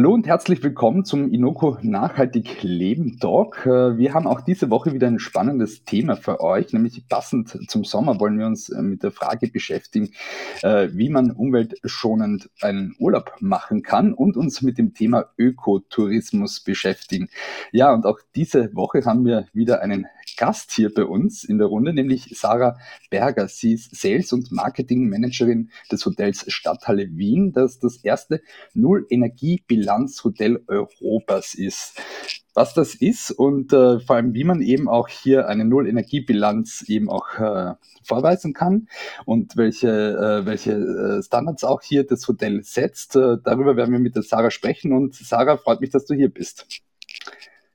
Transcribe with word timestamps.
Hallo 0.00 0.14
und 0.14 0.26
herzlich 0.26 0.62
willkommen 0.62 1.04
zum 1.04 1.30
Inoko 1.30 1.76
Nachhaltig 1.82 2.62
Leben 2.62 3.18
Talk. 3.18 3.66
Äh, 3.66 3.98
wir 3.98 4.14
haben 4.14 4.26
auch 4.26 4.40
diese 4.40 4.70
Woche 4.70 4.94
wieder 4.94 5.06
ein 5.06 5.18
spannendes 5.18 5.84
Thema 5.84 6.16
für 6.16 6.40
euch, 6.40 6.72
nämlich 6.72 7.06
passend 7.06 7.70
zum 7.70 7.84
Sommer 7.84 8.18
wollen 8.18 8.38
wir 8.38 8.46
uns 8.46 8.70
äh, 8.70 8.80
mit 8.80 9.02
der 9.02 9.10
Frage 9.10 9.48
beschäftigen, 9.48 10.12
äh, 10.62 10.88
wie 10.92 11.10
man 11.10 11.30
umweltschonend 11.32 12.48
einen 12.62 12.96
Urlaub 12.98 13.34
machen 13.40 13.82
kann 13.82 14.14
und 14.14 14.38
uns 14.38 14.62
mit 14.62 14.78
dem 14.78 14.94
Thema 14.94 15.26
Ökotourismus 15.36 16.60
beschäftigen. 16.60 17.28
Ja, 17.70 17.92
und 17.92 18.06
auch 18.06 18.20
diese 18.34 18.74
Woche 18.74 19.04
haben 19.04 19.26
wir 19.26 19.48
wieder 19.52 19.82
einen 19.82 20.06
Gast 20.40 20.72
hier 20.72 20.94
bei 20.94 21.04
uns 21.04 21.44
in 21.44 21.58
der 21.58 21.66
Runde, 21.66 21.92
nämlich 21.92 22.32
Sarah 22.38 22.78
Berger. 23.10 23.46
Sie 23.48 23.74
ist 23.74 23.94
Sales- 23.94 24.32
und 24.32 24.50
Marketing-Managerin 24.50 25.70
des 25.92 26.06
Hotels 26.06 26.50
Stadthalle 26.50 27.08
Wien, 27.18 27.52
das 27.52 27.78
das 27.78 27.98
erste 27.98 28.40
Null-Energie- 28.72 29.62
Bilanzhotel 29.90 30.62
Europas 30.68 31.54
ist. 31.54 32.00
Was 32.54 32.74
das 32.74 32.94
ist 32.94 33.30
und 33.30 33.72
äh, 33.72 34.00
vor 34.00 34.16
allem, 34.16 34.34
wie 34.34 34.44
man 34.44 34.60
eben 34.60 34.88
auch 34.88 35.08
hier 35.08 35.48
eine 35.48 35.64
Null-Energiebilanz 35.64 36.84
eben 36.88 37.08
auch 37.08 37.38
äh, 37.38 37.74
vorweisen 38.02 38.52
kann 38.54 38.88
und 39.24 39.56
welche, 39.56 39.88
äh, 39.88 40.46
welche 40.46 40.72
äh, 40.72 41.22
Standards 41.22 41.62
auch 41.64 41.80
hier 41.82 42.04
das 42.04 42.26
Hotel 42.26 42.62
setzt. 42.62 43.14
Äh, 43.14 43.38
darüber 43.42 43.76
werden 43.76 43.92
wir 43.92 44.00
mit 44.00 44.16
der 44.16 44.22
Sarah 44.22 44.50
sprechen 44.50 44.92
und 44.92 45.14
Sarah, 45.14 45.58
freut 45.58 45.80
mich, 45.80 45.90
dass 45.90 46.06
du 46.06 46.14
hier 46.14 46.28
bist. 46.28 46.66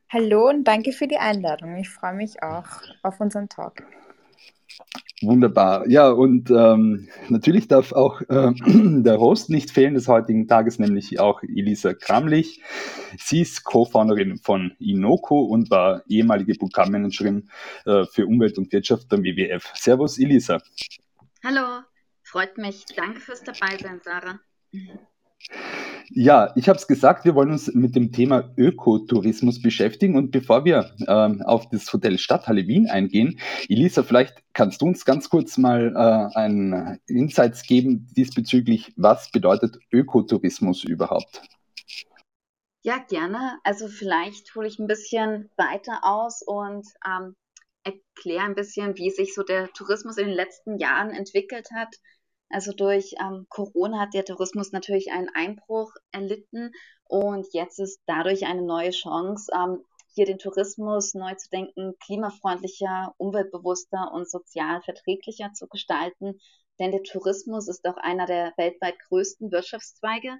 Hallo 0.09 0.49
und 0.49 0.65
danke 0.65 0.91
für 0.91 1.07
die 1.07 1.17
Einladung. 1.17 1.77
Ich 1.77 1.89
freue 1.89 2.13
mich 2.13 2.43
auch 2.43 2.67
auf 3.01 3.19
unseren 3.21 3.47
Talk. 3.49 3.83
Wunderbar. 5.21 5.87
Ja, 5.87 6.09
und 6.09 6.51
ähm, 6.51 7.07
natürlich 7.29 7.67
darf 7.67 7.93
auch 7.93 8.21
äh, 8.21 8.51
der 8.65 9.19
Host 9.19 9.49
nicht 9.49 9.71
fehlen 9.71 9.93
des 9.93 10.07
heutigen 10.07 10.47
Tages, 10.47 10.77
nämlich 10.77 11.19
auch 11.19 11.41
Elisa 11.41 11.93
Kramlich. 11.93 12.61
Sie 13.17 13.41
ist 13.41 13.63
Co-Founderin 13.63 14.37
von 14.37 14.73
Inoko 14.79 15.41
und 15.41 15.71
war 15.71 16.03
ehemalige 16.07 16.55
Programmmanagerin 16.55 17.49
äh, 17.85 18.05
für 18.05 18.27
Umwelt 18.27 18.57
und 18.57 18.71
Wirtschaft 18.73 19.07
beim 19.07 19.23
WWF. 19.23 19.71
Servus, 19.73 20.19
Elisa. 20.19 20.61
Hallo, 21.43 21.83
freut 22.23 22.57
mich. 22.57 22.85
Danke 22.95 23.21
fürs 23.21 23.43
Dabeisein, 23.43 24.01
Sarah. 24.03 24.39
Ja, 26.09 26.53
ich 26.55 26.69
habe 26.69 26.77
es 26.77 26.87
gesagt, 26.87 27.25
wir 27.25 27.35
wollen 27.35 27.51
uns 27.51 27.73
mit 27.73 27.95
dem 27.95 28.11
Thema 28.11 28.53
Ökotourismus 28.57 29.61
beschäftigen. 29.61 30.15
Und 30.15 30.31
bevor 30.31 30.65
wir 30.65 30.91
ähm, 31.07 31.41
auf 31.41 31.67
das 31.69 31.91
Hotel 31.91 32.17
Stadthalle 32.17 32.67
Wien 32.67 32.87
eingehen, 32.87 33.39
Elisa, 33.67 34.03
vielleicht 34.03 34.43
kannst 34.53 34.81
du 34.81 34.85
uns 34.85 35.05
ganz 35.05 35.29
kurz 35.29 35.57
mal 35.57 35.93
äh, 35.95 36.37
einen 36.37 36.99
Insights 37.07 37.63
geben 37.63 38.07
diesbezüglich, 38.15 38.93
was 38.97 39.31
bedeutet 39.31 39.77
Ökotourismus 39.91 40.83
überhaupt? 40.83 41.41
Ja, 42.83 42.99
gerne. 43.09 43.57
Also 43.63 43.87
vielleicht 43.87 44.53
hole 44.55 44.67
ich 44.67 44.77
ein 44.77 44.87
bisschen 44.87 45.49
weiter 45.57 46.01
aus 46.03 46.43
und 46.45 46.85
ähm, 47.03 47.35
erkläre 47.83 48.43
ein 48.43 48.55
bisschen, 48.55 48.95
wie 48.97 49.09
sich 49.09 49.33
so 49.33 49.41
der 49.41 49.69
Tourismus 49.73 50.17
in 50.17 50.27
den 50.27 50.35
letzten 50.35 50.77
Jahren 50.77 51.09
entwickelt 51.09 51.69
hat 51.73 51.95
also 52.49 52.71
durch 52.71 53.15
ähm, 53.19 53.47
Corona 53.49 53.99
hat 53.99 54.13
der 54.13 54.25
Tourismus 54.25 54.71
natürlich 54.71 55.11
einen 55.11 55.29
Einbruch 55.33 55.93
erlitten 56.11 56.71
und 57.05 57.47
jetzt 57.53 57.79
ist 57.79 58.01
dadurch 58.05 58.45
eine 58.45 58.61
neue 58.61 58.91
Chance, 58.91 59.51
ähm, 59.53 59.83
hier 60.13 60.25
den 60.25 60.39
Tourismus 60.39 61.13
neu 61.13 61.35
zu 61.35 61.49
denken, 61.49 61.93
klimafreundlicher, 61.99 63.13
umweltbewusster 63.17 64.11
und 64.13 64.29
sozial 64.29 64.81
verträglicher 64.81 65.51
zu 65.53 65.67
gestalten. 65.67 66.39
Denn 66.79 66.91
der 66.91 67.03
Tourismus 67.03 67.67
ist 67.67 67.85
auch 67.85 67.97
einer 67.97 68.25
der 68.25 68.53
weltweit 68.57 68.97
größten 69.07 69.51
Wirtschaftszweige. 69.51 70.37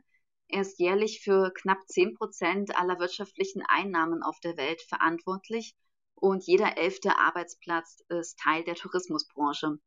Er 0.48 0.62
ist 0.62 0.80
jährlich 0.80 1.22
für 1.22 1.52
knapp 1.54 1.80
10 1.88 2.16
Prozent 2.16 2.78
aller 2.78 3.00
wirtschaftlichen 3.00 3.64
Einnahmen 3.68 4.24
auf 4.24 4.40
der 4.40 4.58
Welt 4.58 4.82
verantwortlich 4.82 5.76
und 6.16 6.46
jeder 6.46 6.78
elfte 6.78 7.18
Arbeitsplatz 7.18 8.04
ist 8.10 8.40
Teil 8.40 8.64
der 8.64 8.76
Tourismusbranche. 8.76 9.78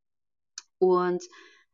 Und 0.79 1.23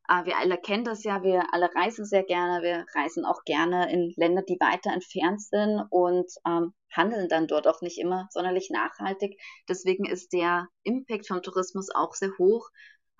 äh, 0.08 0.24
wir 0.24 0.36
alle 0.38 0.58
kennen 0.58 0.84
das 0.84 1.04
ja, 1.04 1.22
wir 1.22 1.52
alle 1.52 1.74
reisen 1.74 2.04
sehr 2.04 2.24
gerne, 2.24 2.62
wir 2.62 2.86
reisen 2.94 3.24
auch 3.24 3.42
gerne 3.44 3.90
in 3.92 4.12
Länder, 4.16 4.42
die 4.42 4.58
weiter 4.60 4.92
entfernt 4.92 5.42
sind 5.42 5.82
und 5.90 6.30
ähm, 6.46 6.74
handeln 6.90 7.28
dann 7.28 7.46
dort 7.46 7.66
auch 7.66 7.80
nicht 7.80 7.98
immer 7.98 8.28
sonderlich 8.30 8.70
nachhaltig. 8.70 9.40
Deswegen 9.68 10.04
ist 10.04 10.32
der 10.32 10.68
Impact 10.82 11.26
vom 11.26 11.42
Tourismus 11.42 11.90
auch 11.90 12.14
sehr 12.14 12.36
hoch. 12.38 12.68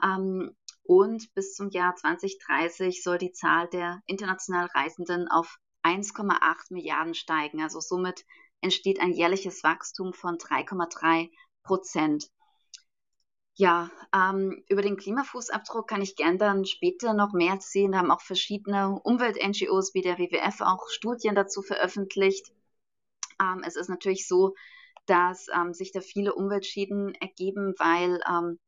Ähm, 0.03 0.55
und 0.83 1.33
bis 1.35 1.55
zum 1.55 1.71
Jahr 1.71 1.95
2030 1.95 3.03
soll 3.03 3.17
die 3.19 3.33
Zahl 3.33 3.69
der 3.69 4.03
international 4.07 4.67
Reisenden 4.67 5.29
auf 5.29 5.57
1,8 5.83 6.73
Milliarden 6.73 7.15
steigen. 7.15 7.63
Also 7.63 7.81
somit 7.81 8.25
entsteht 8.61 9.01
ein 9.01 9.13
jährliches 9.13 9.63
Wachstum 9.65 10.13
von 10.13 10.37
3,3 10.37 11.31
Prozent. 11.63 12.29
Ja, 13.57 13.91
ähm, 14.13 14.65
über 14.69 14.83
den 14.83 14.97
Klimafußabdruck 14.97 15.89
kann 15.89 16.03
ich 16.03 16.17
gern 16.17 16.39
dann 16.39 16.65
später 16.65 17.15
noch 17.15 17.33
mehr 17.33 17.53
erzählen. 17.53 17.93
Da 17.93 17.99
haben 17.99 18.11
auch 18.11 18.21
verschiedene 18.21 18.99
Umwelt-NGOs 19.03 19.95
wie 19.95 20.03
der 20.03 20.19
WWF 20.19 20.61
auch 20.61 20.89
Studien 20.89 21.35
dazu 21.37 21.63
veröffentlicht. 21.63 22.51
Ähm, 23.41 23.63
es 23.67 23.77
ist 23.77 23.89
natürlich 23.89 24.29
so, 24.29 24.55
dass 25.07 25.49
ähm, 25.55 25.75
sich 25.75 25.93
da 25.93 26.01
viele 26.01 26.35
Umweltschäden 26.35 27.15
ergeben, 27.17 27.75
weil 27.79 28.21
ähm, 28.29 28.59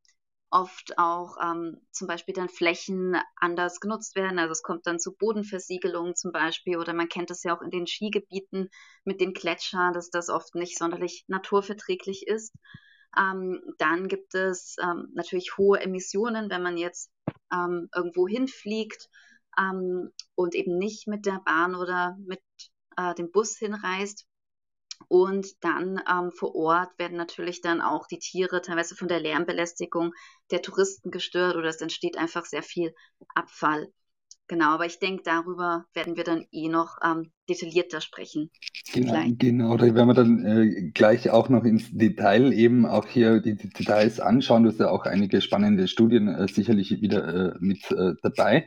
oft 0.51 0.99
auch 0.99 1.37
ähm, 1.43 1.81
zum 1.93 2.09
Beispiel 2.09 2.35
dann 2.35 2.49
Flächen 2.51 3.17
anders 3.37 3.81
genutzt 3.81 4.17
werden. 4.17 4.39
Also 4.39 4.53
es 4.53 4.63
kommt 4.63 4.87
dann 4.87 5.01
zu 5.01 5.15
Bodenversiegelungen 5.17 6.17
zum 6.17 6.33
Beispiel 6.33 6.79
oder 6.79 6.95
man 6.95 7.09
kennt 7.09 7.31
es 7.31 7.43
ja 7.45 7.57
auch 7.57 7.63
in 7.63 7.71
den 7.71 7.87
Skigebieten 7.89 8.71
mit 9.05 9.21
den 9.21 9.35
Gletschern, 9.35 9.95
dass 9.95 10.11
das 10.11 10.31
oft 10.31 10.55
nicht 10.57 10.79
sonderlich 10.79 11.25
naturverträglich 11.29 12.27
ist. 12.29 12.55
Ähm, 13.19 13.63
dann 13.79 14.09
gibt 14.09 14.35
es 14.35 14.77
ähm, 14.83 15.09
natürlich 15.15 15.57
hohe 15.57 15.81
Emissionen, 15.81 16.51
wenn 16.51 16.63
man 16.63 16.77
jetzt 16.77 17.11
ähm, 17.53 17.89
irgendwo 17.95 18.29
hinfliegt 18.29 19.09
ähm, 19.59 20.13
und 20.35 20.55
eben 20.55 20.79
nicht 20.79 21.07
mit 21.07 21.27
der 21.27 21.41
Bahn 21.45 21.75
oder 21.75 22.17
mit 22.19 22.43
äh, 22.97 23.15
dem 23.15 23.31
Bus 23.31 23.57
hinreist. 23.57 24.27
Und 25.09 25.63
dann 25.63 26.03
ähm, 26.11 26.33
vor 26.33 26.55
Ort 26.55 26.99
werden 26.99 27.17
natürlich 27.17 27.61
dann 27.61 27.81
auch 27.83 28.07
die 28.07 28.19
Tiere 28.19 28.63
teilweise 28.63 28.97
von 28.97 29.09
der 29.09 29.21
Lärmbelästigung 29.21 30.13
der 30.51 30.63
Touristen 30.63 31.11
gestört 31.11 31.57
oder 31.57 31.69
es 31.69 31.81
entsteht 31.81 32.17
einfach 32.17 32.45
sehr 32.45 32.63
viel 32.63 32.95
Abfall. 33.35 33.93
Genau, 34.49 34.67
aber 34.67 34.87
ich 34.87 35.01
denke, 35.01 35.23
darüber 35.25 35.87
werden 35.93 36.17
wir 36.17 36.23
dann 36.23 36.47
eh 36.53 36.69
noch 36.69 36.99
ähm, 37.05 37.33
detaillierter 37.49 38.01
sprechen. 38.01 38.51
Genau, 38.93 39.25
genau, 39.37 39.77
da 39.77 39.93
werden 39.93 40.07
wir 40.07 40.15
dann 40.15 40.45
äh, 40.45 40.91
gleich 40.95 41.31
auch 41.31 41.49
noch 41.49 41.65
ins 41.65 41.91
Detail 41.91 42.53
eben 42.53 42.87
auch 42.87 43.07
hier 43.07 43.41
die, 43.41 43.57
die 43.57 43.71
Details 43.71 44.21
anschauen. 44.21 44.63
Du 44.63 44.71
hast 44.71 44.79
ja 44.79 44.89
auch 44.89 45.05
einige 45.05 45.41
spannende 45.41 45.89
Studien 45.89 46.29
äh, 46.29 46.47
sicherlich 46.47 47.01
wieder 47.01 47.55
äh, 47.55 47.59
mit 47.59 47.91
äh, 47.91 48.13
dabei. 48.23 48.67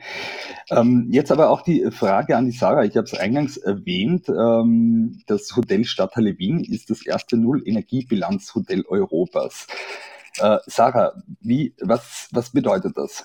Ähm, 0.69 1.07
jetzt 1.11 1.31
aber 1.31 1.49
auch 1.49 1.61
die 1.61 1.89
Frage 1.91 2.35
an 2.35 2.45
die 2.45 2.51
Sarah. 2.51 2.83
Ich 2.83 2.97
habe 2.97 3.05
es 3.05 3.13
eingangs 3.13 3.55
erwähnt. 3.55 4.27
Ähm, 4.27 5.21
das 5.27 5.55
Hotel 5.55 5.85
Stadthalle 5.85 6.37
Wien 6.37 6.61
ist 6.61 6.89
das 6.89 7.05
erste 7.05 7.37
Null-Energiebilanzhotel 7.37 8.83
Europas. 8.85 9.67
Äh, 10.39 10.57
Sarah, 10.65 11.13
wie, 11.39 11.73
was, 11.79 12.27
was 12.31 12.51
bedeutet 12.51 12.97
das? 12.97 13.23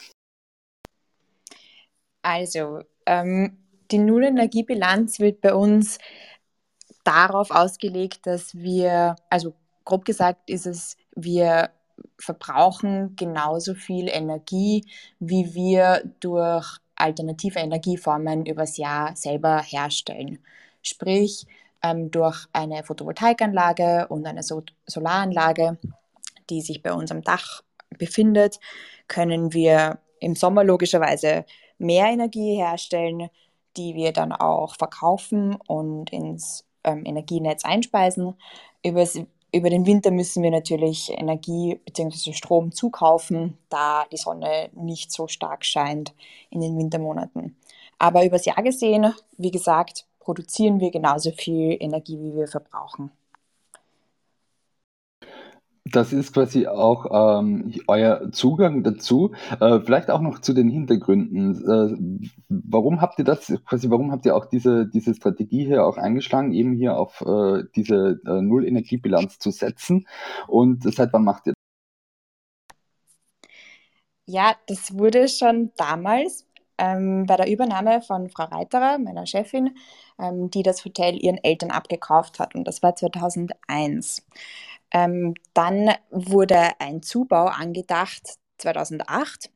Also, 2.25 2.81
ähm, 3.05 3.59
die 3.91 3.99
Nullenergiebilanz 3.99 5.21
wird 5.21 5.43
bei 5.43 5.53
uns 5.53 5.99
darauf 7.05 7.51
ausgelegt, 7.51 8.27
dass 8.27 8.55
wir, 8.55 9.17
also 9.29 9.53
grob 9.85 10.07
gesagt 10.07 10.49
ist 10.49 10.67
es, 10.67 10.97
wir 11.15 11.69
verbrauchen 12.19 13.15
genauso 13.15 13.75
viel 13.75 14.09
Energie, 14.09 14.87
wie 15.19 15.55
wir 15.55 16.03
durch 16.21 16.79
alternative 16.97 17.59
Energieformen 17.59 18.47
übers 18.47 18.79
Jahr 18.79 19.15
selber 19.17 19.61
herstellen. 19.61 20.39
Sprich, 20.81 21.47
ähm, 21.83 22.11
durch 22.11 22.47
eine 22.55 22.85
Photovoltaikanlage 22.85 24.07
und 24.09 24.27
eine 24.27 24.43
so 24.43 24.63
Solaranlage, 24.87 25.77
die 26.49 26.63
sich 26.63 26.83
bei 26.83 26.95
uns 26.95 27.11
am 27.11 27.21
Dach 27.21 27.63
befindet, 27.99 28.61
können 29.09 29.53
wir 29.53 29.99
im 30.21 30.35
Sommer 30.35 30.65
logischerweise 30.65 31.45
mehr 31.79 32.07
Energie 32.07 32.57
herstellen, 32.57 33.29
die 33.77 33.95
wir 33.95 34.13
dann 34.13 34.33
auch 34.33 34.77
verkaufen 34.77 35.57
und 35.67 36.11
ins 36.11 36.65
ähm, 36.85 37.05
Energienetz 37.05 37.65
einspeisen. 37.65 38.35
Übers, 38.85 39.19
über 39.53 39.71
den 39.71 39.87
Winter 39.87 40.11
müssen 40.11 40.43
wir 40.43 40.51
natürlich 40.51 41.11
Energie 41.11 41.81
bzw. 41.85 42.33
Strom 42.33 42.73
zukaufen, 42.73 43.59
da 43.69 44.05
die 44.13 44.17
Sonne 44.17 44.71
nicht 44.75 45.13
so 45.13 45.27
stark 45.29 45.65
scheint 45.65 46.15
in 46.51 46.61
den 46.61 46.79
Wintermonaten. 46.79 47.57
Aber 47.99 48.25
übers 48.25 48.45
Jahr 48.45 48.63
gesehen, 48.63 49.15
wie 49.37 49.51
gesagt, 49.51 50.07
produzieren 50.21 50.81
wir 50.81 50.91
genauso 50.91 51.31
viel 51.31 51.77
Energie, 51.81 52.19
wie 52.19 52.35
wir 52.35 52.49
verbrauchen. 52.49 53.11
Das 55.95 56.13
ist 56.13 56.35
quasi 56.35 56.67
auch 56.67 57.39
ähm, 57.41 57.73
euer 57.87 58.33
Zugang 58.33 58.83
dazu. 58.83 59.33
Äh, 59.61 59.79
vielleicht 59.79 60.11
auch 60.11 60.21
noch 60.21 60.41
zu 60.41 60.53
den 60.53 60.69
Hintergründen. 60.69 61.55
Äh, 61.55 62.27
warum 62.49 63.01
habt 63.01 63.21
ihr 63.21 63.25
das, 63.25 63.53
quasi, 63.65 63.91
warum 63.91 64.11
habt 64.11 64.27
ihr 64.27 64.35
auch 64.35 64.47
diese, 64.47 64.89
diese 64.89 65.15
Strategie 65.15 65.67
hier 65.67 65.87
auch 65.87 65.97
eingeschlagen, 65.97 66.53
eben 66.53 66.73
hier 66.73 66.97
auf 66.99 67.21
äh, 67.21 67.63
diese 67.77 68.21
äh, 68.27 68.43
Null-Energiebilanz 68.43 69.39
zu 69.39 69.53
setzen? 69.53 70.09
Und 70.49 70.83
seit 70.83 71.13
wann 71.13 71.23
macht 71.23 71.47
ihr 71.47 71.53
das? 71.53 71.63
Ja, 74.27 74.57
das 74.67 74.99
wurde 74.99 75.29
schon 75.29 75.71
damals 75.77 76.45
ähm, 76.77 77.27
bei 77.27 77.37
der 77.37 77.49
Übernahme 77.49 78.03
von 78.03 78.29
Frau 78.31 78.47
Reiterer, 78.47 78.99
meiner 78.99 79.27
Chefin, 79.27 79.77
ähm, 80.19 80.51
die 80.51 80.65
das 80.65 80.85
Hotel 80.85 81.23
ihren 81.23 81.39
Eltern 81.39 81.71
abgekauft 81.71 82.41
hat. 82.41 82.57
Und 82.57 82.67
das 82.67 82.83
war 82.83 82.97
2001. 82.97 84.27
Ähm, 84.95 85.35
dann 85.55 85.91
wurde 86.11 86.81
ein 86.81 87.03
Zubau 87.03 87.47
angedacht 87.47 88.39
2008 88.59 89.51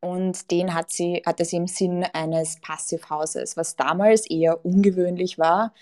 und 0.00 0.50
den 0.50 0.74
hat 0.74 0.90
sie, 0.90 1.22
hatte 1.26 1.44
sie 1.44 1.56
im 1.56 1.66
Sinn 1.66 2.02
eines 2.14 2.60
Passivhauses, 2.60 3.58
was 3.58 3.76
damals 3.76 4.28
eher 4.28 4.64
ungewöhnlich 4.64 5.38
war, 5.38 5.74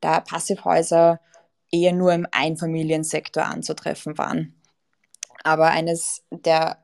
da 0.00 0.20
Passivhäuser 0.20 1.20
eher 1.70 1.92
nur 1.92 2.14
im 2.14 2.26
Einfamiliensektor 2.32 3.44
anzutreffen 3.44 4.16
waren. 4.16 4.54
Aber 5.44 5.66
eines 5.66 6.22
der 6.30 6.78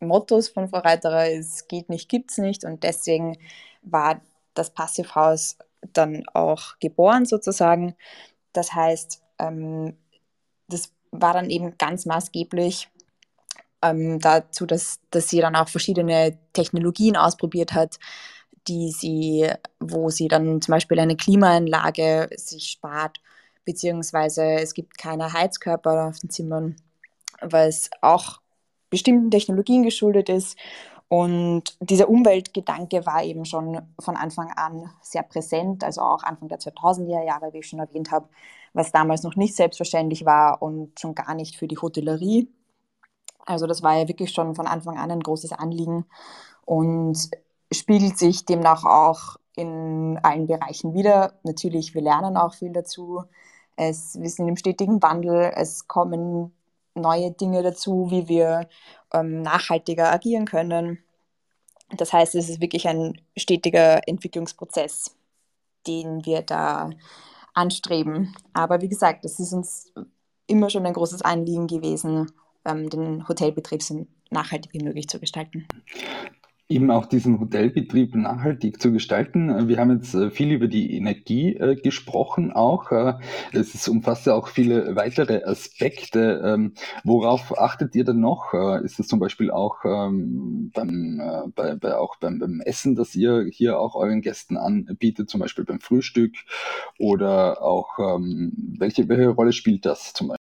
Mottos 0.00 0.48
von 0.48 0.68
Frau 0.68 0.78
Reiterer 0.78 1.30
ist, 1.30 1.68
geht 1.68 1.88
nicht, 1.88 2.08
gibt's 2.08 2.38
nicht 2.38 2.64
und 2.64 2.84
deswegen 2.84 3.38
war 3.82 4.20
das 4.54 4.70
Passivhaus 4.70 5.58
dann 5.92 6.24
auch 6.32 6.78
geboren 6.78 7.26
sozusagen. 7.26 7.96
Das 8.52 8.72
heißt, 8.74 9.22
ähm, 9.38 9.96
das 10.72 10.92
war 11.10 11.34
dann 11.34 11.50
eben 11.50 11.76
ganz 11.78 12.06
maßgeblich 12.06 12.88
ähm, 13.82 14.18
dazu, 14.20 14.66
dass, 14.66 15.00
dass 15.10 15.28
sie 15.28 15.40
dann 15.40 15.56
auch 15.56 15.68
verschiedene 15.68 16.38
Technologien 16.52 17.16
ausprobiert 17.16 17.72
hat, 17.74 17.98
die 18.68 18.90
sie, 18.90 19.50
wo 19.80 20.10
sie 20.10 20.28
dann 20.28 20.62
zum 20.62 20.72
Beispiel 20.72 20.98
eine 20.98 21.16
Klimaanlage 21.16 22.30
sich 22.36 22.70
spart, 22.70 23.20
beziehungsweise 23.64 24.44
es 24.44 24.74
gibt 24.74 24.98
keine 24.98 25.32
Heizkörper 25.32 26.08
auf 26.08 26.18
den 26.20 26.30
Zimmern, 26.30 26.76
es 27.40 27.90
auch 28.00 28.40
bestimmten 28.88 29.30
Technologien 29.30 29.82
geschuldet 29.82 30.28
ist. 30.28 30.56
Und 31.12 31.76
dieser 31.80 32.08
Umweltgedanke 32.08 33.04
war 33.04 33.22
eben 33.22 33.44
schon 33.44 33.82
von 34.00 34.16
Anfang 34.16 34.50
an 34.52 34.88
sehr 35.02 35.22
präsent, 35.22 35.84
also 35.84 36.00
auch 36.00 36.22
Anfang 36.22 36.48
der 36.48 36.58
2000er 36.58 37.22
Jahre, 37.22 37.52
wie 37.52 37.58
ich 37.58 37.66
schon 37.66 37.80
erwähnt 37.80 38.10
habe, 38.10 38.30
was 38.72 38.92
damals 38.92 39.22
noch 39.22 39.36
nicht 39.36 39.54
selbstverständlich 39.54 40.24
war 40.24 40.62
und 40.62 40.98
schon 40.98 41.14
gar 41.14 41.34
nicht 41.34 41.56
für 41.56 41.68
die 41.68 41.76
Hotellerie. 41.76 42.48
Also 43.44 43.66
das 43.66 43.82
war 43.82 43.94
ja 43.94 44.08
wirklich 44.08 44.30
schon 44.32 44.54
von 44.54 44.66
Anfang 44.66 44.96
an 44.96 45.10
ein 45.10 45.20
großes 45.20 45.52
Anliegen 45.52 46.06
und 46.64 47.28
spiegelt 47.70 48.16
sich 48.16 48.46
demnach 48.46 48.86
auch 48.86 49.36
in 49.54 50.18
allen 50.22 50.46
Bereichen 50.46 50.94
wieder. 50.94 51.34
Natürlich, 51.42 51.92
wir 51.92 52.00
lernen 52.00 52.38
auch 52.38 52.54
viel 52.54 52.72
dazu. 52.72 53.22
Es, 53.76 54.18
wir 54.18 54.30
sind 54.30 54.48
im 54.48 54.56
stetigen 54.56 55.02
Wandel. 55.02 55.52
Es 55.56 55.86
kommen 55.86 56.54
neue 56.94 57.32
Dinge 57.32 57.62
dazu, 57.62 58.10
wie 58.10 58.28
wir 58.28 58.68
ähm, 59.12 59.42
nachhaltiger 59.42 60.12
agieren 60.12 60.44
können. 60.46 60.98
Das 61.96 62.12
heißt, 62.12 62.34
es 62.34 62.48
ist 62.48 62.60
wirklich 62.60 62.88
ein 62.88 63.20
stetiger 63.36 64.06
Entwicklungsprozess, 64.08 65.16
den 65.86 66.24
wir 66.24 66.42
da 66.42 66.90
anstreben. 67.54 68.34
Aber 68.52 68.80
wie 68.80 68.88
gesagt, 68.88 69.24
es 69.24 69.38
ist 69.38 69.52
uns 69.52 69.92
immer 70.46 70.70
schon 70.70 70.86
ein 70.86 70.94
großes 70.94 71.22
Anliegen 71.22 71.66
gewesen, 71.66 72.32
ähm, 72.64 72.88
den 72.88 73.28
Hotelbetrieb 73.28 73.82
so 73.82 74.06
nachhaltig 74.30 74.72
wie 74.72 74.84
möglich 74.84 75.08
zu 75.08 75.20
gestalten 75.20 75.66
eben 76.72 76.90
auch 76.90 77.06
diesen 77.06 77.40
Hotelbetrieb 77.40 78.14
nachhaltig 78.14 78.80
zu 78.80 78.92
gestalten. 78.92 79.68
Wir 79.68 79.78
haben 79.78 79.90
jetzt 79.90 80.14
äh, 80.14 80.30
viel 80.30 80.52
über 80.52 80.68
die 80.68 80.96
Energie 80.96 81.54
äh, 81.56 81.76
gesprochen 81.76 82.52
auch. 82.52 82.90
Äh, 82.90 83.14
es 83.52 83.88
umfasst 83.88 84.26
ja 84.26 84.34
auch 84.34 84.48
viele 84.48 84.96
weitere 84.96 85.44
Aspekte. 85.44 86.42
Ähm, 86.44 86.72
worauf 87.04 87.58
achtet 87.58 87.94
ihr 87.94 88.04
denn 88.04 88.20
noch? 88.20 88.54
Ist 88.82 88.98
es 88.98 89.06
zum 89.08 89.18
Beispiel 89.18 89.50
auch 89.50 89.84
ähm, 89.84 90.70
beim, 90.74 91.52
bei, 91.54 91.74
bei, 91.76 91.96
auch 91.96 92.16
beim, 92.16 92.38
beim 92.38 92.60
Essen, 92.60 92.94
das 92.94 93.14
ihr 93.14 93.46
hier 93.50 93.78
auch 93.78 93.94
euren 93.94 94.20
Gästen 94.20 94.56
anbietet, 94.56 95.30
zum 95.30 95.40
Beispiel 95.40 95.64
beim 95.64 95.80
Frühstück? 95.80 96.34
Oder 96.98 97.62
auch, 97.62 97.98
ähm, 97.98 98.52
welche, 98.78 99.08
welche 99.08 99.28
Rolle 99.28 99.52
spielt 99.52 99.86
das 99.86 100.12
zum 100.12 100.28
Beispiel? 100.28 100.41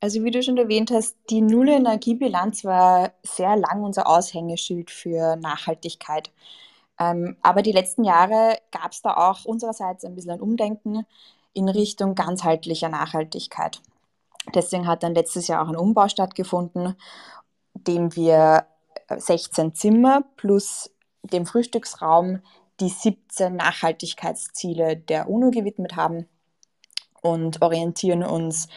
Also 0.00 0.22
wie 0.22 0.30
du 0.30 0.42
schon 0.42 0.56
erwähnt 0.58 0.90
hast, 0.92 1.16
die 1.28 1.40
Null-Energiebilanz 1.40 2.64
war 2.64 3.12
sehr 3.22 3.56
lang 3.56 3.82
unser 3.82 4.06
Aushängeschild 4.06 4.90
für 4.90 5.36
Nachhaltigkeit. 5.36 6.30
Ähm, 7.00 7.36
aber 7.42 7.62
die 7.62 7.72
letzten 7.72 8.04
Jahre 8.04 8.58
gab 8.70 8.92
es 8.92 9.02
da 9.02 9.16
auch 9.16 9.44
unsererseits 9.44 10.04
ein 10.04 10.14
bisschen 10.14 10.32
ein 10.32 10.40
Umdenken 10.40 11.04
in 11.52 11.68
Richtung 11.68 12.14
ganzheitlicher 12.14 12.88
Nachhaltigkeit. 12.88 13.80
Deswegen 14.54 14.86
hat 14.86 15.02
dann 15.02 15.14
letztes 15.14 15.48
Jahr 15.48 15.62
auch 15.62 15.68
ein 15.68 15.76
Umbau 15.76 16.08
stattgefunden, 16.08 16.96
dem 17.74 18.14
wir 18.14 18.66
16 19.10 19.74
Zimmer 19.74 20.22
plus 20.36 20.90
dem 21.22 21.44
Frühstücksraum 21.44 22.40
die 22.80 22.88
17 22.88 23.56
Nachhaltigkeitsziele 23.56 24.96
der 24.96 25.28
UNO 25.28 25.50
gewidmet 25.50 25.96
haben 25.96 26.28
und 27.20 27.60
orientieren 27.62 28.22
uns 28.22 28.68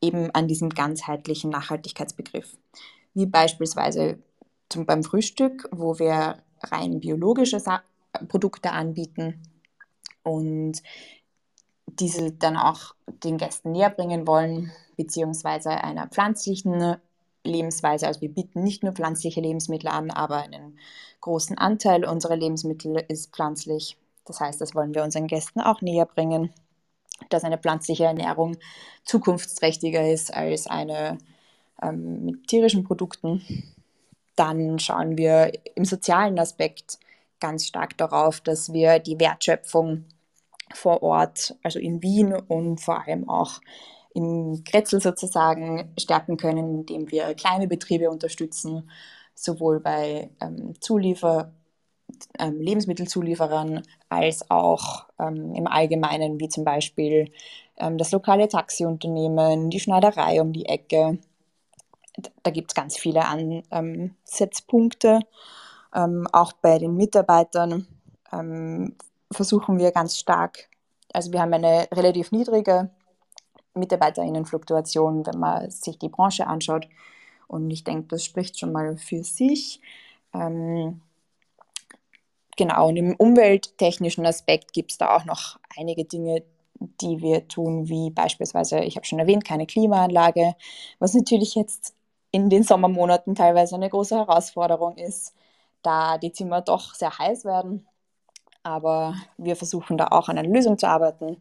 eben 0.00 0.30
an 0.32 0.48
diesem 0.48 0.70
ganzheitlichen 0.70 1.50
Nachhaltigkeitsbegriff. 1.50 2.56
Wie 3.14 3.26
beispielsweise 3.26 4.18
zum, 4.68 4.86
beim 4.86 5.02
Frühstück, 5.02 5.68
wo 5.72 5.98
wir 5.98 6.38
rein 6.62 7.00
biologische 7.00 7.60
Sa 7.60 7.82
Produkte 8.28 8.72
anbieten 8.72 9.40
und 10.24 10.82
diese 11.86 12.32
dann 12.32 12.56
auch 12.56 12.94
den 13.24 13.36
Gästen 13.36 13.72
näher 13.72 13.90
bringen 13.90 14.26
wollen, 14.26 14.72
beziehungsweise 14.96 15.70
einer 15.70 16.08
pflanzlichen 16.08 16.96
Lebensweise. 17.44 18.06
Also 18.06 18.20
wir 18.20 18.30
bieten 18.30 18.62
nicht 18.62 18.82
nur 18.82 18.92
pflanzliche 18.92 19.40
Lebensmittel 19.40 19.88
an, 19.88 20.10
aber 20.10 20.38
einen 20.38 20.78
großen 21.20 21.56
Anteil 21.56 22.04
unserer 22.04 22.36
Lebensmittel 22.36 23.04
ist 23.08 23.32
pflanzlich. 23.32 23.96
Das 24.24 24.40
heißt, 24.40 24.60
das 24.60 24.74
wollen 24.74 24.94
wir 24.94 25.04
unseren 25.04 25.26
Gästen 25.26 25.60
auch 25.60 25.80
näher 25.82 26.06
bringen 26.06 26.52
dass 27.28 27.44
eine 27.44 27.58
pflanzliche 27.58 28.04
Ernährung 28.04 28.56
zukunftsträchtiger 29.04 30.10
ist 30.10 30.32
als 30.34 30.66
eine 30.66 31.18
ähm, 31.82 32.24
mit 32.24 32.48
tierischen 32.48 32.84
Produkten. 32.84 33.42
Dann 34.36 34.78
schauen 34.78 35.18
wir 35.18 35.52
im 35.74 35.84
sozialen 35.84 36.38
Aspekt 36.38 36.98
ganz 37.40 37.66
stark 37.66 37.96
darauf, 37.96 38.40
dass 38.40 38.72
wir 38.72 38.98
die 38.98 39.18
Wertschöpfung 39.18 40.04
vor 40.72 41.02
Ort, 41.02 41.56
also 41.62 41.78
in 41.78 42.02
Wien 42.02 42.32
und 42.32 42.80
vor 42.80 43.06
allem 43.06 43.28
auch 43.28 43.60
im 44.14 44.62
Kretzel 44.64 45.00
sozusagen 45.00 45.92
stärken 45.98 46.36
können, 46.36 46.80
indem 46.80 47.10
wir 47.10 47.34
kleine 47.34 47.68
Betriebe 47.68 48.10
unterstützen, 48.10 48.90
sowohl 49.34 49.80
bei 49.80 50.30
ähm, 50.40 50.74
Zuliefer- 50.80 51.52
ähm, 52.38 52.60
Lebensmittelzulieferern 52.60 53.82
als 54.08 54.50
auch 54.50 55.06
ähm, 55.18 55.54
im 55.54 55.66
Allgemeinen, 55.66 56.40
wie 56.40 56.48
zum 56.48 56.64
Beispiel 56.64 57.30
ähm, 57.76 57.98
das 57.98 58.12
lokale 58.12 58.48
Taxiunternehmen, 58.48 59.70
die 59.70 59.80
Schneiderei 59.80 60.40
um 60.40 60.52
die 60.52 60.66
Ecke. 60.66 61.18
Da 62.42 62.50
gibt 62.50 62.70
es 62.70 62.74
ganz 62.74 62.96
viele 62.96 63.24
Ansatzpunkte. 63.26 65.20
Ähm, 65.94 66.26
auch 66.32 66.52
bei 66.52 66.78
den 66.78 66.96
Mitarbeitern 66.96 67.86
ähm, 68.32 68.96
versuchen 69.32 69.78
wir 69.78 69.92
ganz 69.92 70.18
stark, 70.18 70.68
also 71.12 71.32
wir 71.32 71.40
haben 71.40 71.52
eine 71.52 71.88
relativ 71.92 72.32
niedrige 72.32 72.90
Mitarbeiterinnenfluktuation, 73.74 75.26
wenn 75.26 75.38
man 75.38 75.70
sich 75.70 75.98
die 75.98 76.08
Branche 76.08 76.46
anschaut. 76.46 76.88
Und 77.46 77.70
ich 77.70 77.84
denke, 77.84 78.08
das 78.08 78.24
spricht 78.24 78.58
schon 78.58 78.72
mal 78.72 78.96
für 78.96 79.24
sich. 79.24 79.80
Ähm, 80.32 81.00
Genau, 82.60 82.88
und 82.88 82.96
im 82.98 83.16
umwelttechnischen 83.16 84.26
Aspekt 84.26 84.74
gibt 84.74 84.90
es 84.90 84.98
da 84.98 85.16
auch 85.16 85.24
noch 85.24 85.58
einige 85.78 86.04
Dinge, 86.04 86.42
die 87.00 87.22
wir 87.22 87.48
tun, 87.48 87.88
wie 87.88 88.10
beispielsweise, 88.10 88.80
ich 88.80 88.96
habe 88.96 89.06
schon 89.06 89.18
erwähnt, 89.18 89.46
keine 89.46 89.64
Klimaanlage, 89.64 90.54
was 90.98 91.14
natürlich 91.14 91.54
jetzt 91.54 91.94
in 92.32 92.50
den 92.50 92.62
Sommermonaten 92.62 93.34
teilweise 93.34 93.76
eine 93.76 93.88
große 93.88 94.14
Herausforderung 94.14 94.98
ist, 94.98 95.34
da 95.80 96.18
die 96.18 96.32
Zimmer 96.32 96.60
doch 96.60 96.94
sehr 96.94 97.18
heiß 97.18 97.46
werden. 97.46 97.86
Aber 98.62 99.14
wir 99.38 99.56
versuchen 99.56 99.96
da 99.96 100.08
auch 100.08 100.28
an 100.28 100.36
einer 100.36 100.52
Lösung 100.52 100.76
zu 100.76 100.86
arbeiten. 100.86 101.40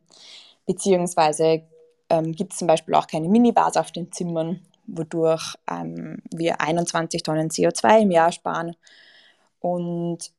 Beziehungsweise 0.65 1.63
ähm, 2.09 2.31
gibt 2.31 2.53
es 2.53 2.59
zum 2.59 2.67
Beispiel 2.69 2.95
auch 2.95 3.07
keine 3.07 3.27
Minibars 3.27 3.75
auf 3.75 3.91
den 3.91 4.09
Zimmern, 4.13 4.61
wodurch 4.88 5.55
ähm, 5.69 6.21
wir 6.31 6.61
21 6.61 7.23
Tonnen 7.23 7.49
CO2 7.49 8.03
im 8.03 8.11
Jahr 8.11 8.31
sparen. 8.31 8.77
Und 9.59 10.31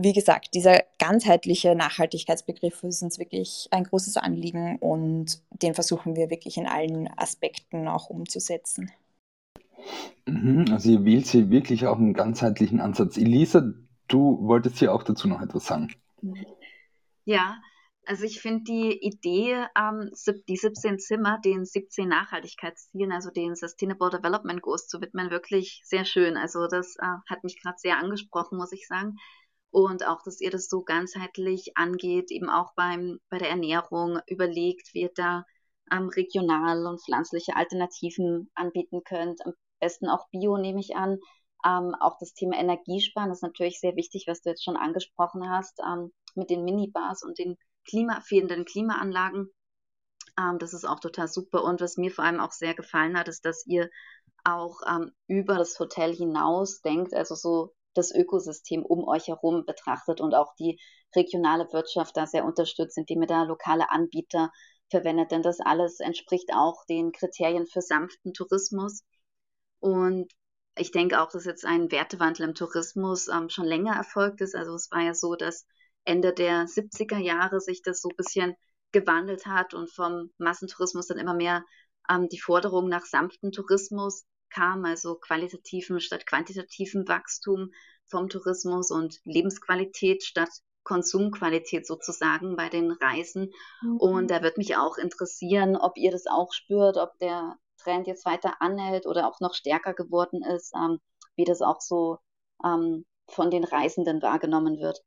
wie 0.00 0.12
gesagt, 0.12 0.54
dieser 0.54 0.82
ganzheitliche 0.98 1.74
Nachhaltigkeitsbegriff 1.74 2.82
ist 2.84 3.02
uns 3.02 3.18
wirklich 3.18 3.68
ein 3.70 3.84
großes 3.84 4.16
Anliegen 4.16 4.76
und 4.78 5.42
den 5.50 5.74
versuchen 5.74 6.16
wir 6.16 6.30
wirklich 6.30 6.56
in 6.56 6.66
allen 6.66 7.08
Aspekten 7.16 7.88
auch 7.88 8.10
umzusetzen. 8.10 8.90
Mhm, 10.26 10.66
also 10.70 10.90
ihr 10.90 11.04
wählt 11.04 11.26
hier 11.26 11.50
wirklich 11.50 11.86
auch 11.86 11.98
einen 11.98 12.14
ganzheitlichen 12.14 12.80
Ansatz. 12.80 13.16
Elisa, 13.16 13.72
du 14.08 14.38
wolltest 14.42 14.78
hier 14.78 14.92
auch 14.92 15.02
dazu 15.02 15.28
noch 15.28 15.40
etwas 15.40 15.66
sagen. 15.66 15.94
Ja, 17.24 17.58
also 18.08 18.24
ich 18.24 18.40
finde 18.40 18.64
die 18.64 18.98
Idee, 19.02 19.66
ähm, 19.76 20.10
die 20.48 20.56
17 20.56 20.98
Zimmer 20.98 21.38
den 21.44 21.66
17 21.66 22.08
Nachhaltigkeitszielen, 22.08 23.12
also 23.12 23.30
den 23.30 23.54
Sustainable 23.54 24.08
Development 24.08 24.62
Goals 24.62 24.88
zu 24.88 25.02
widmen, 25.02 25.30
wirklich 25.30 25.82
sehr 25.84 26.06
schön. 26.06 26.38
Also 26.38 26.68
das 26.68 26.96
äh, 26.96 27.06
hat 27.28 27.44
mich 27.44 27.60
gerade 27.60 27.76
sehr 27.78 27.98
angesprochen, 27.98 28.56
muss 28.56 28.72
ich 28.72 28.86
sagen. 28.86 29.16
Und 29.70 30.06
auch, 30.06 30.22
dass 30.22 30.40
ihr 30.40 30.50
das 30.50 30.68
so 30.68 30.82
ganzheitlich 30.82 31.76
angeht, 31.76 32.30
eben 32.30 32.48
auch 32.48 32.72
beim, 32.74 33.18
bei 33.28 33.38
der 33.38 33.50
Ernährung 33.50 34.18
überlegt, 34.26 34.94
wie 34.94 35.02
ihr 35.02 35.12
da 35.14 35.44
ähm, 35.92 36.08
regional 36.08 36.86
und 36.86 37.02
pflanzliche 37.02 37.56
Alternativen 37.56 38.50
anbieten 38.54 39.02
könnt. 39.04 39.44
Am 39.44 39.52
besten 39.80 40.08
auch 40.08 40.28
Bio, 40.30 40.56
nehme 40.56 40.80
ich 40.80 40.96
an. 40.96 41.18
Ähm, 41.64 41.94
auch 42.00 42.16
das 42.18 42.34
Thema 42.34 42.56
Energiesparen 42.56 43.30
ist 43.30 43.42
natürlich 43.42 43.80
sehr 43.80 43.96
wichtig, 43.96 44.24
was 44.26 44.40
du 44.40 44.50
jetzt 44.50 44.64
schon 44.64 44.76
angesprochen 44.76 45.50
hast, 45.50 45.80
ähm, 45.80 46.12
mit 46.34 46.50
den 46.50 46.64
Minibars 46.64 47.22
und 47.22 47.38
den 47.38 47.56
Klima, 47.84 48.20
fehlenden 48.20 48.64
Klimaanlagen. 48.64 49.50
Ähm, 50.38 50.58
das 50.58 50.72
ist 50.72 50.84
auch 50.84 51.00
total 51.00 51.28
super. 51.28 51.64
Und 51.64 51.80
was 51.80 51.96
mir 51.96 52.10
vor 52.10 52.24
allem 52.24 52.40
auch 52.40 52.52
sehr 52.52 52.74
gefallen 52.74 53.18
hat, 53.18 53.28
ist, 53.28 53.44
dass 53.44 53.66
ihr 53.66 53.90
auch 54.44 54.80
ähm, 54.88 55.12
über 55.26 55.56
das 55.56 55.78
Hotel 55.78 56.14
hinaus 56.14 56.80
denkt, 56.80 57.12
also 57.12 57.34
so 57.34 57.74
das 57.98 58.12
Ökosystem 58.14 58.84
um 58.84 59.06
euch 59.06 59.28
herum 59.28 59.64
betrachtet 59.66 60.20
und 60.20 60.34
auch 60.34 60.54
die 60.56 60.80
regionale 61.14 61.70
Wirtschaft 61.72 62.16
da 62.16 62.26
sehr 62.26 62.44
unterstützt, 62.44 62.96
indem 62.96 63.22
ihr 63.22 63.26
da 63.28 63.42
lokale 63.42 63.90
Anbieter 63.90 64.50
verwendet. 64.90 65.32
Denn 65.32 65.42
das 65.42 65.60
alles 65.60 66.00
entspricht 66.00 66.50
auch 66.54 66.84
den 66.86 67.12
Kriterien 67.12 67.66
für 67.66 67.82
sanften 67.82 68.32
Tourismus. 68.32 69.02
Und 69.80 70.32
ich 70.76 70.92
denke 70.92 71.20
auch, 71.20 71.30
dass 71.30 71.44
jetzt 71.44 71.64
ein 71.64 71.90
Wertewandel 71.90 72.48
im 72.48 72.54
Tourismus 72.54 73.28
ähm, 73.28 73.48
schon 73.48 73.64
länger 73.66 73.94
erfolgt 73.96 74.40
ist. 74.40 74.54
Also 74.54 74.74
es 74.74 74.90
war 74.90 75.02
ja 75.02 75.14
so, 75.14 75.34
dass 75.34 75.66
Ende 76.04 76.32
der 76.32 76.66
70er 76.66 77.18
Jahre 77.18 77.60
sich 77.60 77.82
das 77.82 78.00
so 78.00 78.08
ein 78.08 78.16
bisschen 78.16 78.54
gewandelt 78.92 79.46
hat 79.46 79.74
und 79.74 79.90
vom 79.90 80.30
Massentourismus 80.38 81.08
dann 81.08 81.18
immer 81.18 81.34
mehr 81.34 81.64
ähm, 82.08 82.28
die 82.28 82.40
Forderung 82.40 82.88
nach 82.88 83.04
sanften 83.04 83.52
Tourismus 83.52 84.24
kam, 84.50 84.84
also 84.84 85.16
qualitativen 85.16 86.00
statt 86.00 86.26
quantitativen 86.26 87.06
Wachstum 87.08 87.72
vom 88.06 88.28
Tourismus 88.28 88.90
und 88.90 89.20
Lebensqualität 89.24 90.24
statt 90.24 90.50
Konsumqualität 90.88 91.86
sozusagen 91.86 92.56
bei 92.56 92.70
den 92.70 92.92
Reisen. 92.92 93.52
Mhm. 93.82 93.96
Und 93.98 94.30
da 94.30 94.42
wird 94.42 94.56
mich 94.56 94.76
auch 94.76 94.96
interessieren, 94.96 95.76
ob 95.76 95.98
ihr 95.98 96.10
das 96.10 96.26
auch 96.26 96.52
spürt, 96.52 96.96
ob 96.96 97.18
der 97.18 97.56
Trend 97.76 98.06
jetzt 98.06 98.24
weiter 98.24 98.60
anhält 98.60 99.06
oder 99.06 99.28
auch 99.28 99.40
noch 99.40 99.54
stärker 99.54 99.92
geworden 99.92 100.42
ist, 100.42 100.74
ähm, 100.74 100.98
wie 101.36 101.44
das 101.44 101.60
auch 101.60 101.80
so 101.80 102.18
ähm, 102.64 103.04
von 103.28 103.50
den 103.50 103.64
Reisenden 103.64 104.22
wahrgenommen 104.22 104.78
wird. 104.78 105.02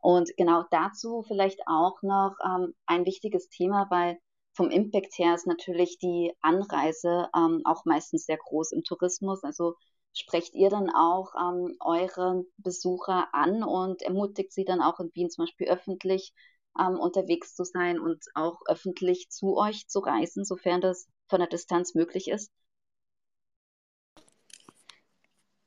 Und 0.00 0.30
genau 0.36 0.64
dazu 0.70 1.24
vielleicht 1.26 1.60
auch 1.66 2.00
noch 2.02 2.36
ähm, 2.44 2.74
ein 2.86 3.04
wichtiges 3.04 3.48
Thema, 3.48 3.88
weil 3.90 4.18
vom 4.56 4.70
Impact 4.70 5.18
her 5.18 5.34
ist 5.34 5.46
natürlich 5.46 5.98
die 5.98 6.32
Anreise 6.40 7.28
ähm, 7.36 7.62
auch 7.64 7.84
meistens 7.84 8.24
sehr 8.24 8.38
groß 8.38 8.72
im 8.72 8.82
Tourismus. 8.84 9.44
Also 9.44 9.74
sprecht 10.14 10.54
ihr 10.54 10.70
dann 10.70 10.90
auch 10.90 11.34
ähm, 11.38 11.76
eure 11.80 12.44
Besucher 12.56 13.28
an 13.32 13.62
und 13.62 14.02
ermutigt 14.02 14.52
sie 14.52 14.64
dann 14.64 14.80
auch 14.80 14.98
in 14.98 15.10
Wien 15.14 15.30
zum 15.30 15.44
Beispiel 15.44 15.68
öffentlich 15.68 16.32
ähm, 16.80 16.98
unterwegs 16.98 17.54
zu 17.54 17.64
sein 17.64 18.00
und 18.00 18.24
auch 18.34 18.60
öffentlich 18.66 19.28
zu 19.28 19.56
euch 19.56 19.86
zu 19.88 20.00
reisen, 20.00 20.44
sofern 20.44 20.80
das 20.80 21.06
von 21.28 21.40
der 21.40 21.48
Distanz 21.48 21.94
möglich 21.94 22.28
ist? 22.28 22.50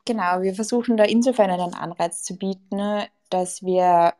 Genau, 0.06 0.42
wir 0.42 0.56
versuchen 0.56 0.98
da 0.98 1.04
insofern 1.04 1.52
einen 1.52 1.76
Anreiz 1.76 2.24
zu 2.24 2.36
bieten, 2.36 3.04
dass 3.30 3.62
wir 3.62 4.16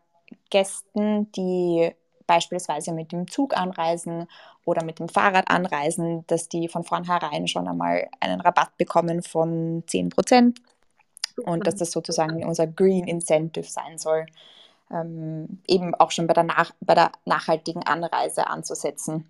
Gästen, 0.52 1.32
die 1.32 1.92
beispielsweise 2.30 2.94
mit 2.94 3.12
dem 3.12 3.28
Zug 3.28 3.58
anreisen 3.58 4.28
oder 4.64 4.84
mit 4.84 5.00
dem 5.00 5.10
Fahrrad 5.10 5.50
anreisen, 5.50 6.26
dass 6.28 6.48
die 6.48 6.68
von 6.70 6.84
vornherein 6.84 7.48
schon 7.48 7.68
einmal 7.68 8.08
einen 8.20 8.40
Rabatt 8.40 8.78
bekommen 8.78 9.24
von 9.24 9.84
10 9.88 10.10
Prozent 10.10 10.62
und 11.44 11.66
dass 11.66 11.78
das 11.78 11.92
sozusagen 11.92 12.46
unser 12.46 12.68
Green 12.68 13.08
Incentive 13.08 13.68
sein 13.68 13.98
soll, 13.98 14.28
ähm, 14.92 15.64
eben 15.68 15.96
auch 15.96 16.12
schon 16.12 16.28
bei 16.28 16.36
der, 16.36 16.44
nach, 16.44 16.72
bei 16.82 16.94
der 16.94 17.12
nachhaltigen 17.26 17.82
Anreise 17.84 18.46
anzusetzen. 18.46 19.28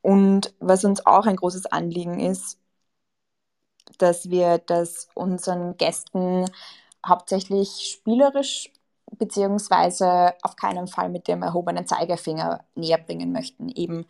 Und 0.00 0.52
was 0.58 0.84
uns 0.84 1.06
auch 1.06 1.26
ein 1.26 1.36
großes 1.36 1.66
Anliegen 1.66 2.18
ist, 2.18 2.58
dass 3.98 4.28
wir 4.28 4.58
das 4.58 5.06
unseren 5.14 5.76
Gästen 5.76 6.46
hauptsächlich 7.06 7.92
spielerisch 7.92 8.72
beziehungsweise 9.18 10.34
auf 10.42 10.56
keinen 10.56 10.86
Fall 10.86 11.08
mit 11.08 11.28
dem 11.28 11.42
erhobenen 11.42 11.86
Zeigefinger 11.86 12.64
näher 12.74 12.98
bringen 12.98 13.32
möchten. 13.32 13.68
Eben 13.68 14.06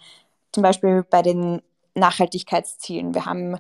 zum 0.53 0.63
Beispiel 0.63 1.05
bei 1.09 1.23
den 1.23 1.63
Nachhaltigkeitszielen. 1.95 3.15
Wir 3.15 3.27
haben 3.27 3.59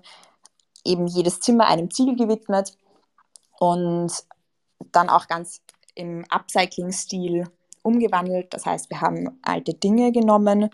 eben 0.84 1.06
jedes 1.06 1.40
Zimmer 1.40 1.66
einem 1.66 1.90
Ziel 1.90 2.16
gewidmet 2.16 2.76
und 3.58 4.12
dann 4.90 5.08
auch 5.08 5.28
ganz 5.28 5.60
im 5.94 6.24
Upcycling-Stil 6.30 7.48
umgewandelt. 7.82 8.52
Das 8.54 8.66
heißt, 8.66 8.90
wir 8.90 9.00
haben 9.00 9.38
alte 9.42 9.74
Dinge 9.74 10.12
genommen, 10.12 10.70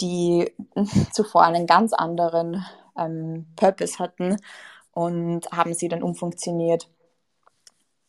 die 0.00 0.52
zuvor 1.12 1.44
einen 1.44 1.66
ganz 1.66 1.92
anderen 1.92 2.64
ähm, 2.98 3.46
Purpose 3.56 3.98
hatten 3.98 4.36
und 4.92 5.50
haben 5.52 5.74
sie 5.74 5.88
dann 5.88 6.02
umfunktioniert 6.02 6.88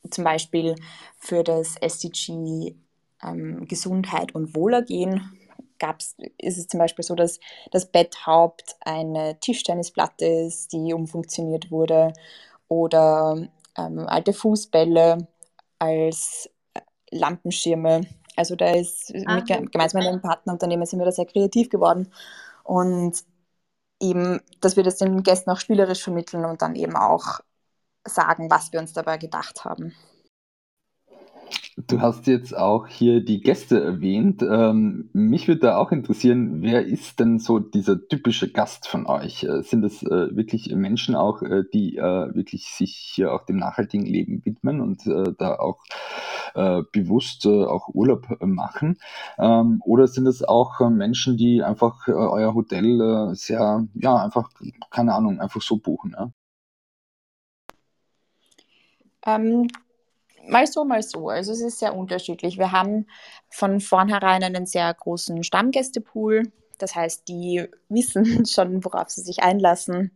zum 0.09 0.23
Beispiel 0.23 0.75
für 1.17 1.43
das 1.43 1.75
SDG 1.77 2.75
ähm, 3.23 3.67
Gesundheit 3.67 4.35
und 4.35 4.55
Wohlergehen 4.55 5.37
gab's, 5.79 6.15
ist 6.37 6.57
es 6.57 6.67
zum 6.67 6.79
Beispiel 6.79 7.03
so, 7.03 7.15
dass 7.15 7.39
das 7.71 7.85
Betthaupt 7.91 8.75
eine 8.81 9.39
Tischtennisplatte 9.39 10.25
ist, 10.25 10.73
die 10.73 10.93
umfunktioniert 10.93 11.71
wurde 11.71 12.13
oder 12.67 13.47
ähm, 13.77 13.99
alte 14.07 14.33
Fußbälle 14.33 15.27
als 15.79 16.49
äh, 16.73 16.81
Lampenschirme. 17.11 18.01
Also 18.35 18.55
da 18.55 18.71
ist 18.71 19.13
ah, 19.25 19.35
mit, 19.35 19.71
gemeinsam 19.71 19.99
mit 19.99 20.07
einem 20.07 20.21
Partnerunternehmen 20.21 20.85
sind 20.85 20.99
wir 20.99 21.05
da 21.05 21.11
sehr 21.11 21.25
kreativ 21.25 21.69
geworden 21.69 22.11
und 22.63 23.23
eben, 23.99 24.41
dass 24.61 24.75
wir 24.75 24.83
das 24.83 24.97
den 24.97 25.23
Gästen 25.23 25.49
auch 25.49 25.59
spielerisch 25.59 26.03
vermitteln 26.03 26.45
und 26.45 26.61
dann 26.61 26.75
eben 26.75 26.95
auch 26.95 27.39
sagen, 28.07 28.49
was 28.49 28.71
wir 28.73 28.79
uns 28.79 28.93
dabei 28.93 29.17
gedacht 29.17 29.65
haben. 29.65 29.93
Du 31.85 32.01
hast 32.01 32.25
jetzt 32.25 32.57
auch 32.57 32.87
hier 32.87 33.23
die 33.23 33.39
Gäste 33.39 33.79
erwähnt. 33.79 34.41
Ähm, 34.41 35.11
mich 35.13 35.47
würde 35.47 35.61
da 35.61 35.77
auch 35.77 35.91
interessieren, 35.91 36.63
wer 36.63 36.83
ist 36.83 37.19
denn 37.19 37.37
so 37.37 37.59
dieser 37.59 38.07
typische 38.07 38.51
Gast 38.51 38.87
von 38.87 39.05
euch? 39.05 39.43
Äh, 39.43 39.61
sind 39.61 39.83
es 39.83 40.01
äh, 40.01 40.35
wirklich 40.35 40.73
Menschen 40.73 41.13
auch, 41.13 41.43
äh, 41.43 41.63
die 41.71 41.97
äh, 41.97 42.33
wirklich 42.33 42.69
sich 42.69 42.95
hier 43.13 43.31
auch 43.31 43.45
dem 43.45 43.57
nachhaltigen 43.57 44.07
Leben 44.07 44.43
widmen 44.43 44.81
und 44.81 45.05
äh, 45.05 45.33
da 45.37 45.59
auch 45.59 45.83
äh, 46.55 46.81
bewusst 46.91 47.45
auch 47.45 47.89
Urlaub 47.89 48.25
machen? 48.41 48.97
Ähm, 49.37 49.79
oder 49.85 50.07
sind 50.07 50.25
es 50.25 50.43
auch 50.43 50.79
Menschen, 50.89 51.37
die 51.37 51.61
einfach 51.61 52.07
euer 52.07 52.55
Hotel 52.55 53.35
sehr, 53.35 53.85
ja, 53.93 54.15
einfach, 54.15 54.49
keine 54.89 55.13
Ahnung, 55.13 55.39
einfach 55.39 55.61
so 55.61 55.77
buchen? 55.77 56.15
Ja? 56.17 56.31
Ähm, 59.27 59.67
mal 60.47 60.65
so, 60.65 60.85
mal 60.85 61.03
so. 61.03 61.29
Also 61.29 61.51
es 61.51 61.61
ist 61.61 61.79
sehr 61.79 61.95
unterschiedlich. 61.95 62.57
Wir 62.57 62.71
haben 62.71 63.05
von 63.49 63.79
vornherein 63.79 64.43
einen 64.43 64.65
sehr 64.65 64.91
großen 64.93 65.43
Stammgästepool. 65.43 66.51
Das 66.79 66.95
heißt, 66.95 67.27
die 67.27 67.67
wissen 67.89 68.45
schon, 68.45 68.83
worauf 68.83 69.09
sie 69.09 69.21
sich 69.21 69.43
einlassen 69.43 70.11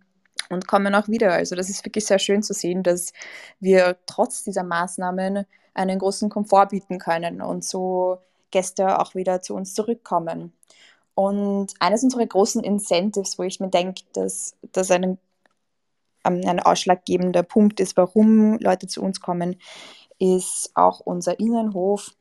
und 0.49 0.67
kommen 0.67 0.95
auch 0.95 1.07
wieder. 1.07 1.33
Also 1.33 1.55
das 1.55 1.69
ist 1.69 1.85
wirklich 1.85 2.05
sehr 2.05 2.19
schön 2.19 2.41
zu 2.41 2.53
sehen, 2.53 2.83
dass 2.83 3.13
wir 3.59 3.97
trotz 4.05 4.43
dieser 4.43 4.63
Maßnahmen 4.63 5.45
einen 5.73 5.99
großen 5.99 6.29
Komfort 6.29 6.67
bieten 6.67 6.99
können 6.99 7.41
und 7.41 7.63
so 7.63 8.19
Gäste 8.51 8.99
auch 8.99 9.15
wieder 9.15 9.41
zu 9.41 9.55
uns 9.55 9.73
zurückkommen. 9.73 10.53
Und 11.15 11.73
eines 11.79 12.03
unserer 12.03 12.25
großen 12.25 12.63
Incentives, 12.63 13.37
wo 13.37 13.43
ich 13.43 13.59
mir 13.59 13.69
denke, 13.69 14.03
dass 14.13 14.55
das 14.71 14.91
ein, 14.91 15.03
ähm, 15.03 15.17
ein 16.23 16.59
ausschlaggebender 16.59 17.43
Punkt 17.43 17.79
ist, 17.79 17.97
warum 17.97 18.57
Leute 18.59 18.87
zu 18.87 19.01
uns 19.01 19.21
kommen, 19.21 19.57
ist 20.19 20.71
auch 20.75 20.99
unser 20.99 21.39
Innenhof 21.39 22.11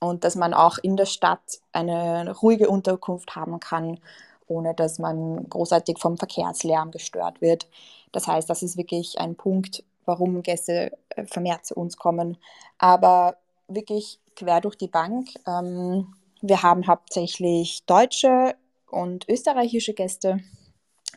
und 0.00 0.24
dass 0.24 0.34
man 0.34 0.54
auch 0.54 0.78
in 0.78 0.96
der 0.96 1.06
Stadt 1.06 1.60
eine 1.72 2.34
ruhige 2.38 2.68
Unterkunft 2.68 3.36
haben 3.36 3.60
kann, 3.60 4.00
ohne 4.48 4.74
dass 4.74 4.98
man 4.98 5.48
großartig 5.48 5.98
vom 5.98 6.16
Verkehrslärm 6.16 6.90
gestört 6.90 7.40
wird. 7.40 7.68
Das 8.12 8.26
heißt, 8.26 8.50
das 8.50 8.62
ist 8.62 8.76
wirklich 8.76 9.20
ein 9.20 9.36
Punkt, 9.36 9.84
warum 10.04 10.42
Gäste 10.42 10.96
äh, 11.10 11.26
vermehrt 11.26 11.66
zu 11.66 11.74
uns 11.74 11.96
kommen. 11.96 12.38
Aber 12.78 13.36
wirklich 13.68 14.18
quer 14.34 14.60
durch 14.60 14.76
die 14.76 14.88
Bank. 14.88 15.28
Ähm, 15.46 16.14
wir 16.40 16.62
haben 16.62 16.86
hauptsächlich 16.86 17.84
deutsche 17.86 18.56
und 18.90 19.28
österreichische 19.28 19.94
Gäste, 19.94 20.40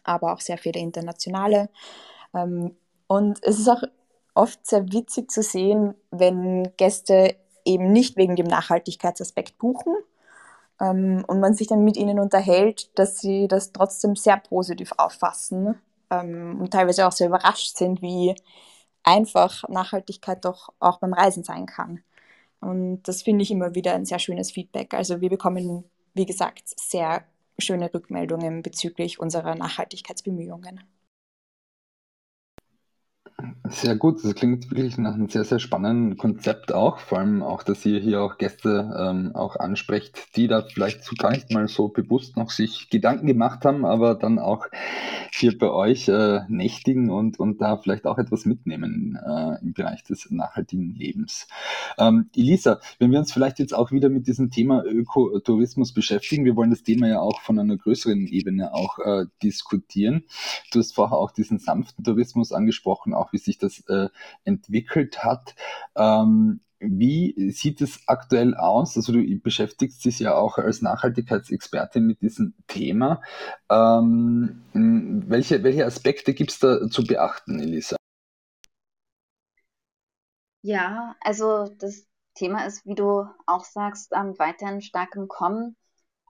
aber 0.04 0.34
auch 0.34 0.40
sehr 0.42 0.58
viele 0.58 0.80
internationale. 0.80 1.70
Ähm, 2.34 2.76
und 3.08 3.40
es 3.44 3.60
ist 3.60 3.70
auch 3.70 3.84
oft 4.36 4.66
sehr 4.66 4.92
witzig 4.92 5.32
zu 5.32 5.44
sehen, 5.44 5.96
wenn 6.12 6.72
Gäste 6.78 7.36
eben 7.66 7.92
nicht 7.92 8.18
wegen 8.18 8.36
dem 8.36 8.48
Nachhaltigkeitsaspekt 8.48 9.58
buchen 9.58 9.96
ähm, 10.82 11.24
und 11.28 11.40
man 11.40 11.54
sich 11.54 11.68
dann 11.68 11.84
mit 11.84 11.98
ihnen 11.98 12.20
unterhält, 12.20 12.98
dass 12.98 13.20
sie 13.20 13.48
das 13.48 13.72
trotzdem 13.72 14.16
sehr 14.16 14.38
positiv 14.38 14.92
auffassen 14.98 15.80
ähm, 16.10 16.60
und 16.60 16.72
teilweise 16.72 17.08
auch 17.08 17.12
sehr 17.12 17.28
überrascht 17.28 17.78
sind, 17.78 18.02
wie 18.02 18.36
einfach 19.04 19.68
Nachhaltigkeit 19.70 20.44
doch 20.46 20.70
auch 20.80 21.00
beim 21.00 21.14
Reisen 21.14 21.44
sein 21.44 21.66
kann. 21.66 22.04
Und 22.62 23.04
das 23.04 23.24
finde 23.24 23.44
ich 23.44 23.52
immer 23.52 23.76
wieder 23.76 23.94
ein 23.94 24.06
sehr 24.06 24.20
schönes 24.20 24.52
Feedback. 24.52 24.94
Also 24.94 25.20
wir 25.20 25.30
bekommen, 25.30 25.84
wie 26.14 26.26
gesagt, 26.26 26.64
sehr 26.80 27.26
schöne 27.60 27.94
Rückmeldungen 27.94 28.62
bezüglich 28.62 29.20
unserer 29.20 29.56
Nachhaltigkeitsbemühungen. 29.56 30.82
Sehr 33.70 33.96
gut, 33.96 34.24
das 34.24 34.36
klingt 34.36 34.72
wirklich 34.72 34.98
nach 34.98 35.16
einem 35.16 35.28
sehr, 35.28 35.44
sehr 35.44 35.60
spannenden 35.60 36.18
Konzept 36.18 36.74
auch, 36.74 37.00
vor 37.00 37.20
allem 37.20 37.44
auch, 37.44 37.64
dass 37.64 37.86
ihr 37.86 38.00
hier 38.00 38.22
auch 38.22 38.38
Gäste 38.38 38.94
ähm, 38.98 39.32
auch 39.36 39.58
ansprecht, 39.58 40.36
die 40.38 40.48
da 40.48 40.62
vielleicht 40.62 41.04
so 41.04 41.16
gar 41.18 41.32
nicht 41.32 41.52
mal 41.52 41.68
so 41.68 41.90
bewusst 41.90 42.38
noch 42.38 42.52
sich 42.52 42.90
Gedanken 42.90 43.28
gemacht 43.28 43.66
haben, 43.66 43.86
aber 43.86 44.16
dann 44.16 44.40
auch 44.40 44.68
hier 45.34 45.58
bei 45.58 45.70
euch 45.70 46.08
äh, 46.08 46.42
nächtigen 46.48 47.10
und, 47.10 47.38
und 47.38 47.60
da 47.62 47.76
vielleicht 47.78 48.06
auch 48.06 48.18
etwas 48.18 48.46
mitnehmen 48.46 49.18
äh, 49.22 49.62
im 49.62 49.74
Bereich 49.74 50.04
des 50.04 50.30
nachhaltigen 50.30 50.96
Lebens. 50.96 51.48
Ähm, 51.98 52.30
Elisa, 52.36 52.80
wenn 53.00 53.12
wir 53.12 53.20
uns 53.20 53.34
vielleicht 53.34 53.60
jetzt 53.60 53.74
auch 53.74 53.92
wieder 53.92 54.10
mit 54.10 54.28
diesem 54.28 54.52
Thema 54.52 54.86
Ökotourismus 54.86 55.94
beschäftigen, 55.94 56.46
wir 56.46 56.56
wollen 56.56 56.70
das 56.70 56.84
Thema 56.84 57.08
ja 57.08 57.20
auch 57.20 57.42
von 57.42 57.60
einer 57.60 57.76
größeren 57.76 58.28
Ebene 58.28 58.74
auch 58.74 59.00
äh, 59.00 59.26
diskutieren. 59.42 60.24
Du 60.72 60.80
hast 60.80 60.96
vorher 60.96 61.18
auch 61.18 61.32
diesen 61.32 61.60
sanften 61.60 62.06
Tourismus 62.06 62.54
angesprochen, 62.54 63.14
auch 63.14 63.33
wie 63.34 63.38
sich 63.40 63.58
das 63.58 63.80
äh, 63.88 64.10
entwickelt 64.46 65.24
hat. 65.24 65.56
Ähm, 65.96 66.62
wie 66.86 67.52
sieht 67.52 67.82
es 67.82 68.02
aktuell 68.08 68.56
aus? 68.56 68.98
Also 68.98 69.14
du 69.14 69.40
beschäftigst 69.40 70.04
dich 70.04 70.20
ja 70.20 70.36
auch 70.36 70.58
als 70.58 70.82
Nachhaltigkeitsexpertin 70.82 72.06
mit 72.06 72.22
diesem 72.22 72.54
Thema. 72.68 73.22
Ähm, 73.70 74.64
welche, 74.74 75.64
welche 75.64 75.86
Aspekte 75.86 76.34
gibt 76.34 76.52
es 76.52 76.60
da 76.60 76.90
zu 76.90 77.04
beachten, 77.06 77.60
Elisa? 77.60 77.96
Ja, 80.62 81.16
also 81.22 81.68
das 81.78 82.06
Thema 82.36 82.66
ist, 82.66 82.86
wie 82.86 82.96
du 82.96 83.26
auch 83.46 83.66
sagst, 83.66 84.12
ähm, 84.14 84.36
weiterhin 84.38 84.82
stark 84.82 85.16
im 85.16 85.28
Kommen. 85.28 85.76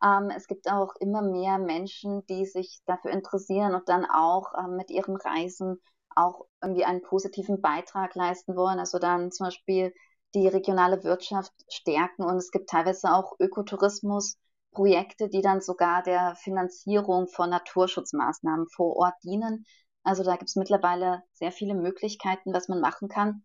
Ähm, 0.04 0.32
es 0.36 0.48
gibt 0.48 0.70
auch 0.70 0.96
immer 1.00 1.22
mehr 1.22 1.58
Menschen, 1.60 2.26
die 2.28 2.46
sich 2.46 2.82
dafür 2.86 3.12
interessieren 3.12 3.74
und 3.74 3.88
dann 3.90 4.06
auch 4.06 4.54
ähm, 4.58 4.76
mit 4.76 4.92
ihren 4.92 5.16
Reisen 5.16 5.80
auch 6.16 6.46
irgendwie 6.62 6.86
einen 6.86 7.02
positiven 7.02 7.62
Beitrag 7.62 8.16
leisten 8.16 8.56
wollen. 8.56 8.80
Also 8.80 9.00
dann 9.00 9.32
zum 9.32 9.48
Beispiel 9.48 9.94
die 10.36 10.48
regionale 10.48 11.04
Wirtschaft 11.04 11.54
stärken 11.70 12.24
und 12.24 12.38
es 12.38 12.52
gibt 12.52 12.70
teilweise 12.70 13.14
auch 13.14 13.34
Ökotourismusprojekte, 13.40 15.30
die 15.30 15.42
dann 15.42 15.62
sogar 15.62 16.02
der 16.04 16.36
Finanzierung 16.36 17.28
von 17.28 17.50
Naturschutzmaßnahmen 17.50 18.68
vor 18.70 18.96
Ort 18.96 19.16
dienen. 19.24 19.66
Also 20.04 20.24
da 20.24 20.36
gibt 20.36 20.50
es 20.50 20.56
mittlerweile 20.56 21.24
sehr 21.34 21.52
viele 21.52 21.76
Möglichkeiten, 21.76 22.54
was 22.54 22.68
man 22.68 22.82
machen 22.82 23.10
kann. 23.10 23.44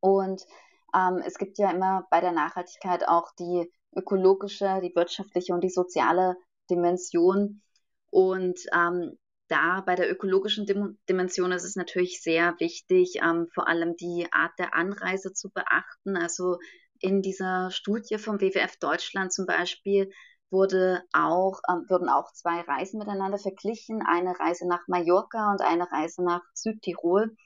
Und 0.00 0.42
ähm, 0.94 1.22
es 1.24 1.38
gibt 1.38 1.58
ja 1.58 1.70
immer 1.70 2.06
bei 2.10 2.20
der 2.20 2.32
Nachhaltigkeit 2.32 3.06
auch 3.08 3.32
die 3.38 3.70
ökologische, 3.96 4.80
die 4.82 4.94
wirtschaftliche 4.94 5.52
und 5.52 5.62
die 5.62 5.70
soziale 5.70 6.36
Dimension. 6.70 7.62
Und 8.10 8.60
ähm, 8.72 9.18
da 9.48 9.82
bei 9.84 9.94
der 9.94 10.10
ökologischen 10.10 10.66
Dimension 11.08 11.52
ist 11.52 11.64
es 11.64 11.76
natürlich 11.76 12.22
sehr 12.22 12.54
wichtig, 12.58 13.20
ähm, 13.22 13.48
vor 13.52 13.68
allem 13.68 13.96
die 13.96 14.26
Art 14.32 14.52
der 14.58 14.74
Anreise 14.74 15.32
zu 15.32 15.50
beachten. 15.50 16.16
Also 16.16 16.58
in 16.98 17.20
dieser 17.22 17.70
Studie 17.70 18.18
vom 18.18 18.40
WWF 18.40 18.76
Deutschland 18.78 19.32
zum 19.32 19.46
Beispiel 19.46 20.10
wurde 20.50 21.02
auch, 21.12 21.60
ähm, 21.68 21.84
wurden 21.88 22.08
auch 22.08 22.32
zwei 22.32 22.60
Reisen 22.60 22.98
miteinander 22.98 23.38
verglichen, 23.38 24.02
eine 24.06 24.38
Reise 24.38 24.66
nach 24.66 24.86
Mallorca 24.88 25.50
und 25.50 25.60
eine 25.60 25.90
Reise 25.90 26.24
nach 26.24 26.42
Südtirol. 26.54 27.36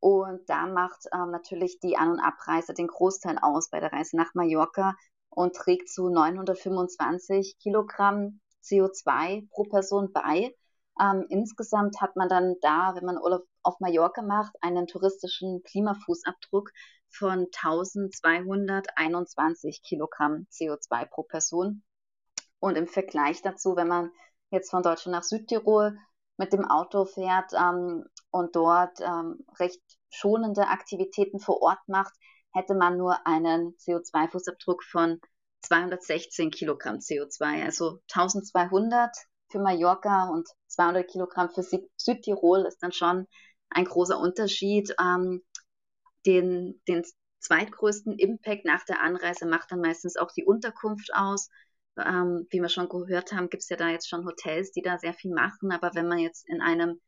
Und 0.00 0.48
da 0.48 0.66
macht 0.66 1.06
ähm, 1.14 1.30
natürlich 1.30 1.80
die 1.80 1.96
An- 1.96 2.10
und 2.10 2.20
Abreise 2.20 2.74
den 2.74 2.88
Großteil 2.88 3.38
aus 3.40 3.70
bei 3.70 3.80
der 3.80 3.92
Reise 3.92 4.16
nach 4.16 4.34
Mallorca 4.34 4.94
und 5.30 5.54
trägt 5.54 5.88
zu 5.88 6.08
925 6.08 7.56
Kilogramm 7.58 8.40
CO2 8.62 9.48
pro 9.48 9.64
Person 9.64 10.12
bei. 10.12 10.54
Ähm, 11.00 11.24
insgesamt 11.28 12.00
hat 12.00 12.16
man 12.16 12.28
dann 12.28 12.56
da, 12.60 12.94
wenn 12.94 13.04
man 13.04 13.18
Urlaub 13.18 13.46
auf 13.62 13.80
Mallorca 13.80 14.22
macht, 14.22 14.54
einen 14.60 14.86
touristischen 14.86 15.62
Klimafußabdruck 15.62 16.70
von 17.08 17.46
1221 17.52 19.82
Kilogramm 19.82 20.46
CO2 20.50 21.06
pro 21.06 21.22
Person. 21.22 21.82
Und 22.58 22.76
im 22.76 22.86
Vergleich 22.86 23.42
dazu, 23.42 23.76
wenn 23.76 23.88
man 23.88 24.10
jetzt 24.50 24.70
von 24.70 24.82
Deutschland 24.82 25.16
nach 25.16 25.24
Südtirol 25.24 25.98
mit 26.36 26.52
dem 26.52 26.64
Auto 26.64 27.04
fährt 27.04 27.52
ähm, 27.54 28.04
und 28.30 28.56
dort 28.56 29.00
ähm, 29.00 29.44
recht 29.58 29.80
schonende 30.10 30.68
Aktivitäten 30.68 31.40
vor 31.40 31.62
Ort 31.62 31.80
macht, 31.86 32.14
hätte 32.52 32.74
man 32.74 32.96
nur 32.96 33.26
einen 33.26 33.76
CO2-Fußabdruck 33.76 34.82
von 34.84 35.20
216 35.62 36.50
Kilogramm 36.50 36.96
CO2. 36.96 37.64
Also 37.64 38.00
1200 38.12 39.16
für 39.52 39.60
Mallorca 39.60 40.28
und 40.30 40.48
200 40.68 41.08
Kilogramm 41.08 41.50
für 41.50 41.62
Südtirol 41.96 42.66
ist 42.66 42.82
dann 42.82 42.92
schon 42.92 43.26
ein 43.70 43.84
großer 43.84 44.18
Unterschied. 44.18 44.94
Ähm, 45.00 45.42
den, 46.26 46.80
den 46.88 47.04
zweitgrößten 47.40 48.18
Impact 48.18 48.64
nach 48.64 48.84
der 48.84 49.02
Anreise 49.02 49.46
macht 49.46 49.70
dann 49.70 49.80
meistens 49.80 50.16
auch 50.16 50.30
die 50.32 50.44
Unterkunft 50.44 51.10
aus. 51.14 51.50
Ähm, 51.98 52.46
wie 52.50 52.60
wir 52.60 52.68
schon 52.68 52.88
gehört 52.88 53.32
haben, 53.32 53.50
gibt 53.50 53.64
es 53.64 53.68
ja 53.68 53.76
da 53.76 53.88
jetzt 53.88 54.08
schon 54.08 54.24
Hotels, 54.24 54.72
die 54.72 54.82
da 54.82 54.98
sehr 54.98 55.14
viel 55.14 55.32
machen. 55.32 55.72
Aber 55.72 55.94
wenn 55.94 56.08
man 56.08 56.18
jetzt 56.18 56.48
in 56.48 56.62
einem 56.62 57.00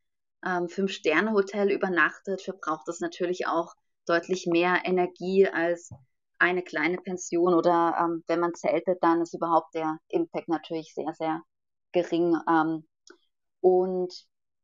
ähm, 0.44 0.68
Fünf-Sterne-Hotel 0.68 1.70
übernachtet, 1.70 2.42
verbraucht 2.42 2.87
das 2.87 3.00
natürlich 3.00 3.46
auch 3.46 3.72
deutlich 4.07 4.46
mehr 4.46 4.83
Energie 4.85 5.48
als 5.48 5.90
eine 6.38 6.62
kleine 6.62 6.98
Pension 6.98 7.54
oder 7.54 7.96
ähm, 7.98 8.24
wenn 8.26 8.40
man 8.40 8.54
zeltet, 8.54 8.98
dann 9.02 9.22
ist 9.22 9.35
überhaupt 9.35 9.74
der 9.74 9.98
Impact 10.09 10.48
natürlich 10.48 10.92
sehr, 10.94 11.14
sehr 11.14 11.40
gering. 11.94 12.37
Ähm, 12.48 12.87
und 13.61 14.12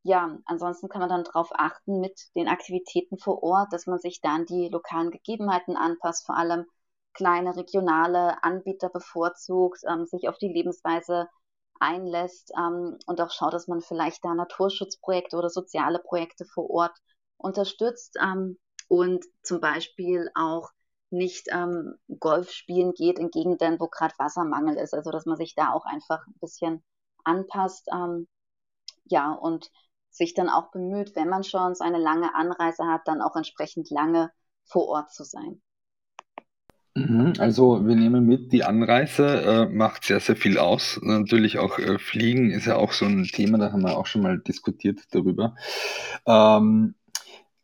ja, 0.03 0.37
ansonsten 0.45 0.89
kann 0.89 1.01
man 1.01 1.09
dann 1.09 1.23
darauf 1.23 1.49
achten 1.53 1.99
mit 1.99 2.19
den 2.35 2.47
Aktivitäten 2.47 3.17
vor 3.17 3.43
Ort, 3.43 3.73
dass 3.73 3.87
man 3.87 3.99
sich 3.99 4.21
dann 4.21 4.45
die 4.45 4.69
lokalen 4.69 5.11
Gegebenheiten 5.11 5.75
anpasst, 5.77 6.25
vor 6.25 6.37
allem 6.37 6.65
kleine 7.13 7.55
regionale 7.55 8.43
Anbieter 8.43 8.89
bevorzugt, 8.89 9.81
ähm, 9.87 10.05
sich 10.05 10.29
auf 10.29 10.37
die 10.37 10.53
Lebensweise 10.53 11.27
einlässt 11.79 12.51
ähm, 12.57 12.97
und 13.05 13.21
auch 13.21 13.31
schaut, 13.31 13.53
dass 13.53 13.67
man 13.67 13.81
vielleicht 13.81 14.23
da 14.23 14.33
Naturschutzprojekte 14.33 15.35
oder 15.37 15.49
soziale 15.49 15.99
Projekte 15.99 16.45
vor 16.45 16.69
Ort 16.69 16.95
unterstützt 17.37 18.17
ähm, 18.21 18.57
und 18.87 19.25
zum 19.43 19.59
Beispiel 19.59 20.29
auch 20.35 20.69
nicht 21.09 21.47
ähm, 21.51 21.95
Golf 22.19 22.51
spielen 22.51 22.93
geht 22.93 23.19
in 23.19 23.29
Gegenden, 23.31 23.79
wo 23.79 23.87
gerade 23.87 24.13
Wassermangel 24.17 24.77
ist. 24.77 24.93
Also 24.93 25.11
dass 25.11 25.25
man 25.25 25.37
sich 25.37 25.55
da 25.55 25.73
auch 25.73 25.85
einfach 25.85 26.25
ein 26.27 26.37
bisschen 26.39 26.83
anpasst. 27.23 27.87
Ähm, 27.93 28.27
ja, 29.05 29.31
und 29.31 29.71
sich 30.09 30.33
dann 30.33 30.49
auch 30.49 30.71
bemüht, 30.71 31.15
wenn 31.15 31.29
man 31.29 31.43
schon 31.43 31.75
so 31.75 31.83
eine 31.83 31.97
lange 31.97 32.35
Anreise 32.35 32.85
hat, 32.85 33.01
dann 33.05 33.21
auch 33.21 33.35
entsprechend 33.35 33.89
lange 33.89 34.31
vor 34.65 34.87
Ort 34.87 35.13
zu 35.13 35.23
sein. 35.23 35.61
Mhm, 36.93 37.33
also 37.39 37.87
wir 37.87 37.95
nehmen 37.95 38.25
mit, 38.25 38.51
die 38.51 38.65
Anreise 38.65 39.41
äh, 39.41 39.65
macht 39.67 40.03
sehr, 40.03 40.19
sehr 40.19 40.35
viel 40.35 40.57
aus. 40.57 40.99
Natürlich 41.01 41.57
auch 41.57 41.79
äh, 41.79 41.97
Fliegen 41.97 42.51
ist 42.51 42.65
ja 42.65 42.75
auch 42.75 42.91
so 42.91 43.05
ein 43.05 43.23
Thema, 43.23 43.57
da 43.57 43.71
haben 43.71 43.83
wir 43.83 43.97
auch 43.97 44.07
schon 44.07 44.21
mal 44.21 44.39
diskutiert 44.39 44.99
darüber. 45.11 45.55
Ähm, 46.25 46.95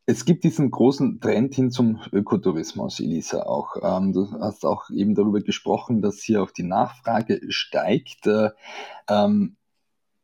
es 0.09 0.23
gibt 0.23 0.45
diesen 0.45 0.71
großen 0.71 1.19
Trend 1.19 1.53
hin 1.53 1.69
zum 1.69 1.99
Ökotourismus, 2.13 3.01
Elisa, 3.01 3.43
auch. 3.43 3.75
Ähm, 3.83 4.13
du 4.13 4.31
hast 4.39 4.65
auch 4.65 4.89
eben 4.89 5.15
darüber 5.15 5.41
gesprochen, 5.41 6.01
dass 6.01 6.21
hier 6.21 6.41
auch 6.41 6.51
die 6.51 6.63
Nachfrage 6.63 7.41
steigt. 7.49 8.25
Äh, 8.25 8.51
ähm, 9.09 9.56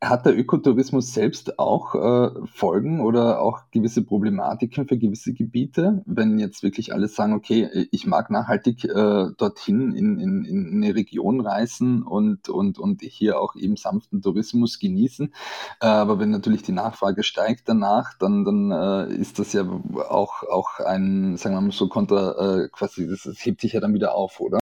hat 0.09 0.25
der 0.25 0.37
Ökotourismus 0.37 1.13
selbst 1.13 1.59
auch 1.59 1.95
äh, 1.95 2.47
Folgen 2.47 3.01
oder 3.01 3.41
auch 3.41 3.61
gewisse 3.71 4.03
Problematiken 4.03 4.87
für 4.87 4.97
gewisse 4.97 5.33
Gebiete? 5.33 6.03
Wenn 6.05 6.39
jetzt 6.39 6.63
wirklich 6.63 6.93
alle 6.93 7.07
sagen, 7.07 7.33
okay, 7.33 7.87
ich 7.91 8.05
mag 8.05 8.29
nachhaltig 8.29 8.85
äh, 8.85 9.27
dorthin 9.37 9.93
in, 9.93 10.19
in, 10.19 10.45
in 10.45 10.73
eine 10.73 10.95
Region 10.95 11.41
reisen 11.41 12.03
und, 12.03 12.49
und, 12.49 12.79
und 12.79 13.01
hier 13.01 13.39
auch 13.39 13.55
eben 13.55 13.75
sanften 13.75 14.21
Tourismus 14.21 14.79
genießen. 14.79 15.33
Äh, 15.81 15.85
aber 15.85 16.19
wenn 16.19 16.29
natürlich 16.29 16.63
die 16.63 16.71
Nachfrage 16.71 17.23
steigt 17.23 17.69
danach, 17.69 18.13
dann, 18.17 18.45
dann 18.45 18.71
äh, 18.71 19.13
ist 19.13 19.39
das 19.39 19.53
ja 19.53 19.63
auch, 19.63 20.43
auch 20.43 20.79
ein, 20.79 21.37
sagen 21.37 21.55
wir 21.55 21.61
mal 21.61 21.71
so, 21.71 21.87
kontra, 21.87 22.63
äh, 22.63 22.69
quasi, 22.69 23.07
das, 23.07 23.23
das 23.23 23.45
hebt 23.45 23.61
sich 23.61 23.73
ja 23.73 23.79
dann 23.79 23.93
wieder 23.93 24.15
auf, 24.15 24.39
oder? 24.39 24.59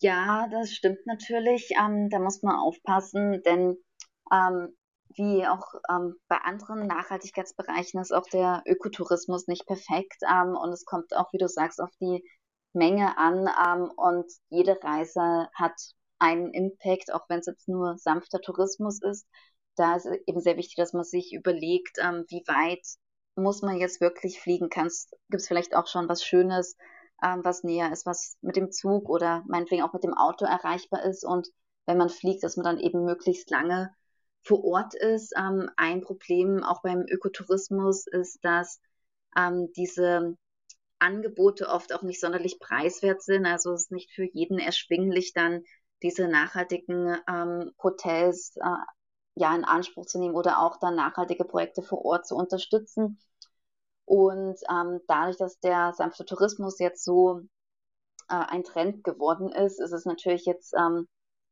Ja, 0.00 0.46
das 0.50 0.70
stimmt 0.72 1.06
natürlich. 1.06 1.70
Ähm, 1.78 2.08
da 2.08 2.20
muss 2.20 2.42
man 2.42 2.54
aufpassen, 2.54 3.42
denn 3.44 3.76
ähm, 4.32 4.76
wie 5.14 5.46
auch 5.46 5.74
ähm, 5.90 6.16
bei 6.28 6.36
anderen 6.36 6.86
Nachhaltigkeitsbereichen 6.86 8.00
ist 8.00 8.12
auch 8.12 8.26
der 8.28 8.62
Ökotourismus 8.66 9.46
nicht 9.46 9.66
perfekt 9.66 10.22
ähm, 10.30 10.56
und 10.56 10.70
es 10.72 10.84
kommt 10.84 11.14
auch, 11.16 11.32
wie 11.32 11.38
du 11.38 11.48
sagst, 11.48 11.80
auf 11.80 11.90
die 12.00 12.22
Menge 12.72 13.16
an 13.16 13.48
ähm, 13.48 13.90
und 13.96 14.30
jede 14.50 14.78
Reise 14.82 15.48
hat 15.54 15.74
einen 16.18 16.52
Impact, 16.52 17.12
auch 17.12 17.28
wenn 17.28 17.40
es 17.40 17.46
jetzt 17.46 17.68
nur 17.68 17.96
sanfter 17.96 18.40
Tourismus 18.40 19.00
ist. 19.02 19.26
Da 19.76 19.96
ist 19.96 20.06
eben 20.26 20.40
sehr 20.40 20.56
wichtig, 20.56 20.76
dass 20.76 20.92
man 20.92 21.04
sich 21.04 21.32
überlegt, 21.32 21.98
ähm, 22.02 22.24
wie 22.28 22.42
weit 22.46 22.84
muss 23.36 23.62
man 23.62 23.76
jetzt 23.76 24.00
wirklich 24.00 24.40
fliegen? 24.40 24.68
Gibt 24.68 24.88
es 25.30 25.48
vielleicht 25.48 25.74
auch 25.76 25.86
schon 25.86 26.08
was 26.08 26.24
Schönes, 26.24 26.76
ähm, 27.22 27.40
was 27.44 27.62
näher 27.62 27.92
ist, 27.92 28.06
was 28.06 28.36
mit 28.42 28.56
dem 28.56 28.70
Zug 28.72 29.08
oder 29.08 29.44
meinetwegen 29.46 29.82
auch 29.82 29.92
mit 29.92 30.04
dem 30.04 30.14
Auto 30.14 30.44
erreichbar 30.44 31.04
ist. 31.04 31.24
Und 31.24 31.48
wenn 31.86 31.98
man 31.98 32.10
fliegt, 32.10 32.42
dass 32.42 32.56
man 32.56 32.64
dann 32.64 32.80
eben 32.80 33.04
möglichst 33.04 33.50
lange 33.50 33.94
vor 34.42 34.64
Ort 34.64 34.94
ist. 34.94 35.32
Ähm, 35.36 35.70
ein 35.76 36.02
Problem 36.02 36.62
auch 36.64 36.82
beim 36.82 37.04
Ökotourismus 37.08 38.06
ist, 38.06 38.38
dass 38.44 38.80
ähm, 39.36 39.72
diese 39.76 40.36
Angebote 40.98 41.68
oft 41.68 41.94
auch 41.94 42.02
nicht 42.02 42.20
sonderlich 42.20 42.58
preiswert 42.58 43.22
sind. 43.22 43.46
Also 43.46 43.72
es 43.72 43.84
ist 43.84 43.92
nicht 43.92 44.10
für 44.12 44.24
jeden 44.24 44.58
erschwinglich, 44.58 45.32
dann 45.32 45.62
diese 46.02 46.28
nachhaltigen 46.28 47.16
ähm, 47.28 47.72
Hotels 47.82 48.56
äh, 48.56 48.76
ja 49.34 49.54
in 49.54 49.64
Anspruch 49.64 50.06
zu 50.06 50.18
nehmen 50.18 50.34
oder 50.34 50.60
auch 50.60 50.78
dann 50.78 50.96
nachhaltige 50.96 51.44
Projekte 51.44 51.82
vor 51.82 52.04
Ort 52.04 52.26
zu 52.26 52.34
unterstützen. 52.34 53.18
Und 54.04 54.58
ähm, 54.70 55.00
dadurch, 55.06 55.36
dass 55.36 55.60
der 55.60 55.92
sanfte 55.94 56.24
Tourismus 56.24 56.78
jetzt 56.78 57.04
so 57.04 57.40
äh, 58.28 58.34
ein 58.34 58.64
Trend 58.64 59.04
geworden 59.04 59.50
ist, 59.50 59.80
ist 59.80 59.92
es 59.92 60.04
natürlich 60.06 60.46
jetzt, 60.46 60.74
ähm, 60.74 61.06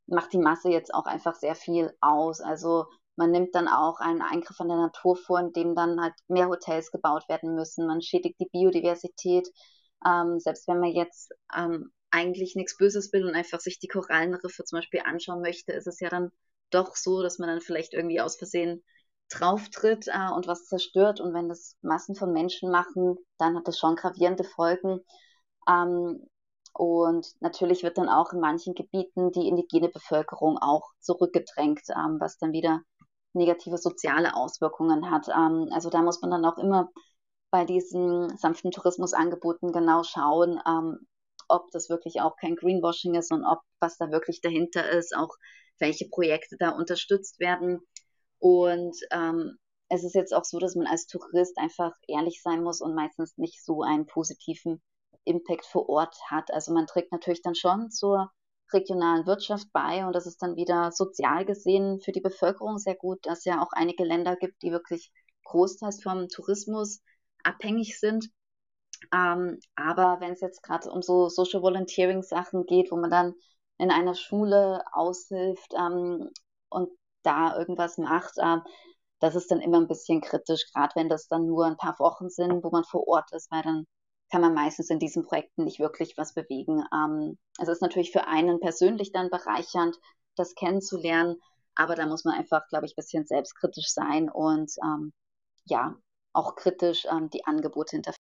macht 0.07 0.33
die 0.33 0.38
Masse 0.38 0.71
jetzt 0.71 0.95
auch 0.95 1.07
einfach 1.07 1.35
sehr 1.35 1.55
viel 1.55 1.92
aus. 2.01 2.40
Also 2.40 2.87
man 3.16 3.31
nimmt 3.31 3.55
dann 3.55 3.69
auch 3.69 3.99
einen 4.01 4.23
Eingriff 4.23 4.61
an 4.61 4.69
der 4.69 4.77
Natur 4.77 5.16
vor, 5.16 5.40
in 5.40 5.53
dem 5.53 5.75
dann 5.75 6.01
halt 6.01 6.14
mehr 6.29 6.49
Hotels 6.49 6.90
gebaut 6.90 7.29
werden 7.29 7.55
müssen. 7.55 7.87
Man 7.87 8.03
schädigt 8.03 8.38
die 8.40 8.49
Biodiversität. 8.53 9.49
Ähm, 10.07 10.38
selbst 10.38 10.69
wenn 10.69 10.81
man 10.81 10.90
jetzt 10.90 11.33
ähm, 11.57 11.90
eigentlich 12.11 12.55
nichts 12.55 12.77
Böses 12.77 13.12
will 13.12 13.25
und 13.27 13.35
einfach 13.35 13.61
sich 13.61 13.79
die 13.79 13.88
Korallenriffe 13.88 14.64
zum 14.64 14.79
Beispiel 14.79 15.01
anschauen 15.05 15.40
möchte, 15.40 15.73
ist 15.73 15.87
es 15.87 16.01
ja 16.01 16.09
dann 16.09 16.31
doch 16.71 16.95
so, 16.97 17.23
dass 17.23 17.38
man 17.38 17.49
dann 17.49 17.61
vielleicht 17.61 17.95
irgendwie 17.95 18.21
aus 18.21 18.37
Versehen 18.37 18.83
drauftritt 19.31 20.09
äh, 20.09 20.31
und 20.35 20.47
was 20.47 20.66
zerstört. 20.66 21.21
Und 21.21 21.35
wenn 21.35 21.49
das 21.49 21.77
Massen 21.83 22.14
von 22.14 22.33
Menschen 22.33 22.71
machen, 22.71 23.16
dann 23.38 23.57
hat 23.57 23.66
das 23.66 23.79
schon 23.79 23.97
gravierende 23.97 24.45
Folgen. 24.45 25.01
Ähm, 25.69 26.27
und 26.76 27.26
natürlich 27.40 27.82
wird 27.82 27.96
dann 27.96 28.10
auch 28.10 28.34
in 28.34 28.40
manchen 28.40 28.74
Gebieten 28.74 29.32
die 29.32 29.48
indigene 29.48 29.88
Bevölkerung 29.88 30.58
auch 30.58 30.90
zurückgedrängt, 31.00 31.80
ähm, 31.88 32.18
was 32.20 32.36
dann 32.36 32.52
wieder 32.52 32.82
negative 33.32 33.78
soziale 33.78 34.36
Auswirkungen 34.36 35.10
hat. 35.10 35.26
Ähm, 35.28 35.70
also 35.72 35.88
da 35.88 36.02
muss 36.02 36.20
man 36.20 36.30
dann 36.30 36.44
auch 36.44 36.58
immer 36.58 36.90
bei 37.50 37.64
diesen 37.64 38.36
sanften 38.36 38.72
Tourismusangeboten 38.72 39.72
genau 39.72 40.02
schauen, 40.02 40.60
ähm, 40.68 41.06
ob 41.48 41.70
das 41.70 41.88
wirklich 41.88 42.20
auch 42.20 42.36
kein 42.36 42.56
Greenwashing 42.56 43.14
ist 43.14 43.32
und 43.32 43.44
ob 43.46 43.60
was 43.80 43.96
da 43.96 44.10
wirklich 44.10 44.42
dahinter 44.42 44.86
ist, 44.90 45.16
auch 45.16 45.34
welche 45.78 46.08
Projekte 46.10 46.56
da 46.58 46.70
unterstützt 46.70 47.40
werden. 47.40 47.80
Und 48.38 48.98
ähm, 49.12 49.56
es 49.88 50.04
ist 50.04 50.14
jetzt 50.14 50.34
auch 50.34 50.44
so, 50.44 50.58
dass 50.58 50.74
man 50.74 50.86
als 50.86 51.06
Tourist 51.06 51.56
einfach 51.56 51.92
ehrlich 52.06 52.42
sein 52.42 52.62
muss 52.62 52.82
und 52.82 52.94
meistens 52.94 53.38
nicht 53.38 53.64
so 53.64 53.82
einen 53.82 54.04
positiven 54.04 54.82
Impact 55.26 55.66
vor 55.66 55.88
Ort 55.88 56.16
hat. 56.30 56.52
Also 56.52 56.72
man 56.72 56.86
trägt 56.86 57.12
natürlich 57.12 57.42
dann 57.42 57.54
schon 57.54 57.90
zur 57.90 58.30
regionalen 58.72 59.26
Wirtschaft 59.26 59.68
bei 59.72 60.06
und 60.06 60.12
das 60.14 60.26
ist 60.26 60.42
dann 60.42 60.56
wieder 60.56 60.90
sozial 60.92 61.44
gesehen 61.44 62.00
für 62.00 62.12
die 62.12 62.20
Bevölkerung 62.20 62.78
sehr 62.78 62.96
gut, 62.96 63.24
dass 63.26 63.44
ja 63.44 63.62
auch 63.62 63.72
einige 63.72 64.04
Länder 64.04 64.36
gibt, 64.36 64.62
die 64.62 64.72
wirklich 64.72 65.12
großteils 65.44 66.02
vom 66.02 66.28
Tourismus 66.28 67.00
abhängig 67.44 67.98
sind. 68.00 68.28
Ähm, 69.12 69.60
aber 69.76 70.20
wenn 70.20 70.32
es 70.32 70.40
jetzt 70.40 70.62
gerade 70.62 70.90
um 70.90 71.02
so 71.02 71.28
Social 71.28 71.62
Volunteering 71.62 72.22
Sachen 72.22 72.66
geht, 72.66 72.90
wo 72.90 72.96
man 72.96 73.10
dann 73.10 73.34
in 73.78 73.90
einer 73.90 74.14
Schule 74.14 74.82
aushilft 74.92 75.72
ähm, 75.78 76.30
und 76.70 76.90
da 77.22 77.56
irgendwas 77.58 77.98
macht, 77.98 78.34
ähm, 78.42 78.62
das 79.20 79.34
ist 79.34 79.50
dann 79.50 79.60
immer 79.60 79.78
ein 79.78 79.88
bisschen 79.88 80.20
kritisch, 80.20 80.66
gerade 80.72 80.94
wenn 80.96 81.08
das 81.08 81.28
dann 81.28 81.46
nur 81.46 81.66
ein 81.66 81.76
paar 81.76 81.98
Wochen 81.98 82.28
sind, 82.28 82.62
wo 82.64 82.70
man 82.70 82.84
vor 82.84 83.06
Ort 83.08 83.32
ist, 83.32 83.50
weil 83.50 83.62
dann 83.62 83.86
kann 84.30 84.40
man 84.40 84.54
meistens 84.54 84.90
in 84.90 84.98
diesen 84.98 85.24
Projekten 85.24 85.64
nicht 85.64 85.78
wirklich 85.78 86.16
was 86.16 86.34
bewegen. 86.34 86.84
Ähm, 86.92 87.38
es 87.60 87.68
ist 87.68 87.82
natürlich 87.82 88.12
für 88.12 88.26
einen 88.26 88.60
persönlich 88.60 89.12
dann 89.12 89.30
bereichernd, 89.30 89.96
das 90.36 90.54
kennenzulernen, 90.54 91.36
aber 91.74 91.94
da 91.94 92.06
muss 92.06 92.24
man 92.24 92.34
einfach, 92.34 92.66
glaube 92.68 92.86
ich, 92.86 92.92
ein 92.92 92.96
bisschen 92.96 93.26
selbstkritisch 93.26 93.92
sein 93.92 94.28
und 94.28 94.72
ähm, 94.82 95.12
ja, 95.64 95.96
auch 96.32 96.56
kritisch 96.56 97.06
ähm, 97.10 97.30
die 97.30 97.46
Angebote 97.46 97.96
hinterfragen. 97.96 98.25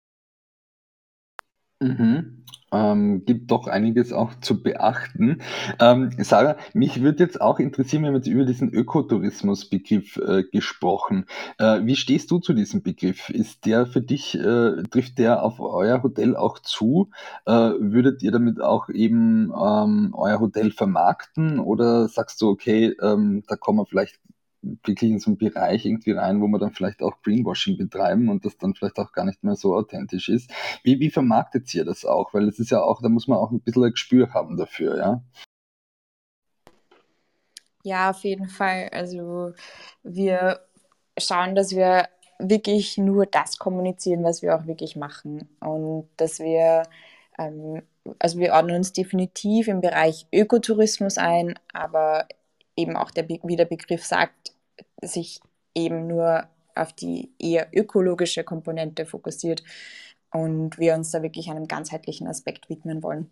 Mhm. 1.80 2.44
Ähm, 2.70 3.24
gibt 3.24 3.50
doch 3.52 3.68
einiges 3.68 4.12
auch 4.12 4.38
zu 4.42 4.62
beachten. 4.62 5.42
Ähm, 5.80 6.12
Sarah, 6.18 6.58
mich 6.74 7.02
würde 7.02 7.24
jetzt 7.24 7.40
auch 7.40 7.60
interessieren, 7.60 8.04
wir 8.04 8.10
haben 8.10 8.18
jetzt 8.18 8.28
über 8.28 8.44
diesen 8.44 8.74
Ökotourismus-Begriff 8.74 10.18
äh, 10.18 10.44
gesprochen. 10.44 11.28
Äh, 11.60 11.86
wie 11.86 11.96
stehst 11.96 12.30
du 12.30 12.40
zu 12.40 12.52
diesem 12.54 12.84
Begriff? 12.84 13.30
Ist 13.30 13.66
der 13.66 13.86
für 13.86 14.02
dich, 14.02 14.36
äh, 14.36 14.84
trifft 14.92 15.18
der 15.18 15.44
auf 15.44 15.62
euer 15.62 16.04
Hotel 16.04 16.36
auch 16.36 16.60
zu? 16.60 17.10
Äh, 17.46 17.52
würdet 17.80 18.22
ihr 18.22 18.32
damit 18.32 18.60
auch 18.60 18.90
eben 18.90 19.54
ähm, 19.54 20.13
euer 20.13 20.42
Hotel 20.42 20.72
vermarkten 20.72 21.60
oder 21.60 22.10
sagst 22.10 22.42
du, 22.42 22.50
okay, 22.50 22.94
ähm, 23.02 23.44
da 23.48 23.56
kommen 23.56 23.80
wir 23.80 23.86
vielleicht 23.86 24.20
wirklich 24.84 25.12
in 25.12 25.19
so 25.19 25.32
einen 25.32 25.38
Bereich 25.38 25.86
irgendwie 25.86 26.12
rein, 26.12 26.41
wo 26.41 26.47
man 26.47 26.60
dann 26.60 26.71
vielleicht 26.71 27.01
auch 27.01 27.21
Greenwashing 27.23 27.77
betreiben 27.77 28.30
und 28.30 28.45
das 28.45 28.58
dann 28.58 28.75
vielleicht 28.75 28.99
auch 28.99 29.12
gar 29.12 29.25
nicht 29.25 29.43
mehr 29.43 29.56
so 29.56 29.75
authentisch 29.75 30.30
ist. 30.30 30.51
Wie, 30.84 30.99
wie 30.99 31.10
vermarktet 31.10 31.73
ihr 31.73 31.86
das 31.86 32.06
auch? 32.06 32.34
Weil 32.34 32.47
es 32.47 32.60
ist 32.60 32.71
ja 32.71 32.82
auch, 32.82 33.01
da 33.01 33.10
muss 33.10 33.27
man 33.27 33.38
auch 33.38 33.51
ein 33.51 33.62
bisschen 33.62 33.84
ein 33.84 33.91
Gespür 33.91 34.34
haben 34.34 34.58
dafür, 34.58 34.97
ja? 34.97 35.23
Ja, 37.84 38.10
auf 38.10 38.23
jeden 38.23 38.49
Fall. 38.49 38.89
Also 38.91 39.53
wir 40.03 40.60
schauen, 41.17 41.56
dass 41.56 41.71
wir 41.71 42.10
wirklich 42.39 42.97
nur 42.97 43.25
das 43.25 43.58
kommunizieren, 43.58 44.23
was 44.23 44.41
wir 44.41 44.56
auch 44.56 44.67
wirklich 44.67 44.95
machen. 44.95 45.47
Und 45.60 46.10
dass 46.17 46.39
wir, 46.39 46.84
ähm, 47.38 47.82
also 48.19 48.39
wir 48.39 48.53
ordnen 48.53 48.77
uns 48.77 48.93
definitiv 48.93 49.67
im 49.67 49.82
Bereich 49.82 50.27
Ökotourismus 50.34 51.17
ein, 51.17 51.58
aber 51.73 52.27
eben 52.75 52.95
auch 52.95 53.12
der, 53.12 53.27
wie 53.27 53.56
der 53.56 53.65
Begriff 53.65 54.06
sagt, 54.06 54.53
sich 55.01 55.39
eben 55.75 56.07
nur 56.07 56.47
auf 56.75 56.93
die 56.93 57.31
eher 57.39 57.67
ökologische 57.73 58.43
Komponente 58.43 59.05
fokussiert 59.05 59.63
und 60.31 60.77
wir 60.77 60.93
uns 60.95 61.12
da 61.12 61.21
wirklich 61.21 61.49
einem 61.49 61.67
ganzheitlichen 61.67 62.27
Aspekt 62.27 62.69
widmen 62.69 63.01
wollen. 63.03 63.29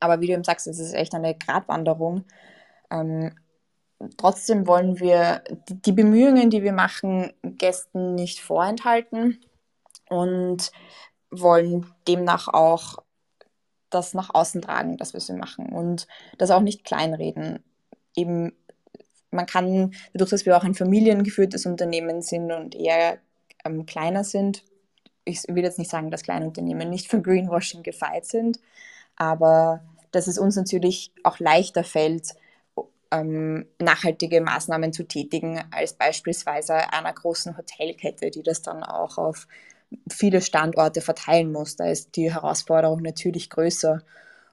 Aber 0.00 0.20
wie 0.20 0.26
du 0.26 0.32
eben 0.32 0.44
sagst, 0.44 0.66
es 0.66 0.78
ist 0.78 0.94
echt 0.94 1.14
eine 1.14 1.36
Gratwanderung. 1.36 2.24
Ähm, 2.90 3.34
trotzdem 4.16 4.66
wollen 4.66 4.98
wir 4.98 5.42
die, 5.68 5.92
Bemühungen, 5.92 6.50
die 6.50 6.62
wir 6.62 6.72
machen, 6.72 7.32
Gästen 7.42 8.14
nicht 8.14 8.40
vorenthalten 8.40 9.40
und 10.08 10.72
wollen 11.30 11.86
demnach 12.06 12.48
auch 12.48 12.98
das 13.90 14.14
nach 14.14 14.34
außen 14.34 14.62
tragen, 14.62 14.96
dass 14.96 15.12
wir 15.12 15.20
sie 15.20 15.34
machen 15.34 15.72
und 15.72 16.06
das 16.38 16.50
auch 16.50 16.62
nicht 16.62 16.84
kleinreden. 16.84 17.62
Eben 18.16 18.52
man 19.32 19.46
kann, 19.46 19.94
dadurch, 20.12 20.30
dass 20.30 20.46
wir 20.46 20.56
auch 20.56 20.64
ein 20.64 20.74
familiengeführtes 20.74 21.66
Unternehmen 21.66 22.22
sind 22.22 22.52
und 22.52 22.74
eher 22.74 23.18
ähm, 23.64 23.86
kleiner 23.86 24.24
sind, 24.24 24.64
ich 25.24 25.42
will 25.48 25.62
jetzt 25.62 25.78
nicht 25.78 25.90
sagen, 25.90 26.10
dass 26.10 26.22
kleine 26.22 26.46
Unternehmen 26.46 26.90
nicht 26.90 27.08
von 27.08 27.22
Greenwashing 27.22 27.82
gefeit 27.82 28.26
sind, 28.26 28.58
aber 29.16 29.82
dass 30.10 30.26
es 30.26 30.38
uns 30.38 30.56
natürlich 30.56 31.12
auch 31.22 31.38
leichter 31.38 31.84
fällt, 31.84 32.34
ähm, 33.10 33.66
nachhaltige 33.78 34.40
Maßnahmen 34.40 34.92
zu 34.92 35.04
tätigen, 35.04 35.62
als 35.70 35.92
beispielsweise 35.92 36.92
einer 36.92 37.12
großen 37.12 37.56
Hotelkette, 37.56 38.30
die 38.30 38.42
das 38.42 38.62
dann 38.62 38.82
auch 38.82 39.18
auf 39.18 39.46
viele 40.10 40.40
Standorte 40.40 41.02
verteilen 41.02 41.52
muss. 41.52 41.76
Da 41.76 41.86
ist 41.86 42.16
die 42.16 42.32
Herausforderung 42.32 43.02
natürlich 43.02 43.50
größer. 43.50 44.02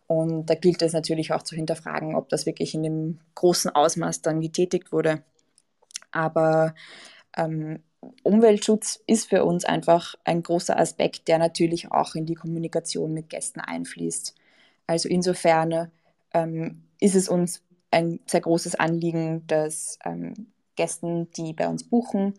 Und 0.10 0.48
da 0.48 0.56
gilt 0.56 0.82
es 0.82 0.94
natürlich 0.94 1.34
auch 1.34 1.44
zu 1.44 1.56
hinterfragen, 1.56 2.16
ob 2.16 2.30
das 2.30 2.48
wirklich 2.48 2.74
in 2.74 2.82
dem 2.82 3.20
großen 3.36 3.70
Ausmaß 3.70 4.24
dann 4.24 4.42
getätigt 4.42 4.92
wurde. 4.92 5.22
Aber 6.10 6.74
ähm, 7.38 7.84
Umweltschutz 8.24 9.04
ist 9.06 9.30
für 9.30 9.46
uns 9.46 9.66
einfach 9.66 10.16
ein 10.24 10.42
großer 10.42 10.80
Aspekt, 10.80 11.28
der 11.28 11.38
natürlich 11.38 11.92
auch 11.92 12.16
in 12.16 12.26
die 12.26 12.34
Kommunikation 12.34 13.14
mit 13.14 13.30
Gästen 13.30 13.60
einfließt. 13.60 14.34
Also 14.88 15.08
insofern 15.08 15.92
ähm, 16.34 16.86
ist 17.00 17.14
es 17.14 17.30
uns 17.30 17.62
ein 17.92 18.20
sehr 18.26 18.42
großes 18.42 18.74
Anliegen, 18.74 19.46
dass 19.46 20.00
ähm, 20.04 20.48
Gästen, 20.76 21.30
die 21.34 21.54
bei 21.54 21.68
uns 21.68 21.84
buchen, 21.84 22.34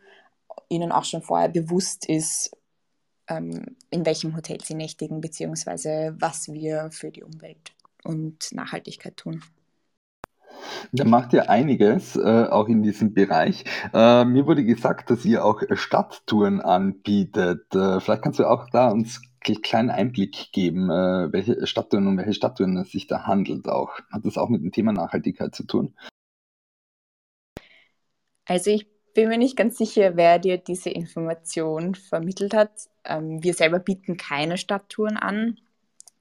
ihnen 0.69 0.91
auch 0.91 1.05
schon 1.05 1.23
vorher 1.23 1.49
bewusst 1.49 2.05
ist, 2.09 2.51
ähm, 3.31 3.77
in 3.91 4.05
welchem 4.05 4.37
Hotel 4.37 4.59
sie 4.63 4.75
nächtigen, 4.75 5.21
beziehungsweise 5.21 6.15
was 6.19 6.53
wir 6.53 6.91
für 6.91 7.11
die 7.11 7.23
Umwelt 7.23 7.73
und 8.05 8.53
Nachhaltigkeit 8.53 9.17
tun. 9.17 9.43
Da 10.93 11.05
macht 11.05 11.33
ihr 11.33 11.49
einiges, 11.49 12.17
äh, 12.17 12.47
auch 12.51 12.69
in 12.69 12.83
diesem 12.83 13.15
Bereich. 13.15 13.65
Äh, 13.95 14.25
mir 14.25 14.47
wurde 14.47 14.65
gesagt, 14.65 15.11
dass 15.11 15.25
ihr 15.25 15.45
auch 15.45 15.63
Stadttouren 15.75 16.61
anbietet. 16.61 17.75
Äh, 17.75 18.01
vielleicht 18.01 18.23
kannst 18.23 18.39
du 18.39 18.49
auch 18.49 18.69
da 18.71 18.91
uns 18.91 19.23
einen 19.47 19.63
kleinen 19.63 19.91
Einblick 19.91 20.53
geben, 20.53 20.91
äh, 20.91 21.33
welche 21.33 21.67
Stadttouren 21.67 22.07
und 22.09 22.19
welche 22.19 22.35
Stadttouren 22.35 22.77
es 22.77 22.91
sich 22.91 23.07
da 23.07 23.27
handelt 23.27 23.69
auch. 23.69 23.99
Hat 24.11 24.25
das 24.25 24.37
auch 24.37 24.49
mit 24.49 24.63
dem 24.63 24.73
Thema 24.73 24.93
Nachhaltigkeit 24.93 25.55
zu 25.55 25.65
tun? 25.65 25.95
Also 28.45 28.71
ich 28.71 28.89
bin 29.15 29.29
mir 29.29 29.39
nicht 29.39 29.57
ganz 29.57 29.79
sicher, 29.79 30.17
wer 30.17 30.39
dir 30.39 30.59
diese 30.59 30.91
Information 30.91 31.95
vermittelt 31.95 32.55
hat. 32.55 32.90
Ähm, 33.05 33.43
wir 33.43 33.55
selber 33.55 33.79
bieten 33.79 34.17
keine 34.17 34.59
Stadttouren 34.59 35.17
an. 35.17 35.59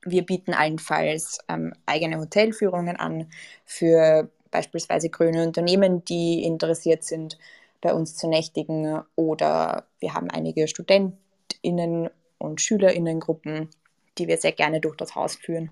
Wir 0.04 0.26
bieten 0.26 0.54
allenfalls 0.54 1.40
ähm, 1.50 1.74
eigene 1.86 2.20
Hotelführungen 2.20 2.96
an 2.96 3.30
für 3.66 4.30
beispielsweise 4.52 5.10
grüne 5.10 5.46
Unternehmen, 5.46 6.04
die 6.06 6.44
interessiert 6.44 7.04
sind, 7.04 7.38
bei 7.82 7.94
uns 7.94 8.16
zu 8.16 8.28
nächtigen. 8.28 9.02
Oder 9.16 9.86
wir 10.00 10.14
haben 10.14 10.30
einige 10.30 10.68
StudentInnen 10.68 12.10
und 12.38 12.62
SchülerInnengruppen, 12.62 13.70
die 14.18 14.28
wir 14.28 14.38
sehr 14.38 14.54
gerne 14.54 14.80
durch 14.80 14.96
das 14.96 15.16
Haus 15.16 15.36
führen. 15.36 15.70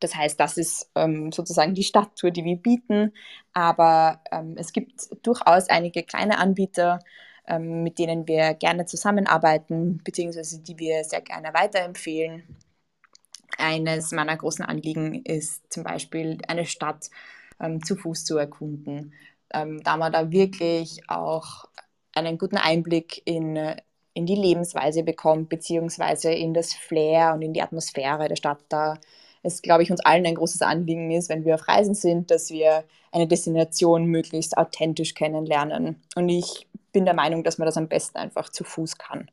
Das 0.00 0.14
heißt, 0.14 0.38
das 0.38 0.56
ist 0.56 0.90
ähm, 0.94 1.32
sozusagen 1.32 1.74
die 1.74 1.82
Stadttour, 1.82 2.30
die 2.30 2.44
wir 2.44 2.56
bieten. 2.56 3.12
Aber 3.52 4.22
ähm, 4.30 4.54
es 4.56 4.72
gibt 4.72 5.08
durchaus 5.22 5.68
einige 5.68 6.02
kleine 6.02 6.38
Anbieter, 6.38 7.00
ähm, 7.48 7.82
mit 7.82 7.98
denen 7.98 8.28
wir 8.28 8.54
gerne 8.54 8.86
zusammenarbeiten, 8.86 10.00
beziehungsweise 10.04 10.60
die 10.60 10.78
wir 10.78 11.04
sehr 11.04 11.22
gerne 11.22 11.52
weiterempfehlen. 11.54 12.42
Eines 13.56 14.12
meiner 14.12 14.36
großen 14.36 14.64
Anliegen 14.64 15.24
ist 15.24 15.72
zum 15.72 15.82
Beispiel 15.82 16.38
eine 16.46 16.66
Stadt 16.66 17.10
ähm, 17.60 17.82
zu 17.82 17.96
Fuß 17.96 18.24
zu 18.24 18.36
erkunden, 18.36 19.14
ähm, 19.52 19.82
da 19.82 19.96
man 19.96 20.12
da 20.12 20.30
wirklich 20.30 21.00
auch 21.08 21.64
einen 22.14 22.38
guten 22.38 22.56
Einblick 22.56 23.22
in, 23.24 23.56
in 24.14 24.26
die 24.26 24.34
Lebensweise 24.34 25.02
bekommt, 25.02 25.48
beziehungsweise 25.48 26.30
in 26.32 26.54
das 26.54 26.74
Flair 26.74 27.32
und 27.34 27.42
in 27.42 27.52
die 27.52 27.62
Atmosphäre 27.62 28.28
der 28.28 28.36
Stadt. 28.36 28.60
Da 28.68 28.98
es, 29.42 29.62
glaube 29.62 29.82
ich, 29.82 29.90
uns 29.90 30.00
allen 30.00 30.26
ein 30.26 30.34
großes 30.34 30.62
Anliegen 30.62 31.10
ist, 31.10 31.28
wenn 31.28 31.44
wir 31.44 31.54
auf 31.54 31.68
Reisen 31.68 31.94
sind, 31.94 32.30
dass 32.30 32.50
wir 32.50 32.84
eine 33.12 33.26
Destination 33.26 34.06
möglichst 34.06 34.56
authentisch 34.58 35.14
kennenlernen. 35.14 36.02
Und 36.14 36.28
ich 36.28 36.67
bin 36.92 37.04
der 37.04 37.14
Meinung, 37.14 37.44
dass 37.44 37.58
man 37.58 37.66
das 37.66 37.76
am 37.76 37.88
besten 37.88 38.18
einfach 38.18 38.48
zu 38.50 38.64
Fuß 38.64 38.98
kann. 38.98 39.30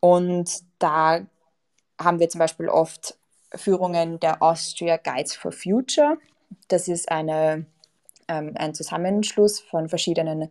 Und 0.00 0.50
da 0.78 1.20
haben 1.98 2.20
wir 2.20 2.28
zum 2.28 2.38
Beispiel 2.38 2.68
oft 2.68 3.18
Führungen 3.54 4.20
der 4.20 4.42
Austria 4.42 4.96
Guides 4.96 5.34
for 5.34 5.52
Future. 5.52 6.18
Das 6.68 6.88
ist 6.88 7.10
eine, 7.10 7.66
ähm, 8.28 8.52
ein 8.56 8.74
Zusammenschluss 8.74 9.60
von 9.60 9.88
verschiedenen 9.88 10.50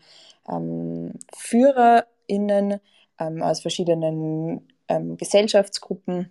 ähm, 0.49 1.13
FührerInnen 1.35 2.79
ähm, 3.19 3.41
aus 3.41 3.61
verschiedenen 3.61 4.67
ähm, 4.87 5.17
Gesellschaftsgruppen, 5.17 6.29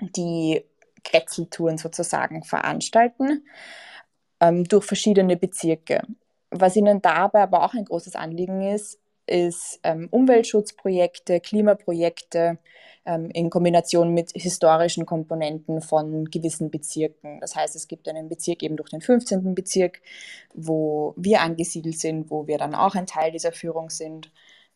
die 0.00 0.64
Kretzeltouren 1.04 1.78
sozusagen 1.78 2.44
veranstalten 2.44 3.44
ähm, 4.40 4.64
durch 4.64 4.84
verschiedene 4.84 5.36
Bezirke. 5.36 6.02
Was 6.50 6.76
ihnen 6.76 7.00
dabei 7.00 7.42
aber 7.42 7.64
auch 7.64 7.74
ein 7.74 7.84
großes 7.84 8.14
Anliegen 8.14 8.60
ist, 8.62 8.98
ist 9.26 9.80
ähm, 9.82 10.08
Umweltschutzprojekte, 10.10 11.40
Klimaprojekte 11.40 12.58
ähm, 13.04 13.30
in 13.30 13.50
Kombination 13.50 14.12
mit 14.12 14.32
historischen 14.34 15.06
Komponenten 15.06 15.80
von 15.80 16.26
gewissen 16.26 16.70
Bezirken. 16.70 17.40
Das 17.40 17.56
heißt, 17.56 17.76
es 17.76 17.88
gibt 17.88 18.08
einen 18.08 18.28
Bezirk 18.28 18.62
eben 18.62 18.76
durch 18.76 18.90
den 18.90 19.00
15. 19.00 19.54
Bezirk, 19.54 20.00
wo 20.54 21.14
wir 21.16 21.40
angesiedelt 21.40 21.98
sind, 21.98 22.30
wo 22.30 22.46
wir 22.46 22.58
dann 22.58 22.74
auch 22.74 22.94
ein 22.94 23.06
Teil 23.06 23.32
dieser 23.32 23.52
Führung 23.52 23.90
sind 23.90 24.30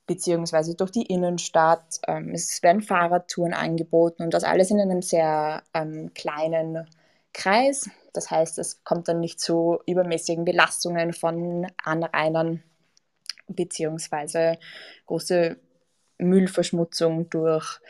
beziehungsweise 0.07 0.75
durch 0.77 0.93
die 0.93 1.03
Innenstadt. 1.03 2.01
Ähm, 2.07 2.31
es 2.33 2.63
werden 2.63 2.83
Fahrradtouren 2.83 3.55
angeboten 3.55 4.23
und 4.23 4.35
das 4.35 4.45
alles 4.45 4.71
in 4.71 4.81
einem 4.81 5.03
sehr 5.03 5.63
ähm, 5.75 6.13
kleinen 6.15 6.89
Kreis. 7.33 7.91
Das 8.13 8.31
heißt, 8.31 8.59
es 8.59 8.83
kommt 8.85 9.09
dann 9.09 9.21
nicht 9.21 9.41
zu 9.41 9.79
übermäßigen 9.87 10.45
Belastungen 10.45 11.13
von 11.13 11.67
Anrainern 11.83 12.63
beziehungsweise 13.49 14.59
große 15.07 15.57
Müllverschmutzung 16.19 17.29
durch 17.31 17.81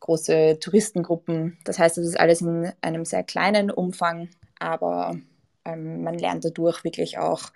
große 0.00 0.58
Touristengruppen. 0.60 1.58
Das 1.64 1.78
heißt, 1.78 1.98
es 1.98 2.06
ist 2.06 2.20
alles 2.20 2.40
in 2.40 2.72
einem 2.80 3.04
sehr 3.04 3.24
kleinen 3.24 3.70
Umfang, 3.70 4.28
aber 4.58 5.16
ähm, 5.64 6.02
man 6.02 6.18
lernt 6.18 6.44
dadurch 6.44 6.84
wirklich 6.84 7.18
auch 7.18 7.50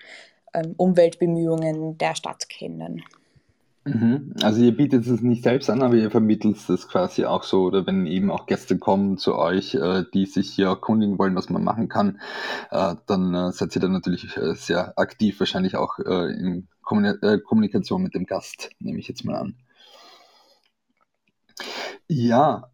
ähm, 0.54 0.74
Umweltbemühungen 0.76 1.98
der 1.98 2.14
Stadt 2.14 2.48
kennen. 2.48 3.02
Mhm. 3.84 4.34
Also 4.42 4.62
ihr 4.62 4.76
bietet 4.76 5.06
es 5.06 5.22
nicht 5.22 5.42
selbst 5.42 5.70
an, 5.70 5.82
aber 5.82 5.94
ihr 5.94 6.10
vermittelt 6.10 6.56
es 6.68 6.88
quasi 6.88 7.24
auch 7.24 7.44
so, 7.44 7.64
oder 7.64 7.86
wenn 7.86 8.06
eben 8.06 8.30
auch 8.30 8.46
Gäste 8.46 8.78
kommen 8.78 9.16
zu 9.16 9.36
euch, 9.36 9.74
äh, 9.74 10.04
die 10.12 10.26
sich 10.26 10.50
hier 10.50 10.66
erkundigen 10.66 11.18
wollen, 11.18 11.34
was 11.34 11.48
man 11.48 11.64
machen 11.64 11.88
kann, 11.88 12.20
äh, 12.70 12.94
dann 13.06 13.34
äh, 13.34 13.52
seid 13.52 13.74
ihr 13.74 13.80
dann 13.80 13.92
natürlich 13.92 14.38
sehr 14.54 14.98
aktiv, 14.98 15.40
wahrscheinlich 15.40 15.76
auch 15.76 15.98
äh, 15.98 16.62
Kommunikation 17.44 18.02
mit 18.02 18.14
dem 18.14 18.26
Gast, 18.26 18.70
nehme 18.78 18.98
ich 18.98 19.08
jetzt 19.08 19.24
mal 19.24 19.36
an. 19.36 19.56
Ja, 22.08 22.70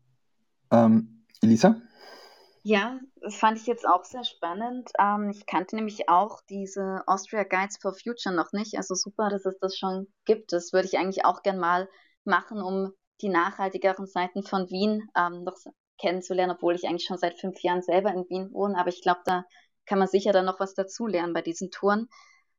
ähm, 0.71 1.25
Elisa? 1.43 1.81
Ja, 2.63 2.99
das 3.21 3.37
fand 3.37 3.59
ich 3.59 3.67
jetzt 3.67 3.87
auch 3.87 4.05
sehr 4.05 4.25
spannend. 4.25 4.91
Ähm, 4.99 5.31
ich 5.31 5.47
kannte 5.47 5.77
nämlich 5.77 6.09
auch 6.09 6.41
diese 6.49 7.03
Austria 7.07 7.45
Guides 7.45 7.79
for 7.81 7.95
Future 7.95 8.35
noch 8.35 8.53
nicht. 8.53 8.77
Also 8.77 8.95
super, 8.95 9.29
dass 9.29 9.47
es 9.47 9.59
das 9.61 9.77
schon 9.77 10.09
gibt. 10.25 10.53
Das 10.53 10.73
würde 10.73 10.89
ich 10.89 10.99
eigentlich 10.99 11.25
auch 11.25 11.43
gern 11.43 11.59
mal 11.59 11.89
machen, 12.25 12.61
um 12.61 12.93
die 13.21 13.29
nachhaltigeren 13.29 14.07
Seiten 14.07 14.43
von 14.43 14.69
Wien 14.69 15.09
ähm, 15.17 15.45
noch 15.45 15.57
kennenzulernen, 15.99 16.57
obwohl 16.57 16.75
ich 16.75 16.89
eigentlich 16.89 17.07
schon 17.07 17.19
seit 17.19 17.39
fünf 17.39 17.63
Jahren 17.63 17.83
selber 17.83 18.13
in 18.13 18.29
Wien 18.29 18.53
wohne. 18.53 18.77
Aber 18.79 18.89
ich 18.89 19.01
glaube, 19.01 19.21
da 19.25 19.45
kann 19.87 19.99
man 19.99 20.09
sicher 20.09 20.33
dann 20.33 20.47
noch 20.47 20.59
was 20.59 20.75
dazulernen 20.75 21.33
bei 21.33 21.43
diesen 21.43 21.71
Touren. 21.71 22.09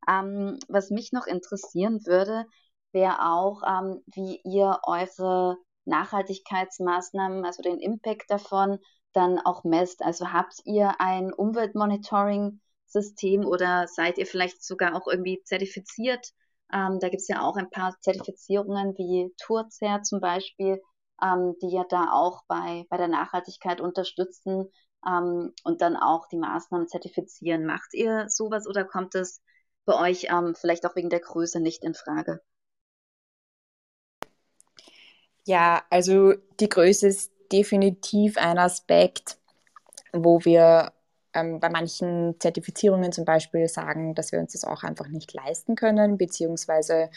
Ähm, 0.07 0.57
was 0.67 0.89
mich 0.89 1.11
noch 1.11 1.27
interessieren 1.27 2.05
würde, 2.05 2.45
wäre 2.91 3.25
auch, 3.25 3.61
ähm, 3.67 4.01
wie 4.07 4.41
ihr 4.43 4.79
eure 4.83 5.57
Nachhaltigkeitsmaßnahmen, 5.85 7.45
also 7.45 7.63
den 7.63 7.79
Impact 7.79 8.29
davon, 8.29 8.79
dann 9.13 9.39
auch 9.39 9.63
messt. 9.63 10.03
Also 10.03 10.31
habt 10.31 10.61
ihr 10.65 10.99
ein 10.99 11.33
Umweltmonitoring-System 11.33 13.45
oder 13.45 13.87
seid 13.87 14.17
ihr 14.17 14.25
vielleicht 14.25 14.63
sogar 14.63 14.95
auch 14.95 15.07
irgendwie 15.07 15.41
zertifiziert? 15.43 16.31
Ähm, 16.73 16.99
da 16.99 17.09
gibt 17.09 17.21
es 17.21 17.27
ja 17.27 17.41
auch 17.41 17.55
ein 17.55 17.69
paar 17.69 17.95
Zertifizierungen 18.01 18.97
wie 18.97 19.33
Tourcer 19.37 20.01
zum 20.03 20.19
Beispiel, 20.19 20.81
ähm, 21.21 21.55
die 21.61 21.69
ja 21.69 21.85
da 21.89 22.11
auch 22.11 22.43
bei, 22.47 22.85
bei 22.89 22.97
der 22.97 23.07
Nachhaltigkeit 23.07 23.81
unterstützen 23.81 24.69
ähm, 25.07 25.53
und 25.63 25.81
dann 25.81 25.95
auch 25.95 26.27
die 26.27 26.37
Maßnahmen 26.37 26.87
zertifizieren. 26.87 27.65
Macht 27.65 27.93
ihr 27.93 28.25
sowas 28.29 28.67
oder 28.67 28.83
kommt 28.83 29.15
es 29.15 29.41
bei 29.87 29.95
euch 30.11 30.27
ähm, 30.29 30.55
vielleicht 30.55 30.85
auch 30.85 30.95
wegen 30.95 31.09
der 31.09 31.21
Größe 31.21 31.59
nicht 31.61 31.83
in 31.83 31.95
Frage? 31.95 32.41
Ja, 35.45 35.83
also 35.89 36.33
die 36.59 36.69
Größe 36.69 37.07
ist 37.07 37.31
definitiv 37.51 38.37
ein 38.37 38.59
Aspekt, 38.59 39.37
wo 40.13 40.43
wir 40.45 40.91
ähm, 41.33 41.59
bei 41.59 41.69
manchen 41.69 42.35
Zertifizierungen 42.39 43.13
zum 43.13 43.25
Beispiel 43.25 43.67
sagen, 43.69 44.15
dass 44.15 44.31
wir 44.33 44.39
uns 44.39 44.53
das 44.53 44.65
auch 44.65 44.83
einfach 44.83 45.07
nicht 45.07 45.33
leisten 45.33 45.75
können, 45.75 46.17
beziehungsweise 46.17 47.09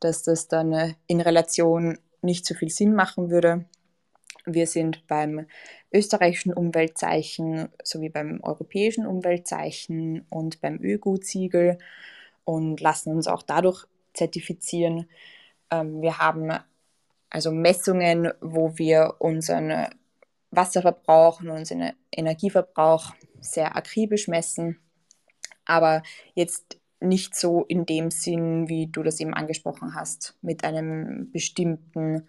dass 0.00 0.22
das 0.22 0.48
dann 0.48 0.72
äh, 0.72 0.94
in 1.06 1.20
Relation 1.20 1.98
nicht 2.22 2.46
so 2.46 2.54
viel 2.54 2.70
Sinn 2.70 2.94
machen 2.94 3.30
würde. 3.30 3.66
Wir 4.46 4.66
sind 4.66 5.06
beim 5.06 5.46
österreichischen 5.92 6.52
Umweltzeichen 6.52 7.68
sowie 7.82 8.10
beim 8.10 8.40
europäischen 8.42 9.06
Umweltzeichen 9.06 10.26
und 10.28 10.60
beim 10.60 10.78
ÖGU-Ziegel 10.82 11.78
und 12.44 12.80
lassen 12.80 13.14
uns 13.14 13.26
auch 13.26 13.42
dadurch 13.42 13.86
zertifizieren. 14.12 15.08
Ähm, 15.70 16.02
wir 16.02 16.18
haben 16.18 16.52
also 17.30 17.50
Messungen, 17.50 18.32
wo 18.40 18.76
wir 18.76 19.16
unseren 19.18 19.88
Wasserverbrauch 20.50 21.40
und 21.40 21.50
unseren 21.50 21.92
Energieverbrauch 22.12 23.14
sehr 23.40 23.76
akribisch 23.76 24.28
messen. 24.28 24.78
Aber 25.64 26.02
jetzt 26.34 26.78
nicht 27.00 27.34
so 27.34 27.64
in 27.64 27.86
dem 27.86 28.10
Sinn, 28.10 28.68
wie 28.68 28.86
du 28.86 29.02
das 29.02 29.20
eben 29.20 29.34
angesprochen 29.34 29.94
hast, 29.94 30.36
mit 30.42 30.64
einem 30.64 31.30
bestimmten 31.32 32.28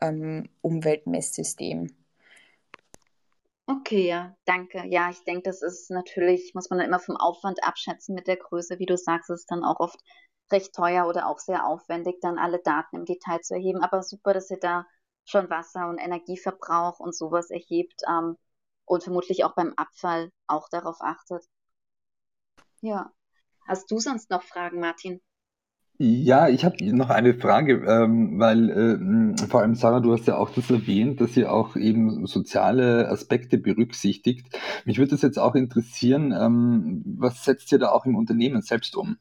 ähm, 0.00 0.48
Umweltmesssystem. 0.60 1.94
Okay, 3.66 4.08
ja, 4.08 4.34
danke. 4.46 4.86
Ja, 4.86 5.10
ich 5.10 5.22
denke, 5.24 5.42
das 5.42 5.60
ist 5.60 5.90
natürlich, 5.90 6.54
muss 6.54 6.70
man 6.70 6.78
dann 6.78 6.88
immer 6.88 7.00
vom 7.00 7.16
Aufwand 7.16 7.62
abschätzen 7.62 8.14
mit 8.14 8.26
der 8.26 8.36
Größe. 8.36 8.78
Wie 8.78 8.86
du 8.86 8.96
sagst, 8.96 9.28
ist 9.28 9.50
dann 9.50 9.62
auch 9.62 9.78
oft 9.80 10.00
recht 10.50 10.74
teuer 10.74 11.06
oder 11.06 11.26
auch 11.26 11.38
sehr 11.38 11.66
aufwendig, 11.66 12.16
dann 12.22 12.38
alle 12.38 12.60
Daten 12.60 12.96
im 12.96 13.04
Detail 13.04 13.40
zu 13.40 13.54
erheben. 13.54 13.82
Aber 13.82 14.02
super, 14.02 14.32
dass 14.32 14.50
ihr 14.50 14.58
da 14.58 14.86
schon 15.26 15.50
Wasser- 15.50 15.88
und 15.88 15.98
Energieverbrauch 15.98 16.98
und 16.98 17.14
sowas 17.14 17.50
erhebt 17.50 18.00
ähm, 18.08 18.38
und 18.86 19.04
vermutlich 19.04 19.44
auch 19.44 19.54
beim 19.54 19.74
Abfall 19.76 20.30
auch 20.46 20.70
darauf 20.70 20.96
achtet. 21.00 21.44
Ja. 22.80 23.12
Hast 23.66 23.90
du 23.90 23.98
sonst 23.98 24.30
noch 24.30 24.42
Fragen, 24.42 24.80
Martin? 24.80 25.20
Ja, 26.00 26.48
ich 26.48 26.64
habe 26.64 26.76
noch 26.94 27.10
eine 27.10 27.34
Frage, 27.34 27.74
ähm, 27.84 28.38
weil 28.38 28.70
äh, 28.70 29.46
vor 29.48 29.60
allem 29.62 29.74
Sarah, 29.74 29.98
du 30.00 30.12
hast 30.12 30.28
ja 30.28 30.36
auch 30.36 30.50
das 30.50 30.70
erwähnt, 30.70 31.20
dass 31.20 31.36
ihr 31.36 31.52
auch 31.52 31.74
eben 31.74 32.24
soziale 32.26 33.08
Aspekte 33.08 33.58
berücksichtigt. 33.58 34.46
Mich 34.84 34.98
würde 34.98 35.10
das 35.12 35.22
jetzt 35.22 35.38
auch 35.40 35.56
interessieren, 35.56 36.32
ähm, 36.32 37.02
was 37.18 37.44
setzt 37.44 37.72
ihr 37.72 37.78
da 37.80 37.90
auch 37.90 38.06
im 38.06 38.14
Unternehmen 38.14 38.62
selbst 38.62 38.94
um? 38.96 39.18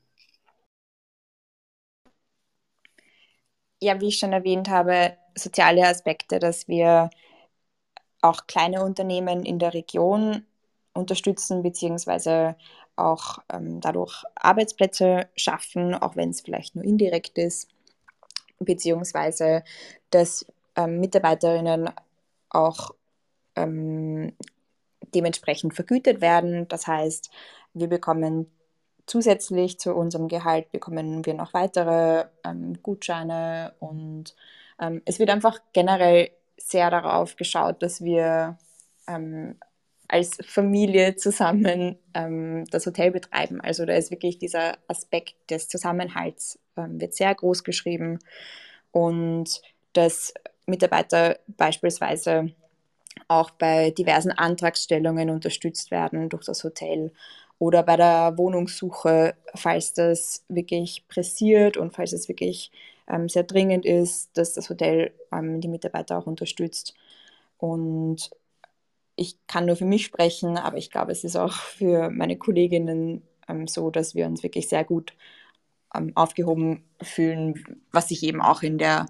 Ja, 3.81 3.99
wie 4.01 4.07
ich 4.09 4.17
schon 4.19 4.33
erwähnt 4.33 4.69
habe, 4.69 5.17
soziale 5.35 5.87
Aspekte, 5.87 6.39
dass 6.39 6.67
wir 6.67 7.09
auch 8.21 8.47
kleine 8.47 8.83
Unternehmen 8.83 9.45
in 9.45 9.59
der 9.59 9.73
Region 9.73 10.45
unterstützen, 10.93 11.63
beziehungsweise 11.63 12.55
auch 12.97 13.39
ähm, 13.51 13.81
dadurch 13.81 14.23
Arbeitsplätze 14.36 15.27
schaffen, 15.36 15.95
auch 15.95 16.15
wenn 16.15 16.29
es 16.29 16.41
vielleicht 16.41 16.75
nur 16.75 16.83
indirekt 16.83 17.38
ist, 17.38 17.69
beziehungsweise 18.60 19.63
dass 20.10 20.45
ähm, 20.75 20.99
Mitarbeiterinnen 20.99 21.89
auch 22.49 22.91
ähm, 23.55 24.33
dementsprechend 25.13 25.73
vergütet 25.73 26.21
werden. 26.21 26.67
Das 26.67 26.88
heißt, 26.88 27.29
wir 27.73 27.88
bekommen 27.88 28.51
zusätzlich 29.05 29.79
zu 29.79 29.93
unserem 29.93 30.27
Gehalt 30.27 30.71
bekommen 30.71 31.25
wir 31.25 31.33
noch 31.33 31.53
weitere 31.53 32.25
ähm, 32.43 32.81
Gutscheine 32.83 33.73
und 33.79 34.36
ähm, 34.79 35.01
es 35.05 35.17
wird 35.17 35.29
einfach 35.29 35.60
generell 35.73 36.29
sehr 36.57 36.91
darauf 36.91 37.36
geschaut, 37.36 37.81
dass 37.81 38.03
wir 38.03 38.57
ähm, 39.07 39.55
als 40.07 40.37
Familie 40.45 41.15
zusammen 41.15 41.97
ähm, 42.13 42.65
das 42.71 42.85
Hotel 42.85 43.11
betreiben. 43.11 43.61
Also 43.61 43.85
da 43.85 43.93
ist 43.93 44.11
wirklich 44.11 44.37
dieser 44.37 44.77
Aspekt 44.87 45.35
des 45.49 45.67
Zusammenhalts 45.67 46.59
ähm, 46.77 46.99
wird 47.01 47.13
sehr 47.13 47.33
groß 47.33 47.63
geschrieben 47.63 48.19
und 48.91 49.61
dass 49.93 50.33
Mitarbeiter 50.65 51.39
beispielsweise 51.47 52.51
auch 53.27 53.49
bei 53.51 53.91
diversen 53.91 54.31
Antragsstellungen 54.31 55.29
unterstützt 55.29 55.91
werden 55.91 56.29
durch 56.29 56.45
das 56.45 56.63
Hotel 56.63 57.11
oder 57.59 57.83
bei 57.83 57.97
der 57.97 58.37
Wohnungssuche, 58.37 59.35
falls 59.55 59.93
das 59.93 60.45
wirklich 60.47 61.07
pressiert 61.07 61.77
und 61.77 61.95
falls 61.95 62.13
es 62.13 62.27
wirklich 62.27 62.71
ähm, 63.09 63.29
sehr 63.29 63.43
dringend 63.43 63.85
ist, 63.85 64.37
dass 64.37 64.53
das 64.53 64.69
Hotel 64.69 65.11
ähm, 65.31 65.61
die 65.61 65.67
Mitarbeiter 65.67 66.17
auch 66.17 66.27
unterstützt. 66.27 66.93
Und 67.57 68.29
ich 69.17 69.38
kann 69.47 69.65
nur 69.65 69.75
für 69.75 69.86
mich 69.86 70.06
sprechen, 70.06 70.58
aber 70.58 70.77
ich 70.77 70.91
glaube, 70.91 71.12
es 71.12 71.23
ist 71.23 71.36
auch 71.36 71.53
für 71.53 72.10
meine 72.10 72.38
Kolleginnen 72.38 73.23
ähm, 73.49 73.67
so, 73.67 73.89
dass 73.89 74.15
wir 74.15 74.27
uns 74.27 74.43
wirklich 74.43 74.69
sehr 74.69 74.86
gut 74.86 75.13
ähm, 75.93 76.12
aufgehoben 76.15 76.84
fühlen, 77.01 77.84
was 77.91 78.10
sich 78.10 78.23
eben 78.23 78.41
auch 78.41 78.62
in 78.62 78.77
der 78.77 79.08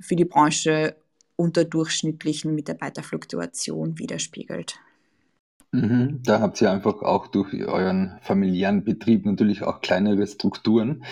für 0.00 0.16
die 0.16 0.24
Branche 0.24 0.96
unterdurchschnittlichen 1.36 2.54
Mitarbeiterfluktuation 2.54 3.98
widerspiegelt. 3.98 4.78
Mhm, 5.76 6.20
da 6.24 6.40
habt 6.40 6.60
ihr 6.62 6.70
einfach 6.70 7.02
auch 7.02 7.26
durch 7.26 7.52
euren 7.66 8.18
familiären 8.22 8.82
Betrieb 8.82 9.26
natürlich 9.26 9.62
auch 9.62 9.82
kleinere 9.82 10.26
Strukturen. 10.26 11.04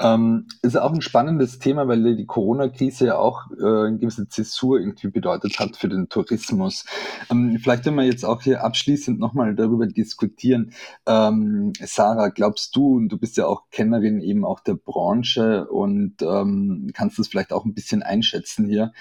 Ähm, 0.00 0.46
ist 0.62 0.76
auch 0.76 0.92
ein 0.92 1.02
spannendes 1.02 1.58
Thema, 1.58 1.86
weil 1.86 2.16
die 2.16 2.24
Corona-Krise 2.24 3.06
ja 3.06 3.18
auch 3.18 3.50
äh, 3.50 3.64
eine 3.64 3.98
gewisse 3.98 4.26
Zäsur 4.28 4.80
irgendwie 4.80 5.08
bedeutet 5.08 5.58
hat 5.58 5.76
für 5.76 5.88
den 5.88 6.08
Tourismus. 6.08 6.86
Ähm, 7.30 7.58
vielleicht 7.62 7.84
wenn 7.84 7.94
wir 7.94 8.04
jetzt 8.04 8.24
auch 8.24 8.40
hier 8.40 8.64
abschließend 8.64 9.18
nochmal 9.18 9.54
darüber 9.54 9.86
diskutieren. 9.86 10.72
Ähm, 11.06 11.72
Sarah, 11.80 12.28
glaubst 12.28 12.74
du, 12.74 12.96
und 12.96 13.10
du 13.10 13.18
bist 13.18 13.36
ja 13.36 13.46
auch 13.46 13.64
Kennerin 13.70 14.20
eben 14.20 14.44
auch 14.46 14.60
der 14.60 14.74
Branche 14.74 15.66
und 15.68 16.22
ähm, 16.22 16.90
kannst 16.94 17.18
das 17.18 17.28
vielleicht 17.28 17.52
auch 17.52 17.66
ein 17.66 17.74
bisschen 17.74 18.02
einschätzen 18.02 18.66
hier, 18.66 18.92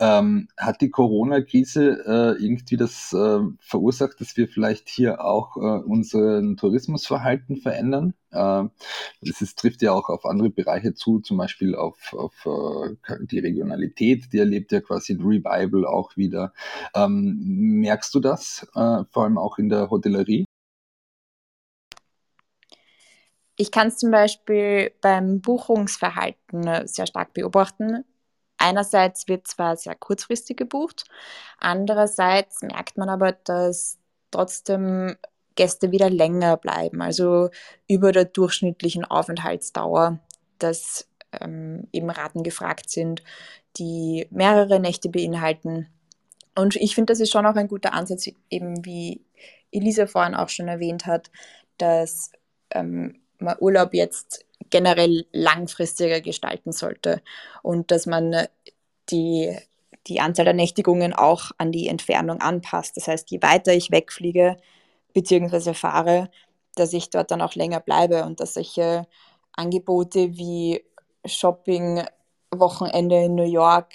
ähm, 0.00 0.48
hat 0.56 0.80
die 0.80 0.90
Corona-Krise 0.90 2.04
äh, 2.06 2.44
irgendwie 2.44 2.76
das 2.76 3.12
äh, 3.12 3.40
verursacht, 3.60 4.20
dass 4.20 4.36
wir 4.36 4.48
vielleicht 4.48 4.63
vielleicht 4.64 4.88
hier 4.88 5.22
auch 5.22 5.56
äh, 5.56 5.60
unseren 5.60 6.56
Tourismusverhalten 6.56 7.56
verändern. 7.56 8.14
Äh, 8.30 8.64
das 9.20 9.42
ist, 9.42 9.58
trifft 9.58 9.82
ja 9.82 9.92
auch 9.92 10.08
auf 10.08 10.24
andere 10.24 10.48
Bereiche 10.48 10.94
zu, 10.94 11.20
zum 11.20 11.36
Beispiel 11.36 11.74
auf, 11.74 12.14
auf 12.14 12.46
äh, 12.46 13.16
die 13.26 13.40
Regionalität, 13.40 14.32
die 14.32 14.38
erlebt 14.38 14.72
ja 14.72 14.80
quasi 14.80 15.12
ein 15.12 15.20
Revival 15.20 15.84
auch 15.86 16.16
wieder. 16.16 16.54
Ähm, 16.94 17.80
merkst 17.80 18.14
du 18.14 18.20
das, 18.20 18.66
äh, 18.74 19.04
vor 19.10 19.24
allem 19.24 19.36
auch 19.36 19.58
in 19.58 19.68
der 19.68 19.90
Hotellerie? 19.90 20.46
Ich 23.56 23.70
kann 23.70 23.88
es 23.88 23.98
zum 23.98 24.10
Beispiel 24.10 24.92
beim 25.02 25.40
Buchungsverhalten 25.42 26.66
äh, 26.66 26.88
sehr 26.88 27.06
stark 27.06 27.34
beobachten. 27.34 28.04
Einerseits 28.56 29.28
wird 29.28 29.46
zwar 29.46 29.76
sehr 29.76 29.94
kurzfristig 29.94 30.56
gebucht, 30.56 31.04
andererseits 31.58 32.62
merkt 32.62 32.96
man 32.96 33.10
aber, 33.10 33.32
dass 33.32 33.98
trotzdem 34.34 35.16
Gäste 35.54 35.92
wieder 35.92 36.10
länger 36.10 36.56
bleiben, 36.56 37.00
also 37.00 37.50
über 37.88 38.12
der 38.12 38.24
durchschnittlichen 38.24 39.04
Aufenthaltsdauer, 39.04 40.18
dass 40.58 41.08
ähm, 41.40 41.88
eben 41.92 42.10
Raten 42.10 42.42
gefragt 42.42 42.90
sind, 42.90 43.22
die 43.76 44.26
mehrere 44.30 44.80
Nächte 44.80 45.08
beinhalten. 45.08 45.88
Und 46.56 46.76
ich 46.76 46.94
finde, 46.94 47.12
das 47.12 47.20
ist 47.20 47.30
schon 47.30 47.46
auch 47.46 47.56
ein 47.56 47.68
guter 47.68 47.92
Ansatz, 47.92 48.28
eben 48.50 48.84
wie 48.84 49.24
Elisa 49.70 50.06
vorhin 50.06 50.34
auch 50.34 50.48
schon 50.48 50.68
erwähnt 50.68 51.06
hat, 51.06 51.30
dass 51.78 52.30
ähm, 52.70 53.20
man 53.38 53.56
Urlaub 53.60 53.94
jetzt 53.94 54.44
generell 54.70 55.26
langfristiger 55.32 56.20
gestalten 56.20 56.72
sollte 56.72 57.20
und 57.62 57.90
dass 57.90 58.06
man 58.06 58.46
die 59.10 59.56
die 60.06 60.20
Anzahl 60.20 60.44
der 60.44 60.54
Nächtigungen 60.54 61.12
auch 61.12 61.50
an 61.58 61.72
die 61.72 61.88
Entfernung 61.88 62.40
anpasst. 62.40 62.96
Das 62.96 63.08
heißt, 63.08 63.30
je 63.30 63.42
weiter 63.42 63.72
ich 63.72 63.90
wegfliege 63.90 64.56
bzw. 65.14 65.74
fahre, 65.74 66.30
dass 66.74 66.92
ich 66.92 67.10
dort 67.10 67.30
dann 67.30 67.40
auch 67.40 67.54
länger 67.54 67.80
bleibe 67.80 68.24
und 68.24 68.40
dass 68.40 68.54
solche 68.54 69.06
Angebote 69.52 70.36
wie 70.36 70.84
Shopping, 71.24 72.02
Wochenende 72.50 73.24
in 73.24 73.34
New 73.34 73.50
York, 73.50 73.94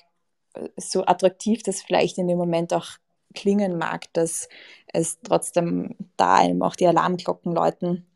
äh, 0.53 0.69
so 0.77 1.05
attraktiv 1.05 1.63
das 1.63 1.81
vielleicht 1.81 2.17
in 2.17 2.27
dem 2.27 2.37
Moment 2.37 2.73
auch 2.73 2.87
klingen 3.35 3.77
mag, 3.77 4.11
dass 4.13 4.49
es 4.91 5.19
trotzdem 5.21 5.95
da 6.17 6.35
einem 6.35 6.61
auch 6.63 6.75
die 6.75 6.87
Alarmglocken 6.87 7.53
läuten, 7.53 8.07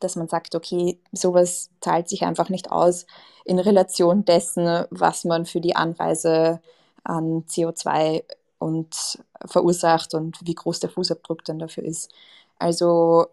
dass 0.00 0.16
man 0.16 0.28
sagt, 0.28 0.54
okay, 0.54 1.00
sowas 1.12 1.70
zahlt 1.80 2.08
sich 2.08 2.24
einfach 2.24 2.48
nicht 2.48 2.70
aus 2.72 3.06
in 3.44 3.58
Relation 3.58 4.24
dessen, 4.24 4.86
was 4.90 5.24
man 5.24 5.46
für 5.46 5.60
die 5.60 5.76
Anreise 5.76 6.60
an 7.04 7.44
CO2 7.46 8.24
und 8.58 9.18
verursacht 9.46 10.14
und 10.14 10.38
wie 10.44 10.54
groß 10.54 10.80
der 10.80 10.90
Fußabdruck 10.90 11.44
dann 11.44 11.58
dafür 11.58 11.84
ist. 11.84 12.12
Also 12.58 13.26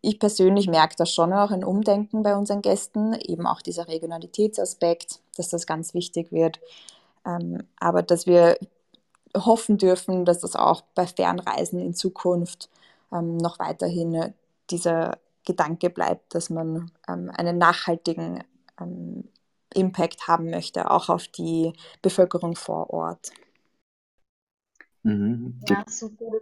ich 0.00 0.18
persönlich 0.18 0.68
merke 0.68 0.96
da 0.96 1.06
schon 1.06 1.32
auch 1.32 1.50
ein 1.50 1.64
Umdenken 1.64 2.22
bei 2.22 2.36
unseren 2.36 2.62
Gästen, 2.62 3.14
eben 3.14 3.46
auch 3.46 3.62
dieser 3.62 3.88
Regionalitätsaspekt, 3.88 5.20
dass 5.36 5.48
das 5.48 5.66
ganz 5.66 5.94
wichtig 5.94 6.32
wird. 6.32 6.60
Ähm, 7.26 7.64
aber 7.78 8.02
dass 8.02 8.26
wir 8.26 8.58
hoffen 9.34 9.76
dürfen, 9.76 10.24
dass 10.24 10.40
das 10.40 10.56
auch 10.56 10.82
bei 10.94 11.06
Fernreisen 11.06 11.80
in 11.80 11.94
Zukunft 11.94 12.70
ähm, 13.12 13.36
noch 13.36 13.58
weiterhin 13.58 14.32
dieser 14.70 15.18
Gedanke 15.44 15.90
bleibt, 15.90 16.34
dass 16.34 16.50
man 16.50 16.90
ähm, 17.08 17.30
einen 17.34 17.58
nachhaltigen 17.58 18.42
Impact 19.76 20.26
haben 20.28 20.50
möchte, 20.50 20.90
auch 20.90 21.08
auf 21.08 21.28
die 21.28 21.72
Bevölkerung 22.02 22.56
vor 22.56 22.90
Ort. 22.90 23.30
Mhm. 25.02 25.60
Ja, 25.68 25.84
super. 25.88 26.40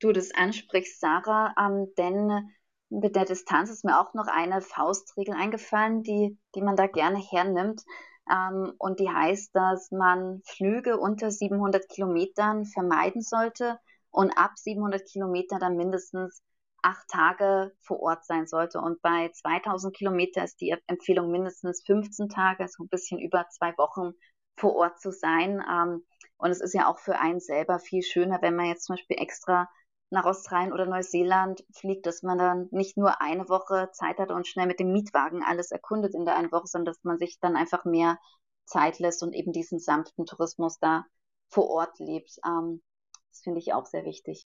Du 0.00 0.12
das 0.12 0.32
ansprichst, 0.32 1.00
Sarah, 1.00 1.54
ähm, 1.58 1.92
denn 1.98 2.50
mit 2.88 3.16
der 3.16 3.24
Distanz 3.24 3.70
ist 3.70 3.84
mir 3.84 4.00
auch 4.00 4.14
noch 4.14 4.28
eine 4.28 4.62
Faustregel 4.62 5.34
eingefallen, 5.34 6.02
die, 6.02 6.38
die 6.54 6.62
man 6.62 6.76
da 6.76 6.86
gerne 6.86 7.18
hernimmt. 7.18 7.82
Ähm, 8.30 8.72
und 8.78 9.00
die 9.00 9.10
heißt, 9.10 9.54
dass 9.54 9.90
man 9.90 10.40
Flüge 10.44 10.98
unter 10.98 11.30
700 11.30 11.88
Kilometern 11.88 12.64
vermeiden 12.64 13.22
sollte 13.22 13.78
und 14.10 14.30
ab 14.38 14.52
700 14.56 15.04
Kilometer 15.06 15.58
dann 15.58 15.76
mindestens 15.76 16.42
acht 16.82 17.08
Tage 17.08 17.72
vor 17.80 18.00
Ort 18.00 18.24
sein 18.24 18.46
sollte. 18.46 18.80
Und 18.80 19.02
bei 19.02 19.30
2000 19.30 19.94
Kilometer 19.96 20.44
ist 20.44 20.60
die 20.60 20.74
Empfehlung 20.86 21.30
mindestens 21.30 21.82
15 21.84 22.28
Tage, 22.28 22.62
also 22.64 22.84
ein 22.84 22.88
bisschen 22.88 23.18
über 23.18 23.46
zwei 23.50 23.76
Wochen 23.76 24.12
vor 24.56 24.74
Ort 24.76 25.00
zu 25.00 25.10
sein. 25.12 25.62
Ähm, 25.68 26.04
und 26.36 26.50
es 26.50 26.60
ist 26.60 26.74
ja 26.74 26.88
auch 26.88 26.98
für 26.98 27.18
einen 27.18 27.40
selber 27.40 27.78
viel 27.78 28.02
schöner, 28.02 28.40
wenn 28.42 28.56
man 28.56 28.66
jetzt 28.66 28.84
zum 28.84 28.96
Beispiel 28.96 29.18
extra 29.20 29.68
nach 30.10 30.24
Australien 30.24 30.72
oder 30.72 30.86
Neuseeland 30.86 31.64
fliegt, 31.74 32.06
dass 32.06 32.22
man 32.22 32.38
dann 32.38 32.68
nicht 32.70 32.96
nur 32.96 33.20
eine 33.20 33.48
Woche 33.48 33.90
Zeit 33.92 34.18
hat 34.18 34.30
und 34.30 34.46
schnell 34.46 34.66
mit 34.66 34.80
dem 34.80 34.92
Mietwagen 34.92 35.42
alles 35.42 35.70
erkundet 35.70 36.14
in 36.14 36.24
der 36.24 36.36
einen 36.36 36.50
Woche, 36.50 36.66
sondern 36.66 36.94
dass 36.94 37.04
man 37.04 37.18
sich 37.18 37.38
dann 37.40 37.56
einfach 37.56 37.84
mehr 37.84 38.18
Zeit 38.64 38.98
lässt 38.98 39.22
und 39.22 39.34
eben 39.34 39.52
diesen 39.52 39.78
sanften 39.78 40.24
Tourismus 40.26 40.78
da 40.78 41.04
vor 41.50 41.68
Ort 41.68 41.98
lebt. 41.98 42.38
Ähm, 42.46 42.82
das 43.30 43.40
finde 43.42 43.60
ich 43.60 43.72
auch 43.74 43.86
sehr 43.86 44.04
wichtig. 44.04 44.46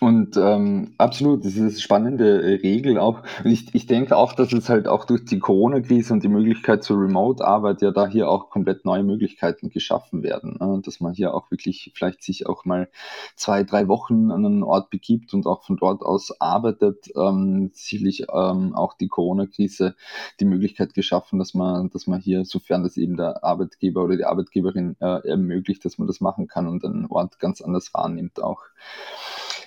Und 0.00 0.36
ähm, 0.36 0.94
absolut, 0.98 1.44
das 1.44 1.54
ist 1.54 1.60
eine 1.60 1.70
spannende 1.72 2.42
äh, 2.42 2.54
Regel 2.60 2.98
auch. 2.98 3.22
Und 3.44 3.50
ich, 3.50 3.74
ich 3.74 3.86
denke 3.86 4.16
auch, 4.16 4.32
dass 4.32 4.52
es 4.52 4.68
halt 4.68 4.86
auch 4.86 5.04
durch 5.04 5.24
die 5.24 5.38
Corona-Krise 5.40 6.12
und 6.12 6.22
die 6.22 6.28
Möglichkeit 6.28 6.84
zur 6.84 7.00
Remote-Arbeit 7.00 7.82
ja 7.82 7.90
da 7.90 8.06
hier 8.06 8.30
auch 8.30 8.50
komplett 8.50 8.84
neue 8.84 9.02
Möglichkeiten 9.02 9.70
geschaffen 9.70 10.22
werden. 10.22 10.56
Ne? 10.60 10.80
Dass 10.84 11.00
man 11.00 11.14
hier 11.14 11.34
auch 11.34 11.50
wirklich 11.50 11.92
vielleicht 11.94 12.22
sich 12.22 12.46
auch 12.46 12.64
mal 12.64 12.88
zwei, 13.34 13.64
drei 13.64 13.88
Wochen 13.88 14.30
an 14.30 14.46
einen 14.46 14.62
Ort 14.62 14.90
begibt 14.90 15.34
und 15.34 15.46
auch 15.46 15.64
von 15.64 15.76
dort 15.76 16.02
aus 16.02 16.40
arbeitet. 16.40 17.08
Ähm, 17.16 17.70
sicherlich 17.74 18.26
ähm, 18.32 18.74
auch 18.74 18.94
die 18.94 19.08
Corona-Krise 19.08 19.96
die 20.40 20.44
Möglichkeit 20.44 20.94
geschaffen, 20.94 21.38
dass 21.38 21.54
man, 21.54 21.90
dass 21.90 22.06
man 22.06 22.20
hier, 22.20 22.44
sofern 22.44 22.84
das 22.84 22.96
eben 22.96 23.16
der 23.16 23.44
Arbeitgeber 23.44 24.04
oder 24.04 24.16
die 24.16 24.24
Arbeitgeberin 24.24 24.96
äh, 25.00 25.28
ermöglicht, 25.28 25.84
dass 25.84 25.98
man 25.98 26.06
das 26.06 26.20
machen 26.20 26.46
kann 26.46 26.68
und 26.68 26.84
einen 26.84 27.06
Ort 27.06 27.38
ganz 27.40 27.60
anders 27.60 27.92
wahrnimmt 27.92 28.42
auch. 28.42 28.62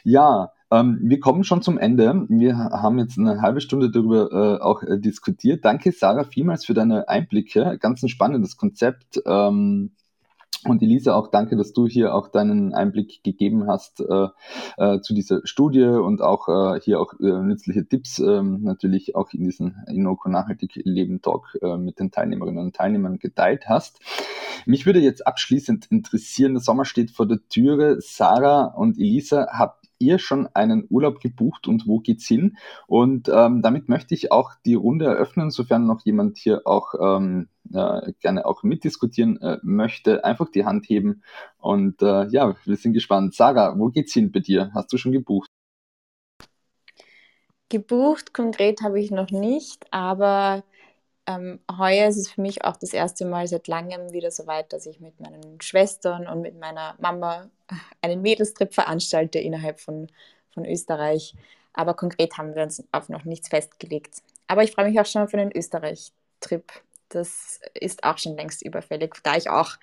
Ja, 0.04 0.52
ähm, 0.72 1.00
wir 1.04 1.20
kommen 1.20 1.44
schon 1.44 1.62
zum 1.62 1.78
Ende. 1.78 2.26
Wir 2.30 2.58
haben 2.58 2.98
jetzt 2.98 3.18
eine 3.18 3.42
halbe 3.42 3.62
Stunde 3.62 3.92
darüber 3.92 4.32
äh, 4.32 4.62
auch 4.62 4.84
äh, 4.84 5.00
diskutiert. 5.00 5.66
Danke, 5.66 5.92
Sarah, 5.92 6.24
vielmals 6.24 6.66
für 6.66 6.74
deine 6.74 7.10
Einblicke. 7.10 7.78
Ganz 7.80 8.02
ein 8.02 8.10
spannendes 8.10 8.58
Konzept. 8.58 9.22
Ähm, 9.26 9.92
und 10.64 10.84
Elisa, 10.84 11.16
auch 11.16 11.30
danke, 11.30 11.56
dass 11.56 11.74
du 11.74 11.88
hier 11.88 12.14
auch 12.14 12.28
deinen 12.28 12.74
Einblick 12.76 13.24
gegeben 13.24 13.68
hast 13.68 14.00
äh, 14.00 14.28
äh, 14.78 15.02
zu 15.02 15.16
dieser 15.16 15.42
Studie 15.44 15.86
und 15.86 16.22
auch 16.22 16.48
äh, 16.50 16.80
hier 16.82 17.00
auch 17.00 17.14
äh, 17.20 17.42
nützliche 17.42 17.88
Tipps 17.88 18.20
ähm, 18.20 18.62
natürlich 18.62 19.16
auch 19.16 19.34
in 19.34 19.44
diesen 19.44 19.84
Inoko 19.88 20.30
Nachhaltig 20.30 20.76
Leben 20.84 21.24
Talk 21.24 21.58
äh, 21.64 21.78
mit 21.78 22.00
den 22.00 22.12
Teilnehmerinnen 22.12 22.64
und 22.64 22.76
Teilnehmern 22.76 23.18
geteilt 23.18 23.68
hast. 23.68 24.00
Mich 24.68 24.86
würde 24.86 25.00
jetzt 25.00 25.26
abschließend 25.26 25.88
interessieren, 25.90 26.54
der 26.54 26.62
Sommer 26.62 26.86
steht 26.86 27.10
vor 27.10 27.28
der 27.28 27.40
Türe. 27.50 27.98
Sarah 28.00 28.66
und 28.66 29.00
Elisa, 29.00 29.48
habt 29.52 29.81
ihr 30.02 30.20
schon 30.20 30.48
einen 30.54 30.86
Urlaub 30.90 31.22
gebucht 31.22 31.68
und 31.68 31.88
wo 31.88 32.00
geht's 32.00 32.28
hin? 32.28 32.58
Und 32.88 33.30
ähm, 33.30 33.62
damit 33.62 33.88
möchte 33.88 34.14
ich 34.14 34.32
auch 34.32 34.52
die 34.66 34.74
Runde 34.74 35.06
eröffnen, 35.06 35.52
sofern 35.52 35.86
noch 35.86 36.02
jemand 36.04 36.38
hier 36.38 36.62
auch 36.66 36.94
ähm, 37.00 37.48
äh, 37.74 38.12
gerne 38.20 38.46
auch 38.46 38.64
mitdiskutieren 38.64 39.40
äh, 39.42 39.58
möchte, 39.64 40.26
einfach 40.26 40.50
die 40.50 40.66
Hand 40.66 40.90
heben. 40.90 41.24
Und 41.58 42.02
äh, 42.02 42.28
ja, 42.28 42.56
wir 42.66 42.76
sind 42.76 42.94
gespannt. 42.94 43.36
Sarah, 43.36 43.78
wo 43.78 43.90
geht's 43.90 44.14
hin 44.14 44.32
bei 44.32 44.40
dir? 44.40 44.72
Hast 44.74 44.92
du 44.92 44.98
schon 44.98 45.12
gebucht? 45.12 45.50
Gebucht 47.70 48.34
konkret 48.34 48.82
habe 48.82 49.00
ich 49.00 49.12
noch 49.12 49.32
nicht, 49.32 49.86
aber 49.92 50.64
ähm, 51.36 51.60
heuer 51.78 52.08
ist 52.08 52.18
es 52.18 52.32
für 52.32 52.42
mich 52.42 52.64
auch 52.64 52.78
das 52.78 52.94
erste 52.94 53.26
Mal 53.26 53.48
seit 53.48 53.68
langem 53.68 54.12
wieder 54.12 54.32
so 54.32 54.48
weit, 54.48 54.74
dass 54.74 54.86
ich 54.86 55.00
mit 55.00 55.20
meinen 55.20 55.62
Schwestern 55.62 56.28
und 56.28 56.42
mit 56.42 56.60
meiner 56.60 56.96
Mama 57.00 57.50
einen 58.02 58.22
Mädelstrip 58.22 58.74
veranstalte 58.74 59.40
innerhalb 59.40 59.80
von, 59.80 60.08
von 60.54 60.66
Österreich. 60.66 61.36
Aber 61.74 61.94
konkret 61.94 62.38
haben 62.38 62.56
wir 62.56 62.64
uns 62.64 62.84
auf 62.92 63.10
noch 63.10 63.24
nichts 63.24 63.48
festgelegt. 63.48 64.22
Aber 64.48 64.64
ich 64.64 64.72
freue 64.72 64.90
mich 64.90 65.00
auch 65.00 65.06
schon 65.06 65.22
auf 65.22 65.34
einen 65.34 65.52
Österreich-Trip. 65.56 66.72
Das 67.10 67.62
ist 67.74 68.04
auch 68.04 68.18
schon 68.18 68.36
längst 68.36 68.62
überfällig, 68.62 69.16
da 69.24 69.36
ich 69.36 69.50
auch 69.50 69.78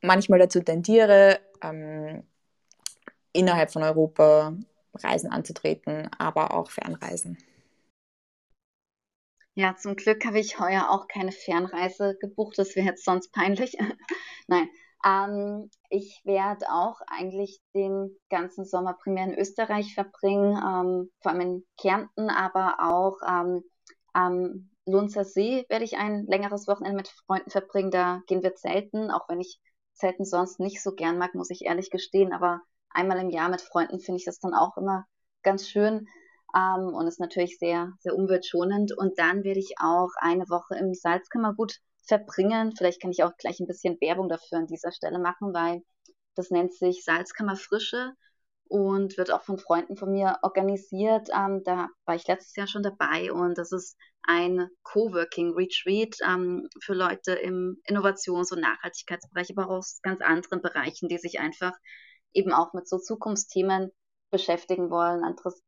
manchmal 0.00 0.38
dazu 0.38 0.60
tendiere, 0.60 1.40
ähm, 1.62 2.24
innerhalb 3.32 3.72
von 3.72 3.82
Europa 3.82 4.54
Reisen 4.94 5.30
anzutreten, 5.30 6.08
aber 6.18 6.54
auch 6.54 6.70
Fernreisen. 6.70 7.38
Ja, 9.56 9.76
zum 9.76 9.94
Glück 9.94 10.24
habe 10.24 10.40
ich 10.40 10.58
heuer 10.58 10.90
auch 10.90 11.06
keine 11.06 11.30
Fernreise 11.30 12.16
gebucht. 12.20 12.58
Das 12.58 12.74
wäre 12.74 12.86
jetzt 12.86 13.04
sonst 13.04 13.32
peinlich. 13.32 13.76
Nein. 14.48 14.68
Ähm, 15.04 15.70
ich 15.90 16.22
werde 16.24 16.66
auch 16.70 17.00
eigentlich 17.06 17.60
den 17.74 18.16
ganzen 18.30 18.64
Sommer 18.64 18.94
primär 18.94 19.24
in 19.24 19.38
Österreich 19.38 19.94
verbringen, 19.94 20.56
ähm, 20.56 21.10
vor 21.20 21.32
allem 21.32 21.40
in 21.40 21.64
Kärnten, 21.78 22.30
aber 22.30 22.76
auch 22.80 23.18
ähm, 23.28 23.62
am 24.12 24.70
Lunzer 24.86 25.24
See 25.24 25.66
werde 25.68 25.84
ich 25.84 25.98
ein 25.98 26.26
längeres 26.26 26.66
Wochenende 26.66 26.96
mit 26.96 27.08
Freunden 27.08 27.50
verbringen. 27.50 27.90
Da 27.90 28.22
gehen 28.26 28.42
wir 28.42 28.54
zelten, 28.54 29.10
auch 29.10 29.28
wenn 29.28 29.40
ich 29.40 29.60
Zelten 29.92 30.24
sonst 30.24 30.58
nicht 30.58 30.82
so 30.82 30.94
gern 30.94 31.18
mag, 31.18 31.34
muss 31.34 31.50
ich 31.50 31.64
ehrlich 31.64 31.90
gestehen. 31.90 32.32
Aber 32.32 32.60
einmal 32.90 33.18
im 33.18 33.30
Jahr 33.30 33.48
mit 33.48 33.60
Freunden 33.60 34.00
finde 34.00 34.18
ich 34.18 34.24
das 34.24 34.40
dann 34.40 34.54
auch 34.54 34.76
immer 34.76 35.06
ganz 35.42 35.68
schön 35.68 36.08
ähm, 36.54 36.94
und 36.94 37.06
ist 37.06 37.20
natürlich 37.20 37.58
sehr, 37.58 37.92
sehr 38.00 38.14
umweltschonend. 38.14 38.96
Und 38.96 39.18
dann 39.18 39.44
werde 39.44 39.60
ich 39.60 39.74
auch 39.80 40.10
eine 40.18 40.48
Woche 40.48 40.76
im 40.76 40.94
Salzkammergut 40.94 41.78
verbringen. 42.06 42.74
Vielleicht 42.76 43.00
kann 43.00 43.10
ich 43.10 43.24
auch 43.24 43.36
gleich 43.36 43.60
ein 43.60 43.66
bisschen 43.66 43.98
Werbung 44.00 44.28
dafür 44.28 44.58
an 44.58 44.66
dieser 44.66 44.92
Stelle 44.92 45.18
machen, 45.18 45.54
weil 45.54 45.82
das 46.34 46.50
nennt 46.50 46.74
sich 46.74 47.04
Salzkammer 47.04 47.56
Frische 47.56 48.12
und 48.68 49.16
wird 49.18 49.30
auch 49.30 49.42
von 49.42 49.58
Freunden 49.58 49.96
von 49.96 50.12
mir 50.12 50.38
organisiert. 50.42 51.28
Ähm, 51.34 51.62
da 51.64 51.88
war 52.06 52.14
ich 52.14 52.26
letztes 52.26 52.56
Jahr 52.56 52.66
schon 52.66 52.82
dabei 52.82 53.32
und 53.32 53.58
das 53.58 53.72
ist 53.72 53.96
ein 54.22 54.68
Coworking 54.82 55.54
Retreat 55.54 56.16
ähm, 56.26 56.68
für 56.82 56.94
Leute 56.94 57.32
im 57.32 57.80
Innovations- 57.84 58.52
und 58.52 58.60
Nachhaltigkeitsbereich, 58.60 59.50
aber 59.50 59.66
auch 59.66 59.78
aus 59.78 60.00
ganz 60.02 60.22
anderen 60.22 60.62
Bereichen, 60.62 61.08
die 61.08 61.18
sich 61.18 61.40
einfach 61.40 61.72
eben 62.32 62.52
auch 62.52 62.72
mit 62.72 62.88
so 62.88 62.98
Zukunftsthemen 62.98 63.90
beschäftigen 64.34 64.90
wollen, 64.90 65.22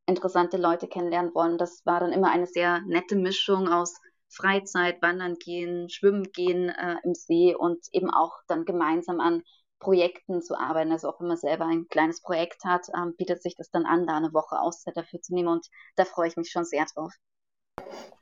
interessante 0.07 0.57
Leute 0.57 0.89
kennenlernen 0.89 1.33
wollen. 1.37 1.57
Das 1.57 1.87
war 1.87 2.01
dann 2.01 2.13
immer 2.13 2.31
eine 2.33 2.49
sehr 2.49 2.81
nette 2.81 3.15
Mischung 3.15 3.69
aus 3.69 3.95
Freizeit, 4.29 5.01
Wandern 5.03 5.37
gehen, 5.37 5.89
Schwimmen 5.89 6.25
gehen 6.33 6.69
äh, 6.69 6.97
im 7.05 7.15
See 7.15 7.55
und 7.55 7.87
eben 7.93 8.11
auch 8.11 8.33
dann 8.49 8.65
gemeinsam 8.65 9.21
an 9.21 9.45
Projekten 9.79 10.43
zu 10.43 10.59
arbeiten. 10.59 10.91
Also 10.91 11.09
auch 11.09 11.21
wenn 11.21 11.29
man 11.29 11.37
selber 11.37 11.67
ein 11.67 11.87
kleines 11.87 12.21
Projekt 12.21 12.65
hat, 12.65 12.89
ähm, 12.97 13.15
bietet 13.17 13.41
sich 13.41 13.55
das 13.55 13.71
dann 13.71 13.87
an, 13.87 14.05
da 14.05 14.17
eine 14.17 14.33
Woche 14.33 14.59
Auszeit 14.59 14.97
dafür 14.97 15.21
zu 15.21 15.33
nehmen 15.33 15.49
und 15.49 15.69
da 15.95 16.05
freue 16.05 16.27
ich 16.27 16.37
mich 16.37 16.51
schon 16.51 16.65
sehr 16.65 16.87
drauf. 16.93 17.13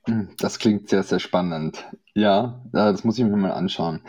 Hm, 0.07 0.29
das 0.39 0.59
klingt 0.59 0.89
sehr, 0.89 1.03
sehr 1.03 1.19
spannend. 1.19 1.85
Ja, 2.15 2.63
das 2.73 3.05
muss 3.05 3.19
ich 3.19 3.25
mir 3.25 3.37
mal 3.37 3.53
anschauen. 3.53 4.03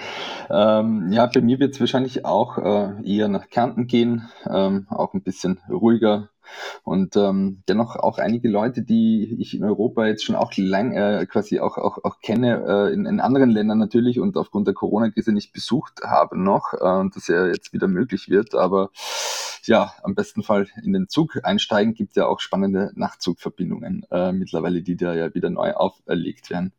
Ähm, 0.50 1.12
ja, 1.12 1.26
bei 1.26 1.42
mir 1.42 1.60
wird 1.60 1.74
es 1.74 1.80
wahrscheinlich 1.80 2.26
auch 2.26 2.58
äh, 2.58 2.94
eher 3.04 3.30
nach 3.30 3.50
Kärnten 3.50 3.88
gehen, 3.88 4.30
ähm, 4.48 4.88
auch 4.90 5.14
ein 5.14 5.24
bisschen 5.24 5.60
ruhiger, 5.70 6.30
und 6.84 7.16
ähm, 7.16 7.64
dennoch 7.68 7.96
auch 7.96 8.18
einige 8.18 8.50
Leute, 8.50 8.82
die 8.82 9.36
ich 9.40 9.56
in 9.56 9.64
Europa 9.64 10.06
jetzt 10.06 10.24
schon 10.24 10.36
auch 10.36 10.52
lang 10.56 10.94
äh, 10.94 11.26
quasi 11.26 11.60
auch, 11.60 11.78
auch, 11.78 12.04
auch 12.04 12.20
kenne, 12.22 12.64
äh, 12.68 12.94
in, 12.94 13.06
in 13.06 13.20
anderen 13.20 13.50
Ländern 13.50 13.80
natürlich 13.80 14.20
und 14.20 14.38
aufgrund 14.38 14.68
der 14.68 14.74
Corona-Krise 14.74 15.32
nicht 15.32 15.54
besucht 15.54 16.02
habe 16.04 16.40
noch 16.40 16.74
äh, 16.74 17.00
und 17.00 17.16
das 17.16 17.28
ja 17.28 17.48
jetzt 17.48 17.74
wieder 17.74 17.88
möglich 17.88 18.30
wird. 18.30 18.56
Aber 18.56 18.90
ja, 19.68 19.94
am 20.04 20.16
besten 20.16 20.44
Fall 20.44 20.68
in 20.84 20.94
den 20.94 21.08
Zug 21.08 21.40
einsteigen, 21.44 21.94
gibt 21.94 22.16
ja 22.16 22.28
auch 22.28 22.40
spannende 22.40 22.92
Nachtzugverbindungen 22.96 24.06
äh, 24.12 24.32
mittlerweile, 24.32 24.82
die 24.82 24.96
da 24.96 25.14
ja 25.14 25.34
wieder 25.34 25.50
neu 25.50 25.74
auferlegt 25.74 26.50
werden. 26.50 26.74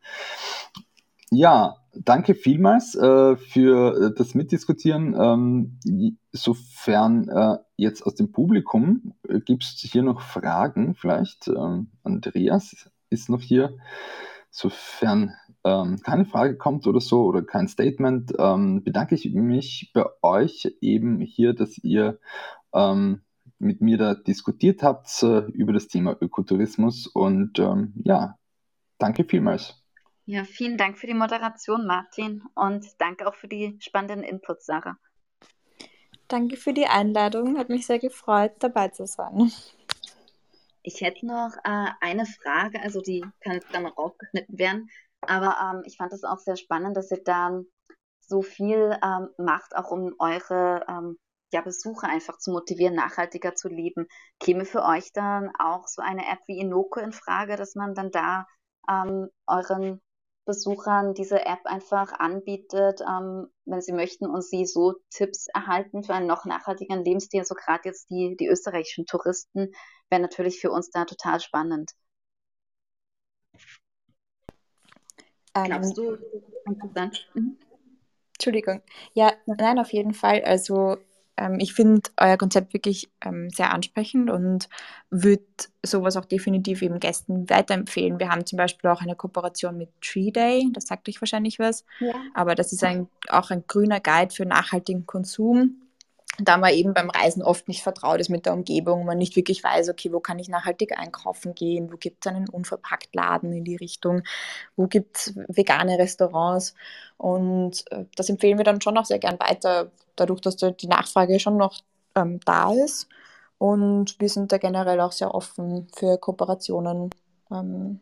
Ja, 1.30 1.76
danke 1.93 2.34
vielmals 2.34 2.95
äh, 2.95 3.37
für 3.37 3.97
äh, 3.97 4.14
das 4.16 4.34
Mitdiskutieren. 4.34 5.14
Ähm, 5.18 5.78
sofern 6.32 7.28
äh, 7.28 7.59
jetzt 7.76 8.03
aus 8.03 8.14
dem 8.14 8.30
Publikum 8.30 9.14
äh, 9.28 9.41
gibt 9.41 9.64
es 9.64 9.70
hier 9.80 10.03
noch 10.03 10.20
Fragen, 10.20 10.95
vielleicht. 10.95 11.49
Ähm, 11.49 11.91
Andreas 12.05 12.89
ist 13.11 13.28
noch 13.28 13.41
hier. 13.41 13.76
Sofern 14.51 15.34
ähm, 15.64 16.01
keine 16.03 16.24
Frage 16.24 16.57
kommt 16.57 16.87
oder 16.87 17.01
so 17.01 17.24
oder 17.24 17.43
kein 17.43 17.66
Statement, 17.66 18.32
ähm, 18.39 18.84
bedanke 18.84 19.16
ich 19.16 19.34
mich 19.34 19.91
bei 19.93 20.05
euch 20.22 20.76
eben 20.80 21.20
hier, 21.20 21.55
dass 21.55 21.76
ihr 21.78 22.20
ähm, 22.77 23.22
mit 23.59 23.81
mir 23.81 23.97
da 23.97 24.14
diskutiert 24.14 24.83
habt 24.83 25.22
äh, 25.22 25.39
über 25.53 25.72
das 25.72 25.89
Thema 25.89 26.16
Ökotourismus 26.20 27.07
und 27.07 27.59
ähm, 27.59 27.95
ja, 28.05 28.39
danke 28.99 29.24
vielmals. 29.24 29.83
Ja, 30.27 30.45
vielen 30.45 30.77
Dank 30.77 30.99
für 30.99 31.07
die 31.07 31.14
Moderation, 31.14 31.87
Martin, 31.87 32.43
und 32.55 32.85
danke 32.99 33.27
auch 33.27 33.35
für 33.35 33.49
die 33.49 33.79
spannenden 33.81 34.24
Inputs, 34.24 34.66
Sarah. 34.66 34.99
Danke 36.29 36.57
für 36.57 36.72
die 36.72 36.87
Einladung, 36.87 37.57
hat 37.57 37.68
mich 37.68 37.87
sehr 37.87 38.01
gefreut, 38.01 38.53
dabei 38.59 38.89
zu 38.89 39.07
sein. 39.07 39.53
Ich 40.83 41.01
hätte 41.01 41.27
noch 41.27 41.53
äh, 41.64 41.89
eine 42.01 42.27
Frage, 42.27 42.81
also 42.81 43.01
die 43.01 43.24
kann 43.41 43.61
dann 43.72 43.85
noch 43.85 43.97
aufgeschnitten 43.97 44.59
werden, 44.59 44.91
aber 45.20 45.57
ähm, 45.62 45.83
ich 45.87 45.97
fand 45.97 46.12
es 46.12 46.24
auch 46.24 46.39
sehr 46.39 46.57
spannend, 46.57 46.97
dass 46.97 47.11
ihr 47.11 47.22
da 47.24 47.62
so 48.20 48.43
viel 48.43 48.99
ähm, 49.03 49.29
macht, 49.39 49.77
auch 49.77 49.93
um 49.93 50.14
eure 50.18 50.85
ähm, 50.89 51.16
ja, 51.57 51.62
Besucher 51.62 52.09
einfach 52.09 52.36
zu 52.38 52.50
motivieren, 52.50 52.94
nachhaltiger 52.94 53.54
zu 53.54 53.68
leben. 53.68 54.07
Käme 54.38 54.66
für 54.66 54.84
euch 54.84 55.11
dann 55.12 55.50
auch 55.59 55.88
so 55.88 56.02
eine 56.02 56.26
App 56.30 56.40
wie 56.46 56.59
Inoko 56.59 57.00
in 57.00 57.12
Frage, 57.12 57.57
dass 57.57 57.74
man 57.74 57.94
dann 57.94 58.11
da 58.11 58.46
ähm, 58.90 59.28
euren 59.46 60.02
Besuchern 60.44 61.14
diese 61.14 61.46
App 61.46 61.61
einfach 61.64 62.12
anbietet, 62.12 63.00
ähm, 63.00 63.48
wenn 63.64 63.80
sie 63.80 63.92
möchten 63.92 64.26
und 64.26 64.44
sie 64.44 64.66
so 64.66 64.96
Tipps 65.11 65.46
erhalten 65.54 66.04
für 66.04 66.12
einen 66.12 66.26
noch 66.26 66.44
nachhaltigeren 66.44 67.04
Lebensstil. 67.04 67.44
So 67.46 67.54
gerade 67.54 67.88
jetzt 67.88 68.11
die, 68.11 68.36
die 68.38 68.48
österreichischen 68.48 69.07
Touristen 69.07 69.72
wäre 70.11 70.20
natürlich 70.20 70.61
für 70.61 70.70
uns 70.70 70.90
da 70.90 71.07
total 71.07 71.40
spannend. 71.40 71.92
Ähm, 75.54 75.64
Glaubst 75.64 75.96
du, 75.96 76.18
interessant? 76.66 77.26
Mhm. 77.32 77.57
Entschuldigung. 78.34 78.82
Ja, 79.14 79.32
nein, 79.46 79.78
auf 79.78 79.92
jeden 79.94 80.12
Fall. 80.12 80.42
Also 80.44 80.98
ähm, 81.37 81.59
ich 81.61 81.74
finde 81.74 82.03
euer 82.16 82.37
Konzept 82.37 82.72
wirklich 82.72 83.09
ähm, 83.24 83.51
sehr 83.51 83.72
ansprechend 83.72 84.30
und 84.30 84.68
würde 85.11 85.45
sowas 85.84 86.16
auch 86.16 86.24
definitiv 86.24 86.82
eben 86.82 86.99
Gästen 87.01 87.49
weiterempfehlen. 87.49 88.18
Wir 88.18 88.30
haben 88.30 88.47
zum 88.47 88.57
Beispiel 88.57 88.91
auch 88.91 89.03
eine 89.03 89.16
Kooperation 89.16 89.76
mit 89.76 89.91
Tree 90.01 90.30
Day, 90.30 90.68
das 90.72 90.87
sagt 90.87 91.09
euch 91.09 91.20
wahrscheinlich 91.20 91.59
was, 91.59 91.84
ja. 92.01 92.14
aber 92.34 92.55
das 92.55 92.72
ist 92.72 92.84
ein, 92.84 93.09
auch 93.28 93.51
ein 93.51 93.64
grüner 93.66 94.01
Guide 94.01 94.34
für 94.34 94.47
nachhaltigen 94.47 95.07
Konsum 95.07 95.86
da 96.39 96.57
man 96.57 96.72
eben 96.72 96.95
beim 96.95 97.11
Reisen 97.11 97.43
oft 97.43 97.68
nicht 97.68 97.82
vertraut 97.82 98.20
ist 98.20 98.28
mit 98.28 98.47
der 98.47 98.53
Umgebung, 98.53 99.05
man 99.05 99.18
nicht 99.18 99.37
wirklich 99.37 99.62
weiß, 99.64 99.89
okay, 99.89 100.12
wo 100.12 100.20
kann 100.20 100.39
ich 100.39 100.49
nachhaltig 100.49 100.99
einkaufen 100.99 101.55
gehen, 101.55 101.93
wo 101.93 101.97
gibt 101.97 102.24
es 102.24 102.32
einen 102.32 102.49
unverpackt 102.49 103.14
Laden 103.14 103.53
in 103.53 103.64
die 103.64 103.76
Richtung, 103.76 104.22
wo 104.76 104.87
gibt 104.87 105.16
es 105.16 105.34
vegane 105.49 105.99
Restaurants 105.99 106.74
und 107.16 107.84
äh, 107.91 108.05
das 108.16 108.28
empfehlen 108.28 108.59
wir 108.59 108.64
dann 108.64 108.80
schon 108.80 108.99
auch 108.99 109.07
sehr 109.07 109.18
gern 109.18 109.39
weiter, 109.41 109.91
dadurch, 110.16 110.41
dass 110.41 110.57
da 110.57 110.70
die 110.70 110.89
Nachfrage 110.89 111.41
schon 111.41 111.57
noch 111.57 111.80
ähm, 112.14 112.41
da 112.45 112.72
ist 112.72 113.09
und 113.59 114.20
wir 114.20 114.28
sind 114.28 114.53
da 114.53 114.59
generell 114.59 115.01
auch 115.01 115.12
sehr 115.12 115.34
offen 115.34 115.89
für 115.97 116.18
Kooperationen. 116.18 117.11
Ähm, 117.51 118.01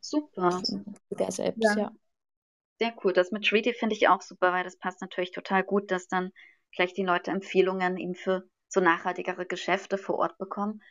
super. 0.00 0.62
Diverse 1.10 1.44
Apps, 1.44 1.58
ja. 1.60 1.78
ja. 1.78 1.92
Sehr 2.80 2.94
cool. 3.02 3.12
Das 3.12 3.32
mit 3.32 3.44
Treaty 3.44 3.74
finde 3.74 3.96
ich 3.96 4.08
auch 4.08 4.22
super, 4.22 4.52
weil 4.52 4.64
das 4.64 4.76
passt 4.76 5.00
natürlich 5.00 5.32
total 5.32 5.64
gut, 5.64 5.90
dass 5.90 6.08
dann 6.08 6.32
vielleicht 6.72 6.96
die 6.96 7.04
Leute 7.04 7.30
Empfehlungen 7.30 7.96
eben 7.96 8.14
für 8.14 8.44
so 8.68 8.80
nachhaltigere 8.80 9.46
Geschäfte 9.46 9.98
vor 9.98 10.18
Ort 10.18 10.38
bekommen. 10.38 10.82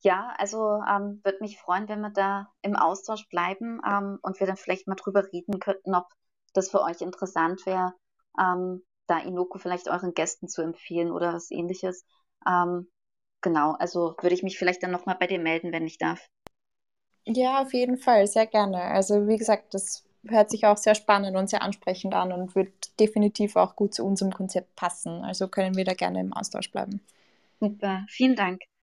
Ja, 0.00 0.34
also 0.38 0.80
ähm, 0.88 1.20
würde 1.24 1.38
mich 1.40 1.58
freuen, 1.58 1.88
wenn 1.88 2.00
wir 2.00 2.10
da 2.10 2.48
im 2.62 2.76
Austausch 2.76 3.28
bleiben 3.28 3.80
ähm, 3.86 4.18
und 4.22 4.38
wir 4.38 4.46
dann 4.46 4.56
vielleicht 4.56 4.86
mal 4.86 4.94
drüber 4.94 5.24
reden 5.32 5.58
könnten, 5.58 5.94
ob 5.94 6.06
das 6.54 6.70
für 6.70 6.82
euch 6.82 7.00
interessant 7.00 7.66
wäre, 7.66 7.94
ähm, 8.40 8.84
da 9.06 9.18
Inoko 9.18 9.58
vielleicht 9.58 9.88
euren 9.88 10.14
Gästen 10.14 10.48
zu 10.48 10.62
empfehlen 10.62 11.10
oder 11.10 11.34
was 11.34 11.50
ähnliches. 11.50 12.04
Ähm, 12.46 12.88
genau, 13.40 13.72
also 13.72 14.14
würde 14.20 14.34
ich 14.34 14.42
mich 14.42 14.58
vielleicht 14.58 14.82
dann 14.82 14.92
nochmal 14.92 15.16
bei 15.18 15.26
dir 15.26 15.40
melden, 15.40 15.72
wenn 15.72 15.86
ich 15.86 15.98
darf. 15.98 16.28
Ja, 17.26 17.62
auf 17.62 17.72
jeden 17.74 17.98
Fall, 17.98 18.26
sehr 18.26 18.46
gerne. 18.46 18.82
Also 18.82 19.28
wie 19.28 19.36
gesagt, 19.36 19.74
das 19.74 20.07
hört 20.26 20.50
sich 20.50 20.66
auch 20.66 20.76
sehr 20.76 20.94
spannend 20.94 21.36
und 21.36 21.48
sehr 21.50 21.62
ansprechend 21.62 22.14
an 22.14 22.32
und 22.32 22.54
wird 22.54 22.72
definitiv 23.00 23.56
auch 23.56 23.76
gut 23.76 23.94
zu 23.94 24.04
unserem 24.04 24.32
Konzept 24.32 24.74
passen. 24.76 25.24
Also 25.24 25.48
können 25.48 25.76
wir 25.76 25.84
da 25.84 25.94
gerne 25.94 26.20
im 26.20 26.32
Austausch 26.32 26.70
bleiben. 26.70 27.00
Super, 27.60 28.04
vielen 28.08 28.34
Dank. 28.36 28.62